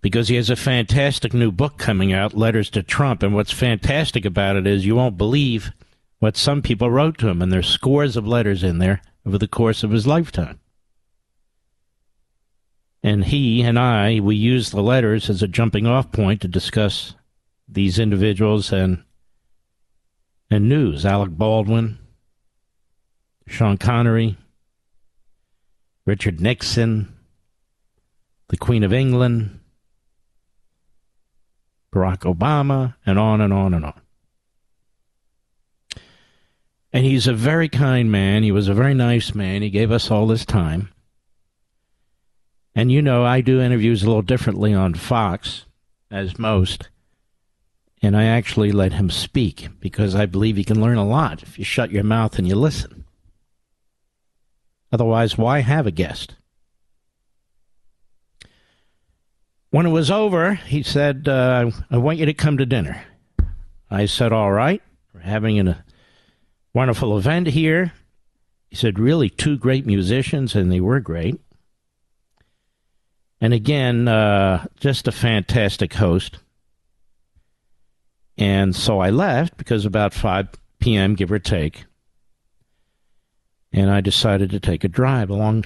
Because 0.00 0.28
he 0.28 0.36
has 0.36 0.48
a 0.48 0.56
fantastic 0.56 1.34
new 1.34 1.50
book 1.50 1.76
coming 1.76 2.12
out, 2.12 2.32
Letters 2.32 2.70
to 2.70 2.82
Trump. 2.82 3.22
And 3.22 3.34
what's 3.34 3.52
fantastic 3.52 4.24
about 4.24 4.56
it 4.56 4.66
is 4.66 4.86
you 4.86 4.94
won't 4.94 5.18
believe 5.18 5.72
what 6.20 6.36
some 6.36 6.62
people 6.62 6.90
wrote 6.90 7.18
to 7.18 7.28
him. 7.28 7.42
And 7.42 7.52
there's 7.52 7.68
scores 7.68 8.16
of 8.16 8.26
letters 8.26 8.62
in 8.62 8.78
there 8.78 9.02
over 9.26 9.36
the 9.36 9.48
course 9.48 9.82
of 9.82 9.90
his 9.90 10.06
lifetime. 10.06 10.60
And 13.02 13.24
he 13.24 13.62
and 13.62 13.78
I, 13.78 14.20
we 14.20 14.36
use 14.36 14.70
the 14.70 14.82
letters 14.82 15.28
as 15.28 15.42
a 15.42 15.48
jumping 15.48 15.86
off 15.86 16.12
point 16.12 16.40
to 16.42 16.48
discuss 16.48 17.14
these 17.68 17.98
individuals 17.98 18.72
and 18.72 19.04
and 20.50 20.68
news. 20.68 21.04
Alec 21.04 21.30
Baldwin, 21.30 21.98
Sean 23.46 23.76
Connery, 23.76 24.36
Richard 26.06 26.40
Nixon, 26.40 27.14
the 28.48 28.56
Queen 28.56 28.82
of 28.82 28.92
England, 28.92 29.60
Barack 31.92 32.20
Obama, 32.20 32.94
and 33.04 33.18
on 33.18 33.40
and 33.40 33.52
on 33.52 33.74
and 33.74 33.84
on. 33.84 34.00
And 36.92 37.04
he's 37.04 37.26
a 37.26 37.34
very 37.34 37.68
kind 37.68 38.10
man. 38.10 38.42
He 38.42 38.50
was 38.50 38.68
a 38.68 38.74
very 38.74 38.94
nice 38.94 39.34
man. 39.34 39.60
He 39.60 39.68
gave 39.68 39.92
us 39.92 40.10
all 40.10 40.26
this 40.26 40.46
time. 40.46 40.90
And 42.74 42.90
you 42.90 43.02
know, 43.02 43.24
I 43.24 43.42
do 43.42 43.60
interviews 43.60 44.02
a 44.02 44.06
little 44.06 44.22
differently 44.22 44.72
on 44.72 44.94
Fox, 44.94 45.66
as 46.10 46.38
most. 46.38 46.88
And 48.00 48.16
I 48.16 48.24
actually 48.24 48.70
let 48.70 48.92
him 48.92 49.10
speak 49.10 49.68
because 49.80 50.14
I 50.14 50.26
believe 50.26 50.56
you 50.56 50.64
can 50.64 50.80
learn 50.80 50.98
a 50.98 51.06
lot 51.06 51.42
if 51.42 51.58
you 51.58 51.64
shut 51.64 51.90
your 51.90 52.04
mouth 52.04 52.38
and 52.38 52.46
you 52.46 52.54
listen. 52.54 53.04
Otherwise, 54.92 55.36
why 55.36 55.60
have 55.60 55.86
a 55.86 55.90
guest? 55.90 56.34
When 59.70 59.84
it 59.84 59.90
was 59.90 60.10
over, 60.10 60.54
he 60.54 60.82
said, 60.82 61.28
uh, 61.28 61.70
I 61.90 61.98
want 61.98 62.18
you 62.18 62.26
to 62.26 62.34
come 62.34 62.56
to 62.56 62.64
dinner. 62.64 63.04
I 63.90 64.06
said, 64.06 64.32
All 64.32 64.52
right. 64.52 64.82
We're 65.12 65.20
having 65.20 65.66
a 65.66 65.84
wonderful 66.74 67.16
event 67.18 67.48
here. 67.48 67.92
He 68.68 68.76
said, 68.76 68.98
Really, 68.98 69.30
two 69.30 69.56
great 69.56 69.86
musicians, 69.86 70.54
and 70.54 70.70
they 70.70 70.80
were 70.80 71.00
great. 71.00 71.40
And 73.40 73.54
again, 73.54 74.08
uh, 74.08 74.66
just 74.78 75.08
a 75.08 75.12
fantastic 75.12 75.94
host. 75.94 76.38
And 78.38 78.74
so 78.74 79.00
I 79.00 79.10
left 79.10 79.56
because 79.56 79.84
about 79.84 80.14
5 80.14 80.48
p.m., 80.78 81.16
give 81.16 81.32
or 81.32 81.40
take. 81.40 81.84
And 83.72 83.90
I 83.90 84.00
decided 84.00 84.50
to 84.50 84.60
take 84.60 84.84
a 84.84 84.88
drive 84.88 85.28
along 85.28 85.64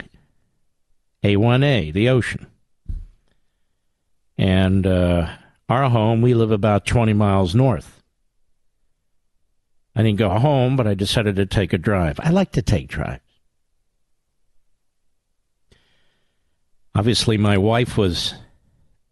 A1A, 1.23 1.93
the 1.93 2.09
ocean. 2.09 2.47
And 4.39 4.87
uh, 4.87 5.29
our 5.69 5.91
home, 5.91 6.23
we 6.23 6.33
live 6.33 6.51
about 6.51 6.87
20 6.87 7.13
miles 7.13 7.55
north. 7.55 8.03
I 9.95 10.03
didn't 10.03 10.19
go 10.19 10.31
home, 10.31 10.75
but 10.75 10.87
I 10.87 10.95
decided 10.95 11.37
to 11.37 11.45
take 11.45 11.75
a 11.75 11.79
drive. 11.79 12.19
I 12.21 12.31
like 12.31 12.53
to 12.53 12.63
take 12.63 12.89
drives. 12.89 13.21
Obviously, 16.95 17.37
my 17.37 17.59
wife 17.59 17.99
was 17.99 18.35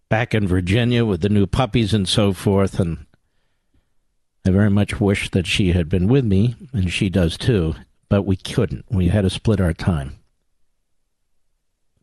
back 0.09 0.35
in 0.35 0.49
Virginia 0.49 1.05
with 1.05 1.21
the 1.21 1.29
new 1.29 1.47
puppies 1.47 1.93
and 1.93 2.09
so 2.09 2.33
forth, 2.33 2.81
and 2.81 3.07
I 4.47 4.51
very 4.51 4.71
much 4.71 5.01
wish 5.01 5.31
that 5.31 5.47
she 5.47 5.73
had 5.73 5.89
been 5.89 6.09
with 6.09 6.25
me, 6.25 6.57
and 6.73 6.91
she 6.91 7.11
does 7.11 7.37
too, 7.37 7.75
but 8.09 8.23
we 8.23 8.37
couldn't. 8.37 8.87
We 8.91 9.09
had 9.09 9.23
to 9.23 9.31
split 9.31 9.61
our 9.61 9.75
time. 9.75 10.19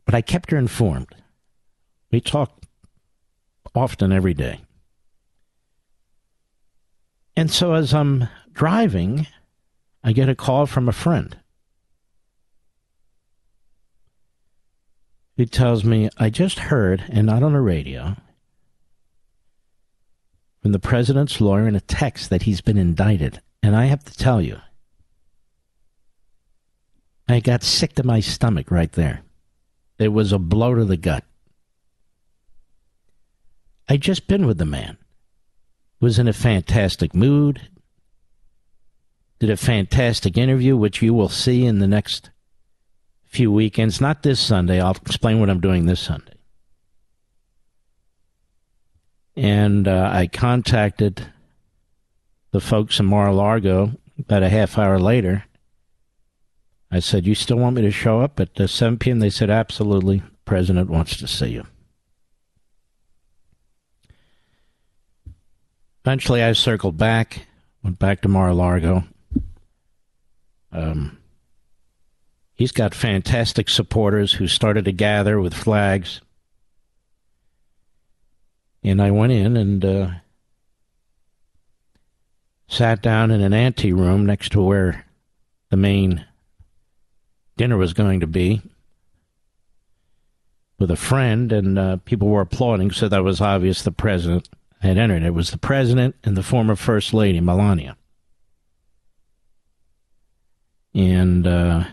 But 0.04 0.14
I 0.14 0.22
kept 0.22 0.50
her 0.52 0.58
informed. 0.58 1.14
We 2.10 2.20
talked 2.20 2.66
often 3.74 4.12
every 4.12 4.34
day. 4.34 4.60
And 7.36 7.50
so 7.50 7.74
as 7.74 7.92
I'm 7.92 8.28
driving, 8.52 9.26
I 10.02 10.12
get 10.12 10.28
a 10.28 10.34
call 10.34 10.66
from 10.66 10.88
a 10.88 10.92
friend 10.92 11.36
who 15.36 15.46
tells 15.46 15.84
me, 15.84 16.08
I 16.18 16.30
just 16.30 16.58
heard, 16.58 17.04
and 17.08 17.26
not 17.26 17.42
on 17.42 17.52
the 17.52 17.60
radio, 17.60 18.16
from 20.62 20.72
the 20.72 20.78
president's 20.78 21.40
lawyer 21.40 21.68
in 21.68 21.76
a 21.76 21.80
text 21.80 22.30
that 22.30 22.42
he's 22.42 22.60
been 22.60 22.78
indicted. 22.78 23.40
And 23.62 23.76
I 23.76 23.86
have 23.86 24.04
to 24.04 24.16
tell 24.16 24.40
you, 24.40 24.58
I 27.28 27.40
got 27.40 27.62
sick 27.62 27.94
to 27.94 28.02
my 28.02 28.20
stomach 28.20 28.70
right 28.70 28.92
there. 28.92 29.22
It 29.98 30.08
was 30.08 30.32
a 30.32 30.38
blow 30.38 30.74
to 30.74 30.84
the 30.84 30.96
gut. 30.96 31.24
I 33.88 33.96
just 33.96 34.28
been 34.28 34.46
with 34.46 34.58
the 34.58 34.64
man. 34.64 34.96
Was 36.00 36.18
in 36.18 36.28
a 36.28 36.32
fantastic 36.32 37.14
mood. 37.14 37.68
Did 39.40 39.50
a 39.50 39.56
fantastic 39.56 40.36
interview, 40.36 40.76
which 40.76 41.02
you 41.02 41.12
will 41.12 41.28
see 41.28 41.64
in 41.64 41.80
the 41.80 41.88
next 41.88 42.30
few 43.24 43.52
weekends. 43.52 44.00
Not 44.00 44.22
this 44.22 44.40
Sunday. 44.40 44.80
I'll 44.80 44.92
explain 44.92 45.40
what 45.40 45.50
I'm 45.50 45.60
doing 45.60 45.86
this 45.86 46.00
Sunday. 46.00 46.37
And 49.38 49.86
uh, 49.86 50.10
I 50.12 50.26
contacted 50.26 51.24
the 52.50 52.60
folks 52.60 52.98
in 52.98 53.06
Mar-a-Lago 53.06 53.92
about 54.18 54.42
a 54.42 54.48
half 54.48 54.76
hour 54.76 54.98
later. 54.98 55.44
I 56.90 56.98
said, 56.98 57.24
"You 57.24 57.36
still 57.36 57.58
want 57.58 57.76
me 57.76 57.82
to 57.82 57.92
show 57.92 58.20
up 58.20 58.40
at 58.40 58.60
uh, 58.60 58.66
7 58.66 58.98
p.m.?" 58.98 59.20
They 59.20 59.30
said, 59.30 59.48
"Absolutely. 59.48 60.18
The 60.18 60.44
president 60.44 60.90
wants 60.90 61.16
to 61.18 61.28
see 61.28 61.50
you." 61.50 61.66
Eventually, 66.04 66.42
I 66.42 66.52
circled 66.52 66.96
back, 66.96 67.46
went 67.84 68.00
back 68.00 68.22
to 68.22 68.28
Mar-a-Lago. 68.28 69.04
Um, 70.72 71.16
he's 72.54 72.72
got 72.72 72.92
fantastic 72.92 73.68
supporters 73.68 74.32
who 74.32 74.48
started 74.48 74.84
to 74.86 74.92
gather 74.92 75.38
with 75.40 75.54
flags. 75.54 76.22
And 78.82 79.02
I 79.02 79.10
went 79.10 79.32
in 79.32 79.56
and 79.56 79.84
uh, 79.84 80.10
sat 82.68 83.02
down 83.02 83.30
in 83.30 83.40
an 83.40 83.52
ante 83.52 83.92
room 83.92 84.24
next 84.24 84.52
to 84.52 84.62
where 84.62 85.06
the 85.70 85.76
main 85.76 86.24
dinner 87.56 87.76
was 87.76 87.92
going 87.92 88.20
to 88.20 88.26
be 88.26 88.62
with 90.78 90.90
a 90.90 90.96
friend, 90.96 91.52
and 91.52 91.78
uh, 91.78 91.96
people 92.04 92.28
were 92.28 92.40
applauding, 92.40 92.92
so 92.92 93.08
that 93.08 93.24
was 93.24 93.40
obvious 93.40 93.82
the 93.82 93.90
president 93.90 94.48
had 94.80 94.96
entered. 94.96 95.24
It 95.24 95.34
was 95.34 95.50
the 95.50 95.58
president 95.58 96.14
and 96.22 96.36
the 96.36 96.42
former 96.42 96.76
first 96.76 97.12
lady, 97.12 97.40
Melania. 97.40 97.96
And 100.94 101.46
uh, 101.46 101.84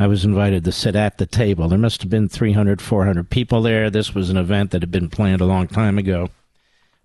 I 0.00 0.06
was 0.06 0.24
invited 0.24 0.64
to 0.64 0.72
sit 0.72 0.96
at 0.96 1.18
the 1.18 1.26
table. 1.26 1.68
There 1.68 1.78
must 1.78 2.00
have 2.00 2.08
been 2.08 2.26
300, 2.26 2.80
400 2.80 3.28
people 3.28 3.60
there. 3.60 3.90
This 3.90 4.14
was 4.14 4.30
an 4.30 4.38
event 4.38 4.70
that 4.70 4.80
had 4.80 4.90
been 4.90 5.10
planned 5.10 5.42
a 5.42 5.44
long 5.44 5.68
time 5.68 5.98
ago. 5.98 6.24
It 6.24 6.30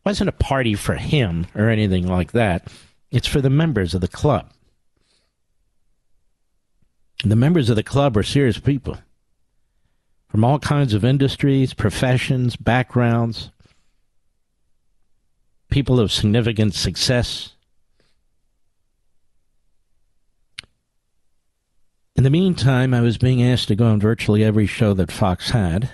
wasn't 0.05 0.29
a 0.29 0.31
party 0.31 0.75
for 0.75 0.95
him 0.95 1.45
or 1.53 1.69
anything 1.69 2.07
like 2.07 2.31
that. 2.31 2.69
It's 3.11 3.27
for 3.27 3.41
the 3.41 3.49
members 3.49 3.93
of 3.93 3.99
the 3.99 4.07
club. 4.07 4.49
The 7.25 7.35
members 7.35 7.69
of 7.69 7.75
the 7.75 7.83
club 7.83 8.15
are 8.15 8.23
serious 8.23 8.59
people 8.59 8.97
from 10.29 10.45
all 10.45 10.59
kinds 10.59 10.93
of 10.93 11.03
industries, 11.03 11.73
professions, 11.73 12.55
backgrounds, 12.55 13.51
people 15.69 15.99
of 15.99 16.13
significant 16.13 16.75
success. 16.75 17.54
In 22.15 22.23
the 22.23 22.29
meantime, 22.29 22.93
I 22.93 23.01
was 23.01 23.17
being 23.17 23.43
asked 23.43 23.67
to 23.67 23.75
go 23.75 23.87
on 23.87 23.99
virtually 23.99 24.43
every 24.43 24.67
show 24.67 24.93
that 24.93 25.11
Fox 25.11 25.49
had. 25.49 25.89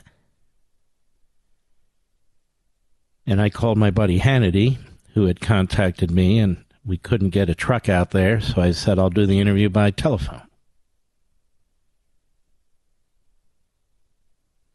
And 3.25 3.41
I 3.41 3.49
called 3.49 3.77
my 3.77 3.89
buddy 3.89 4.19
Hannity, 4.19 4.77
who 5.13 5.25
had 5.25 5.41
contacted 5.41 6.11
me, 6.11 6.37
and 6.37 6.63
we 6.85 6.97
couldn't 6.97 7.29
get 7.29 7.49
a 7.49 7.55
truck 7.55 7.89
out 7.89 8.11
there, 8.11 8.39
so 8.39 8.61
I 8.61 8.71
said 8.71 8.99
I'll 8.99 9.09
do 9.09 9.25
the 9.25 9.39
interview 9.39 9.69
by 9.69 9.89
telephone. 9.89 10.43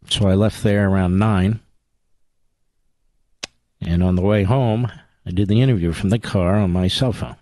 So 0.08 0.28
I 0.28 0.34
left 0.34 0.62
there 0.62 0.88
around 0.88 1.18
9. 1.18 1.60
And 3.80 4.02
on 4.02 4.16
the 4.16 4.22
way 4.22 4.44
home, 4.44 4.90
I 5.24 5.30
did 5.30 5.48
the 5.48 5.60
interview 5.60 5.92
from 5.92 6.10
the 6.10 6.18
car 6.18 6.56
on 6.56 6.72
my 6.72 6.88
cell 6.88 7.12
phone. 7.12 7.36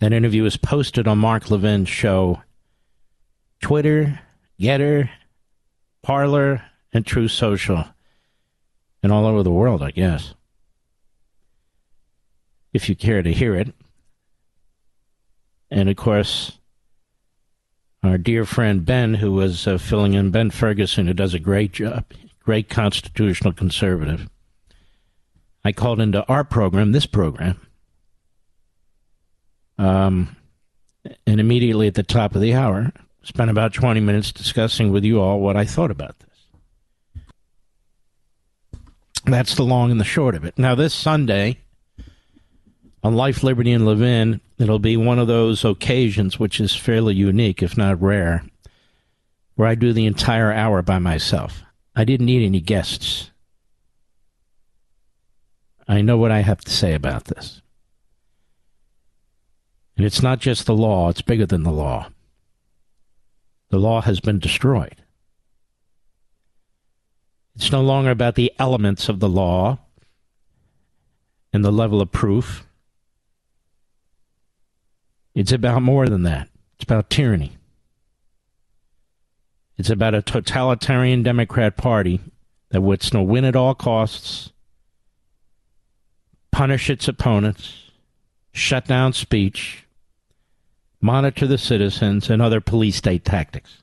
That 0.00 0.14
interview 0.14 0.42
was 0.42 0.56
posted 0.56 1.06
on 1.06 1.18
Mark 1.18 1.50
Levin's 1.50 1.88
show, 1.88 2.42
Twitter, 3.60 4.20
Gettr, 4.58 5.10
Parler, 6.02 6.64
and 6.92 7.06
Truth 7.06 7.32
Social, 7.32 7.84
and 9.02 9.12
all 9.12 9.26
over 9.26 9.42
the 9.42 9.50
world, 9.50 9.82
I 9.82 9.90
guess. 9.90 10.34
If 12.72 12.88
you 12.88 12.96
care 12.96 13.22
to 13.22 13.32
hear 13.32 13.54
it. 13.54 13.74
And 15.70 15.88
of 15.88 15.96
course, 15.96 16.58
our 18.02 18.16
dear 18.16 18.46
friend 18.46 18.84
Ben, 18.84 19.14
who 19.14 19.32
was 19.32 19.66
uh, 19.66 19.76
filling 19.76 20.14
in, 20.14 20.30
Ben 20.30 20.50
Ferguson, 20.50 21.06
who 21.06 21.14
does 21.14 21.34
a 21.34 21.38
great 21.38 21.72
job, 21.72 22.06
great 22.42 22.70
constitutional 22.70 23.52
conservative. 23.52 24.28
I 25.62 25.72
called 25.72 26.00
into 26.00 26.24
our 26.26 26.42
program, 26.42 26.92
this 26.92 27.06
program, 27.06 27.60
um, 29.80 30.36
and 31.26 31.40
immediately 31.40 31.86
at 31.86 31.94
the 31.94 32.02
top 32.02 32.34
of 32.34 32.42
the 32.42 32.52
hour, 32.54 32.92
spent 33.22 33.50
about 33.50 33.72
20 33.72 33.98
minutes 34.00 34.30
discussing 34.30 34.92
with 34.92 35.04
you 35.04 35.20
all 35.20 35.40
what 35.40 35.56
I 35.56 35.64
thought 35.64 35.90
about 35.90 36.16
this. 36.18 36.28
That's 39.24 39.54
the 39.54 39.62
long 39.62 39.90
and 39.90 39.98
the 39.98 40.04
short 40.04 40.34
of 40.34 40.44
it. 40.44 40.58
Now, 40.58 40.74
this 40.74 40.92
Sunday, 40.92 41.58
on 43.02 43.14
Life, 43.14 43.42
Liberty, 43.42 43.72
and 43.72 43.86
Levin, 43.86 44.42
it'll 44.58 44.78
be 44.78 44.98
one 44.98 45.18
of 45.18 45.28
those 45.28 45.64
occasions 45.64 46.38
which 46.38 46.60
is 46.60 46.76
fairly 46.76 47.14
unique, 47.14 47.62
if 47.62 47.78
not 47.78 48.02
rare, 48.02 48.44
where 49.54 49.68
I 49.68 49.74
do 49.74 49.94
the 49.94 50.06
entire 50.06 50.52
hour 50.52 50.82
by 50.82 50.98
myself. 50.98 51.62
I 51.96 52.04
didn't 52.04 52.26
need 52.26 52.44
any 52.44 52.60
guests. 52.60 53.30
I 55.88 56.02
know 56.02 56.18
what 56.18 56.32
I 56.32 56.40
have 56.40 56.60
to 56.64 56.70
say 56.70 56.92
about 56.92 57.24
this. 57.24 57.59
And 60.00 60.06
it's 60.06 60.22
not 60.22 60.38
just 60.38 60.64
the 60.64 60.74
law, 60.74 61.10
it's 61.10 61.20
bigger 61.20 61.44
than 61.44 61.62
the 61.62 61.70
law. 61.70 62.08
The 63.68 63.76
law 63.76 64.00
has 64.00 64.18
been 64.18 64.38
destroyed. 64.38 64.96
It's 67.54 67.70
no 67.70 67.82
longer 67.82 68.10
about 68.10 68.34
the 68.34 68.50
elements 68.58 69.10
of 69.10 69.20
the 69.20 69.28
law 69.28 69.78
and 71.52 71.62
the 71.62 71.70
level 71.70 72.00
of 72.00 72.10
proof. 72.10 72.66
It's 75.34 75.52
about 75.52 75.82
more 75.82 76.08
than 76.08 76.22
that. 76.22 76.48
It's 76.76 76.84
about 76.84 77.10
tyranny. 77.10 77.58
It's 79.76 79.90
about 79.90 80.14
a 80.14 80.22
totalitarian 80.22 81.22
Democrat 81.22 81.76
Party 81.76 82.20
that 82.70 82.80
wants 82.80 83.10
to 83.10 83.20
win 83.20 83.44
at 83.44 83.54
all 83.54 83.74
costs, 83.74 84.50
punish 86.50 86.88
its 86.88 87.06
opponents, 87.06 87.90
shut 88.54 88.86
down 88.86 89.12
speech, 89.12 89.84
monitor 91.00 91.46
the 91.46 91.58
citizens, 91.58 92.28
and 92.28 92.42
other 92.42 92.60
police 92.60 92.96
state 92.96 93.24
tactics. 93.24 93.82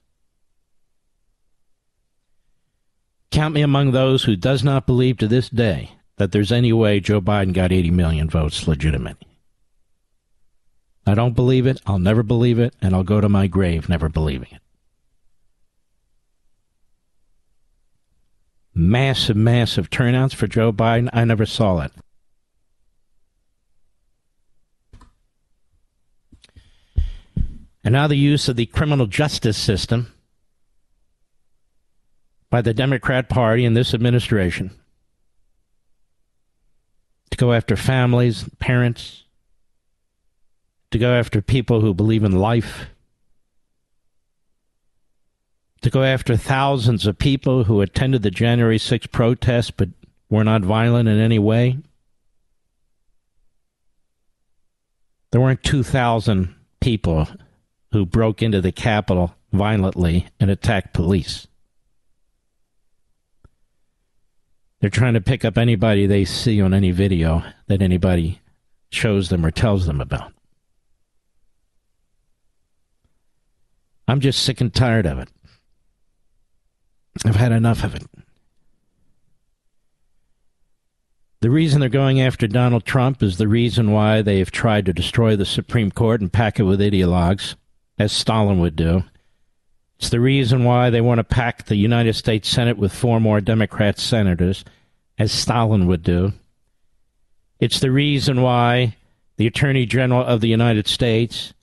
Count 3.31 3.53
me 3.53 3.61
among 3.61 3.91
those 3.91 4.23
who 4.23 4.35
does 4.35 4.63
not 4.63 4.87
believe 4.87 5.17
to 5.17 5.27
this 5.27 5.49
day 5.49 5.91
that 6.17 6.31
there's 6.31 6.51
any 6.51 6.73
way 6.73 6.99
Joe 6.99 7.21
Biden 7.21 7.53
got 7.53 7.71
80 7.71 7.91
million 7.91 8.29
votes 8.29 8.67
legitimate. 8.67 9.17
I 11.05 11.15
don't 11.15 11.35
believe 11.35 11.65
it. 11.65 11.81
I'll 11.85 11.99
never 11.99 12.23
believe 12.23 12.59
it, 12.59 12.73
and 12.81 12.93
I'll 12.93 13.03
go 13.03 13.21
to 13.21 13.29
my 13.29 13.47
grave 13.47 13.87
never 13.87 14.09
believing 14.09 14.49
it. 14.51 14.61
Massive, 18.73 19.37
massive 19.37 19.89
turnouts 19.89 20.33
for 20.33 20.47
Joe 20.47 20.71
Biden. 20.71 21.09
I 21.13 21.23
never 21.25 21.45
saw 21.45 21.79
it. 21.79 21.91
And 27.87 27.93
now 27.93 28.07
the 28.07 28.17
use 28.17 28.49
of 28.49 28.57
the 28.57 28.65
criminal 28.65 29.05
justice 29.05 29.57
system 29.57 30.11
by 32.49 32.61
the 32.61 32.73
Democrat 32.73 33.29
Party 33.29 33.63
and 33.63 33.77
this 33.77 33.93
administration 33.93 34.71
to 37.31 37.37
go 37.37 37.53
after 37.53 37.77
families, 37.77 38.43
parents, 38.59 39.23
to 40.91 40.97
go 40.97 41.13
after 41.13 41.41
people 41.41 41.79
who 41.79 41.93
believe 41.93 42.25
in 42.25 42.33
life, 42.33 42.87
to 45.79 45.89
go 45.89 46.03
after 46.03 46.35
thousands 46.35 47.07
of 47.07 47.17
people 47.17 47.63
who 47.63 47.79
attended 47.79 48.21
the 48.21 48.29
January 48.29 48.79
6th 48.79 49.13
protest 49.13 49.77
but 49.77 49.87
were 50.29 50.43
not 50.43 50.61
violent 50.61 51.07
in 51.07 51.21
any 51.21 51.39
way. 51.39 51.77
There 55.31 55.39
weren't 55.39 55.63
2,000 55.63 56.53
people 56.81 57.29
who 57.97 58.05
broke 58.05 58.43
into 58.43 58.61
the 58.61 58.71
Capitol 58.71 59.35
violently 59.51 60.27
and 60.39 60.51
attacked 60.51 60.93
police. 60.93 61.47
They're 64.79 64.91
trying 64.91 65.15
to 65.15 65.21
pick 65.21 65.43
up 65.43 65.57
anybody 65.57 66.05
they 66.05 66.23
see 66.23 66.61
on 66.61 66.75
any 66.75 66.91
video 66.91 67.43
that 67.65 67.81
anybody 67.81 68.39
shows 68.91 69.29
them 69.29 69.43
or 69.43 69.49
tells 69.49 69.87
them 69.87 69.99
about. 69.99 70.31
I'm 74.07 74.19
just 74.19 74.43
sick 74.43 74.61
and 74.61 74.71
tired 74.71 75.07
of 75.07 75.17
it. 75.17 75.29
I've 77.25 77.35
had 77.35 77.51
enough 77.51 77.83
of 77.83 77.95
it. 77.95 78.03
The 81.41 81.49
reason 81.49 81.79
they're 81.79 81.89
going 81.89 82.21
after 82.21 82.47
Donald 82.47 82.85
Trump 82.85 83.23
is 83.23 83.39
the 83.39 83.47
reason 83.47 83.91
why 83.91 84.21
they've 84.21 84.51
tried 84.51 84.85
to 84.85 84.93
destroy 84.93 85.35
the 85.35 85.45
Supreme 85.45 85.89
Court 85.89 86.21
and 86.21 86.31
pack 86.31 86.59
it 86.59 86.63
with 86.63 86.79
ideologues, 86.79 87.55
as 87.97 88.11
Stalin 88.11 88.59
would 88.59 88.75
do. 88.75 89.03
It's 89.99 90.09
the 90.09 90.19
reason 90.19 90.63
why 90.63 90.89
they 90.89 91.01
want 91.01 91.17
to 91.17 91.23
pack 91.23 91.65
the 91.65 91.75
United 91.75 92.13
States 92.13 92.47
Senate 92.47 92.77
with 92.77 92.93
four 92.93 93.19
more 93.19 93.41
Democrat 93.41 93.97
senators, 93.97 94.63
as 95.17 95.31
Stalin 95.31 95.87
would 95.87 96.03
do. 96.03 96.33
It's 97.59 97.79
the 97.79 97.91
reason 97.91 98.41
why 98.41 98.95
the 99.37 99.47
Attorney 99.47 99.85
General 99.85 100.23
of 100.23 100.41
the 100.41 100.47
United 100.47 100.87
States 100.87 101.53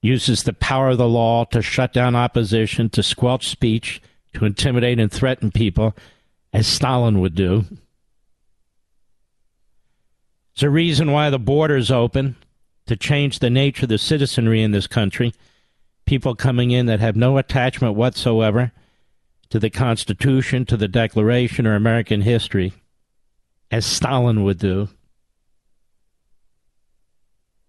uses 0.00 0.42
the 0.42 0.52
power 0.52 0.90
of 0.90 0.98
the 0.98 1.08
law 1.08 1.44
to 1.46 1.62
shut 1.62 1.92
down 1.92 2.14
opposition, 2.14 2.88
to 2.90 3.02
squelch 3.02 3.48
speech, 3.48 4.00
to 4.34 4.44
intimidate 4.44 5.00
and 5.00 5.10
threaten 5.10 5.50
people, 5.50 5.94
as 6.52 6.66
Stalin 6.66 7.20
would 7.20 7.34
do. 7.34 7.64
It's 10.54 10.62
a 10.62 10.70
reason 10.70 11.12
why 11.12 11.30
the 11.30 11.38
border's 11.38 11.90
open 11.90 12.36
to 12.86 12.96
change 12.96 13.38
the 13.38 13.50
nature 13.50 13.86
of 13.86 13.88
the 13.88 13.98
citizenry 13.98 14.62
in 14.62 14.72
this 14.72 14.86
country. 14.86 15.32
People 16.04 16.34
coming 16.34 16.70
in 16.70 16.86
that 16.86 17.00
have 17.00 17.16
no 17.16 17.38
attachment 17.38 17.94
whatsoever 17.94 18.72
to 19.50 19.58
the 19.58 19.70
Constitution, 19.70 20.64
to 20.66 20.76
the 20.76 20.88
Declaration, 20.88 21.66
or 21.66 21.74
American 21.74 22.22
history, 22.22 22.72
as 23.70 23.84
Stalin 23.84 24.44
would 24.44 24.58
do. 24.58 24.88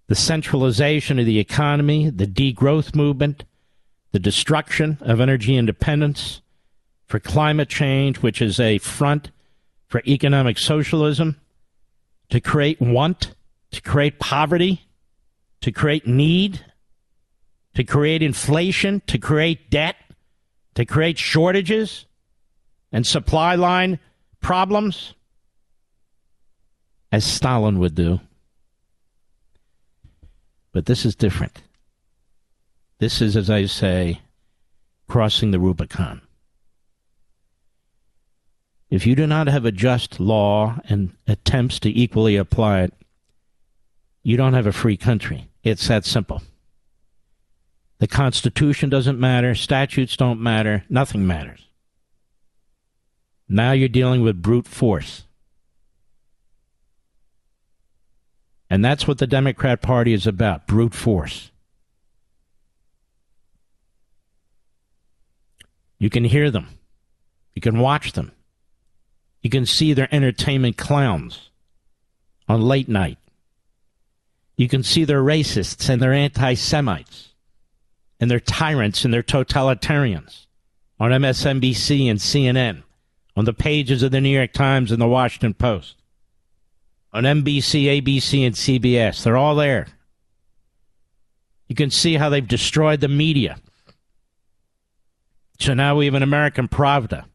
The 0.07 0.15
centralization 0.15 1.19
of 1.19 1.25
the 1.25 1.39
economy, 1.39 2.09
the 2.09 2.27
degrowth 2.27 2.95
movement, 2.95 3.43
the 4.11 4.19
destruction 4.19 4.97
of 5.01 5.19
energy 5.19 5.57
independence, 5.57 6.41
for 7.05 7.19
climate 7.19 7.69
change, 7.69 8.17
which 8.21 8.41
is 8.41 8.59
a 8.59 8.77
front 8.77 9.31
for 9.87 10.01
economic 10.07 10.57
socialism, 10.57 11.39
to 12.29 12.39
create 12.39 12.81
want, 12.81 13.35
to 13.71 13.81
create 13.81 14.19
poverty, 14.19 14.87
to 15.61 15.71
create 15.71 16.07
need, 16.07 16.63
to 17.75 17.83
create 17.83 18.21
inflation, 18.21 19.01
to 19.07 19.17
create 19.17 19.69
debt, 19.69 19.95
to 20.75 20.85
create 20.85 21.17
shortages 21.17 22.05
and 22.91 23.05
supply 23.05 23.55
line 23.55 23.99
problems, 24.41 25.13
as 27.11 27.23
Stalin 27.25 27.79
would 27.79 27.95
do. 27.95 28.19
But 30.71 30.85
this 30.85 31.05
is 31.05 31.15
different. 31.15 31.61
This 32.99 33.21
is, 33.21 33.35
as 33.35 33.49
I 33.49 33.65
say, 33.65 34.21
crossing 35.07 35.51
the 35.51 35.59
Rubicon. 35.59 36.21
If 38.89 39.07
you 39.07 39.15
do 39.15 39.25
not 39.25 39.47
have 39.47 39.65
a 39.65 39.71
just 39.71 40.19
law 40.19 40.79
and 40.87 41.15
attempts 41.27 41.79
to 41.79 41.89
equally 41.89 42.35
apply 42.35 42.81
it, 42.81 42.93
you 44.21 44.37
don't 44.37 44.53
have 44.53 44.67
a 44.67 44.71
free 44.71 44.97
country. 44.97 45.49
It's 45.63 45.87
that 45.87 46.05
simple. 46.05 46.43
The 48.03 48.07
Constitution 48.07 48.89
doesn't 48.89 49.17
matter, 49.17 49.55
statutes 49.55 50.17
don't 50.17 50.41
matter, 50.41 50.83
nothing 50.89 51.25
matters. 51.25 51.69
Now 53.47 53.71
you're 53.71 53.87
dealing 53.87 54.21
with 54.21 54.41
brute 54.41 54.67
force. 54.67 55.23
And 58.69 58.83
that's 58.83 59.07
what 59.07 59.19
the 59.19 59.25
Democrat 59.25 59.81
Party 59.81 60.11
is 60.11 60.27
about 60.27 60.67
brute 60.67 60.93
force. 60.93 61.51
You 65.97 66.09
can 66.09 66.25
hear 66.25 66.51
them, 66.51 66.67
you 67.55 67.61
can 67.61 67.79
watch 67.79 68.11
them, 68.11 68.33
you 69.41 69.49
can 69.49 69.65
see 69.65 69.93
their 69.93 70.13
entertainment 70.13 70.75
clowns 70.75 71.51
on 72.49 72.63
late 72.63 72.89
night. 72.89 73.17
You 74.57 74.67
can 74.67 74.83
see 74.83 75.05
their 75.05 75.23
racists 75.23 75.87
and 75.87 76.01
their 76.01 76.11
anti 76.11 76.55
Semites 76.55 77.32
and 78.23 78.31
their 78.31 78.39
tyrants 78.39 79.03
and 79.03 79.13
their 79.13 79.21
totalitarians 79.21 80.45
on 80.97 81.11
MSNBC 81.11 82.09
and 82.09 82.17
CNN, 82.17 82.83
on 83.35 83.43
the 83.43 83.51
pages 83.51 84.01
of 84.01 84.11
the 84.11 84.21
New 84.21 84.29
York 84.29 84.53
Times 84.53 84.93
and 84.93 85.01
the 85.01 85.07
Washington 85.09 85.53
Post, 85.53 85.97
on 87.11 87.25
NBC, 87.25 88.01
ABC, 88.01 88.45
and 88.45 88.55
CBS. 88.55 89.21
They're 89.21 89.35
all 89.35 89.55
there. 89.55 89.87
You 91.67 91.75
can 91.75 91.89
see 91.89 92.13
how 92.13 92.29
they've 92.29 92.47
destroyed 92.47 93.01
the 93.01 93.09
media. 93.09 93.57
So 95.59 95.73
now 95.73 95.97
we 95.97 96.05
have 96.05 96.15
an 96.15 96.23
American 96.23 96.69
Pravda 96.69 97.25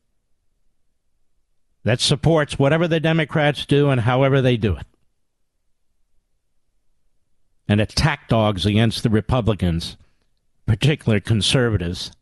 that 1.85 2.01
supports 2.01 2.59
whatever 2.59 2.89
the 2.89 2.99
Democrats 2.99 3.67
do 3.67 3.91
and 3.91 4.01
however 4.01 4.41
they 4.41 4.57
do 4.57 4.75
it 4.75 4.87
and 7.69 7.79
attack 7.79 8.27
dogs 8.29 8.65
against 8.65 9.03
the 9.03 9.11
Republicans, 9.11 9.99
particularly 10.69 11.21
conservatives, 11.23 12.13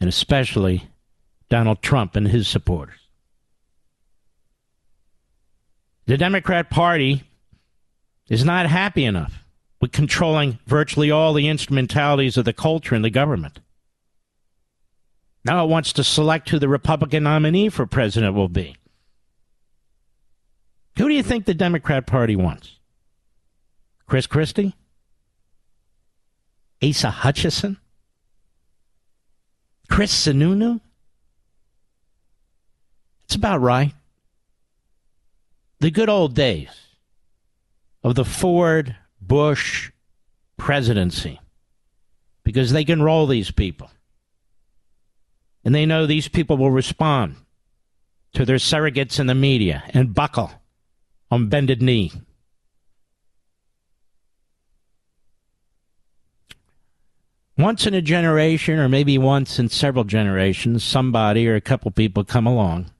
and 0.00 0.08
especially 0.08 0.88
Donald 1.48 1.80
Trump 1.80 2.16
and 2.16 2.26
his 2.28 2.48
supporters. 2.48 2.98
The 6.06 6.18
Democrat 6.18 6.68
Party 6.68 7.22
is 8.28 8.44
not 8.44 8.66
happy 8.66 9.04
enough 9.04 9.44
with 9.80 9.92
controlling 9.92 10.58
virtually 10.66 11.12
all 11.12 11.32
the 11.32 11.46
instrumentalities 11.46 12.36
of 12.36 12.44
the 12.44 12.52
culture 12.52 12.96
in 12.96 13.02
the 13.02 13.10
government. 13.10 13.60
Now 15.44 15.64
it 15.64 15.68
wants 15.68 15.92
to 15.92 16.02
select 16.02 16.50
who 16.50 16.58
the 16.58 16.68
Republican 16.68 17.22
nominee 17.22 17.68
for 17.68 17.86
president 17.86 18.34
will 18.34 18.48
be. 18.48 18.74
Who 20.98 21.08
do 21.08 21.14
you 21.14 21.22
think 21.22 21.44
the 21.44 21.54
Democrat 21.54 22.04
Party 22.04 22.34
wants? 22.34 22.80
Chris 24.08 24.26
Christie? 24.26 24.74
Asa 26.82 27.10
Hutchinson? 27.10 27.78
Chris 29.88 30.12
Sununu? 30.26 30.80
It's 33.24 33.34
about 33.34 33.60
right. 33.60 33.94
The 35.80 35.90
good 35.90 36.08
old 36.08 36.34
days 36.34 36.70
of 38.02 38.14
the 38.14 38.24
Ford 38.24 38.96
Bush 39.20 39.90
presidency, 40.56 41.40
because 42.44 42.72
they 42.72 42.84
can 42.84 43.02
roll 43.02 43.26
these 43.26 43.50
people. 43.50 43.90
And 45.64 45.74
they 45.74 45.86
know 45.86 46.06
these 46.06 46.28
people 46.28 46.56
will 46.56 46.70
respond 46.70 47.36
to 48.34 48.44
their 48.44 48.56
surrogates 48.56 49.18
in 49.18 49.26
the 49.26 49.34
media 49.34 49.82
and 49.90 50.14
buckle 50.14 50.52
on 51.30 51.48
bended 51.48 51.82
knee. 51.82 52.12
Once 57.58 57.86
in 57.86 57.94
a 57.94 58.02
generation, 58.02 58.78
or 58.78 58.88
maybe 58.88 59.16
once 59.16 59.58
in 59.58 59.68
several 59.68 60.04
generations, 60.04 60.84
somebody 60.84 61.48
or 61.48 61.54
a 61.54 61.60
couple 61.60 61.90
people 61.90 62.22
come 62.22 62.46
along 62.46 62.90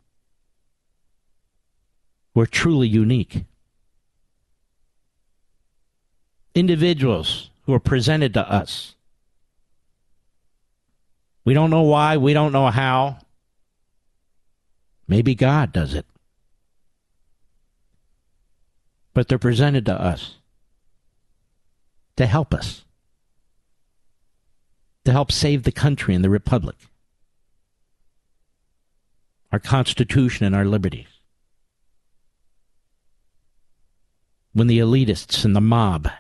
We're 2.33 2.47
truly 2.47 2.89
unique. 2.89 3.45
Individuals 6.55 7.51
who 7.65 7.75
are 7.75 7.81
presented 7.81 8.33
to 8.35 8.51
us. 8.51 8.95
We 11.45 11.53
don't 11.53 11.71
know 11.71 11.83
why, 11.83 12.17
we 12.17 12.33
don't 12.33 12.53
know 12.53 12.69
how. 12.69 13.19
Maybe 15.07 15.35
God 15.35 15.73
does 15.73 15.95
it. 15.95 16.07
But 19.13 19.29
they're 19.29 19.39
presented 19.39 19.85
to 19.87 20.01
us 20.01 20.37
to 22.17 22.27
help 22.27 22.55
us 22.55 22.86
to 25.07 25.13
help 25.13 25.31
save 25.31 25.63
the 25.63 25.73
country 25.73 26.17
and 26.17 26.25
the 26.25 26.29
republic, 26.29 26.75
our 29.53 29.61
Constitution 29.61 30.45
and 30.45 30.55
our 30.55 30.65
liberties. 30.65 31.07
When 34.53 34.67
the 34.67 34.81
elitists 34.81 35.45
and 35.45 35.55
the 35.55 35.61
mob 35.61 36.11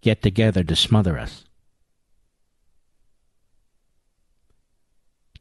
get 0.00 0.20
together 0.20 0.64
to 0.64 0.74
smother 0.74 1.16
us. 1.16 1.44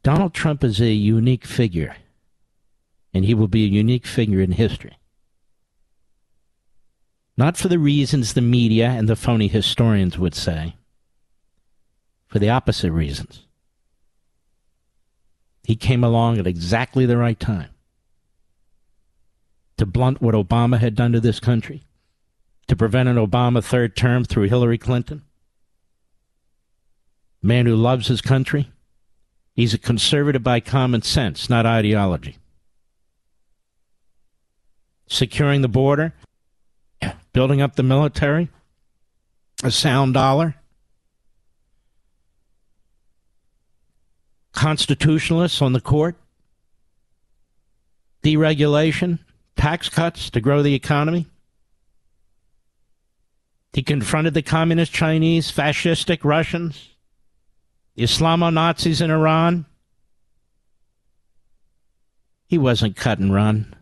Donald 0.04 0.36
Trump 0.36 0.64
is 0.64 0.80
a 0.80 0.91
unique 0.91 1.46
figure, 1.46 1.96
and 3.12 3.26
he 3.26 3.34
will 3.34 3.48
be 3.48 3.64
a 3.64 3.70
unique 3.70 4.06
figure 4.06 4.39
in 4.39 4.52
history. 4.52 5.00
Not 7.38 7.58
for 7.58 7.70
the 7.70 7.80
reasons 7.80 8.34
the 8.34 8.41
media 8.41 8.89
and 8.89 9.10
the 9.10 9.16
phony 9.16 9.48
historians 9.48 10.20
would 10.20 10.36
say 10.36 10.76
for 12.36 12.39
the 12.39 12.49
opposite 12.49 12.91
reasons. 12.91 13.45
He 15.63 15.77
came 15.77 16.03
along 16.03 16.38
at 16.38 16.45
exactly 16.45 17.05
the 17.05 17.15
right 17.15 17.39
time 17.39 17.69
to 19.77 19.86
blunt 19.86 20.21
what 20.21 20.36
Obama 20.36 20.77
had 20.77 20.95
done 20.95 21.13
to 21.13 21.21
this 21.21 21.39
country, 21.39 21.83
to 22.67 22.75
prevent 22.75 23.07
an 23.07 23.15
Obama 23.15 23.63
third 23.63 23.95
term 23.95 24.25
through 24.25 24.49
Hillary 24.49 24.77
Clinton. 24.77 25.23
Man 27.41 27.67
who 27.67 27.75
loves 27.77 28.09
his 28.09 28.19
country. 28.19 28.69
He's 29.53 29.73
a 29.73 29.77
conservative 29.77 30.43
by 30.43 30.59
common 30.59 31.03
sense, 31.03 31.49
not 31.49 31.65
ideology. 31.65 32.36
Securing 35.07 35.61
the 35.61 35.69
border, 35.69 36.13
building 37.31 37.61
up 37.61 37.77
the 37.77 37.83
military, 37.83 38.49
a 39.63 39.71
sound 39.71 40.15
dollar 40.15 40.55
constitutionalists 44.56 45.62
on 45.62 45.74
the 45.74 45.82
court, 45.82 46.16
deregulation, 48.24 49.20
tax 49.56 49.89
cuts 49.89 50.32
to 50.32 50.41
grow 50.41 50.64
the 50.64 50.74
economy. 50.74 51.28
He 53.74 53.84
confronted 53.84 54.34
the 54.34 54.41
communist 54.41 54.93
Chinese, 54.93 55.51
fascistic 55.51 56.24
Russians, 56.24 56.89
Islamo 57.97 58.51
Nazis 58.51 59.01
in 59.01 59.12
Iran. 59.12 59.66
He 62.47 62.58
wasn't 62.58 62.95
cut 62.95 63.20
and 63.20 63.34
run, 63.34 63.76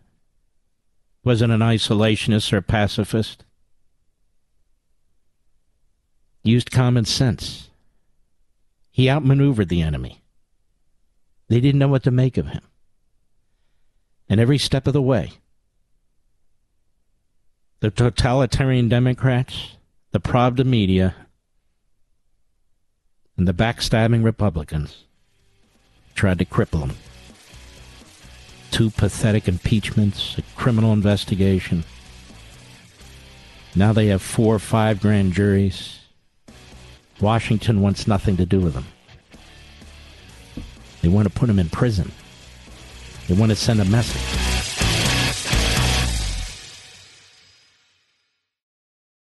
wasn't 1.24 1.53
an 1.53 1.59
isolationist 1.59 2.51
or 2.51 2.61
pacifist. 2.61 3.45
Used 6.43 6.71
common 6.71 7.05
sense. 7.05 7.69
He 8.89 9.09
outmaneuvered 9.09 9.69
the 9.69 9.82
enemy. 9.82 10.22
They 11.53 11.61
didn't 11.61 11.77
know 11.77 11.87
what 11.87 12.01
to 12.05 12.09
make 12.09 12.37
of 12.37 12.47
him. 12.47 12.63
And 14.27 14.39
every 14.39 14.57
step 14.57 14.87
of 14.87 14.93
the 14.93 15.03
way, 15.03 15.33
the 17.79 17.91
totalitarian 17.91 18.89
Democrats, 18.89 19.75
the 20.09 20.19
Pravda 20.19 20.65
media, 20.65 21.13
and 23.37 23.47
the 23.47 23.53
backstabbing 23.53 24.23
Republicans 24.23 25.03
tried 26.15 26.39
to 26.39 26.45
cripple 26.45 26.87
him. 26.87 26.95
Two 28.71 28.89
pathetic 28.89 29.47
impeachments, 29.47 30.39
a 30.39 30.41
criminal 30.55 30.91
investigation. 30.91 31.83
Now 33.75 33.93
they 33.93 34.07
have 34.07 34.23
four 34.23 34.55
or 34.55 34.59
five 34.59 34.99
grand 34.99 35.33
juries. 35.33 35.99
Washington 37.21 37.79
wants 37.81 38.07
nothing 38.07 38.37
to 38.37 38.45
do 38.47 38.59
with 38.59 38.73
them. 38.73 38.87
They 41.03 41.09
want 41.09 41.27
to 41.27 41.33
put 41.33 41.49
him 41.49 41.59
in 41.59 41.69
prison. 41.69 42.13
They 43.27 43.35
want 43.35 43.51
to 43.51 43.57
send 43.57 43.81
a 43.81 43.85
message. 43.85 44.52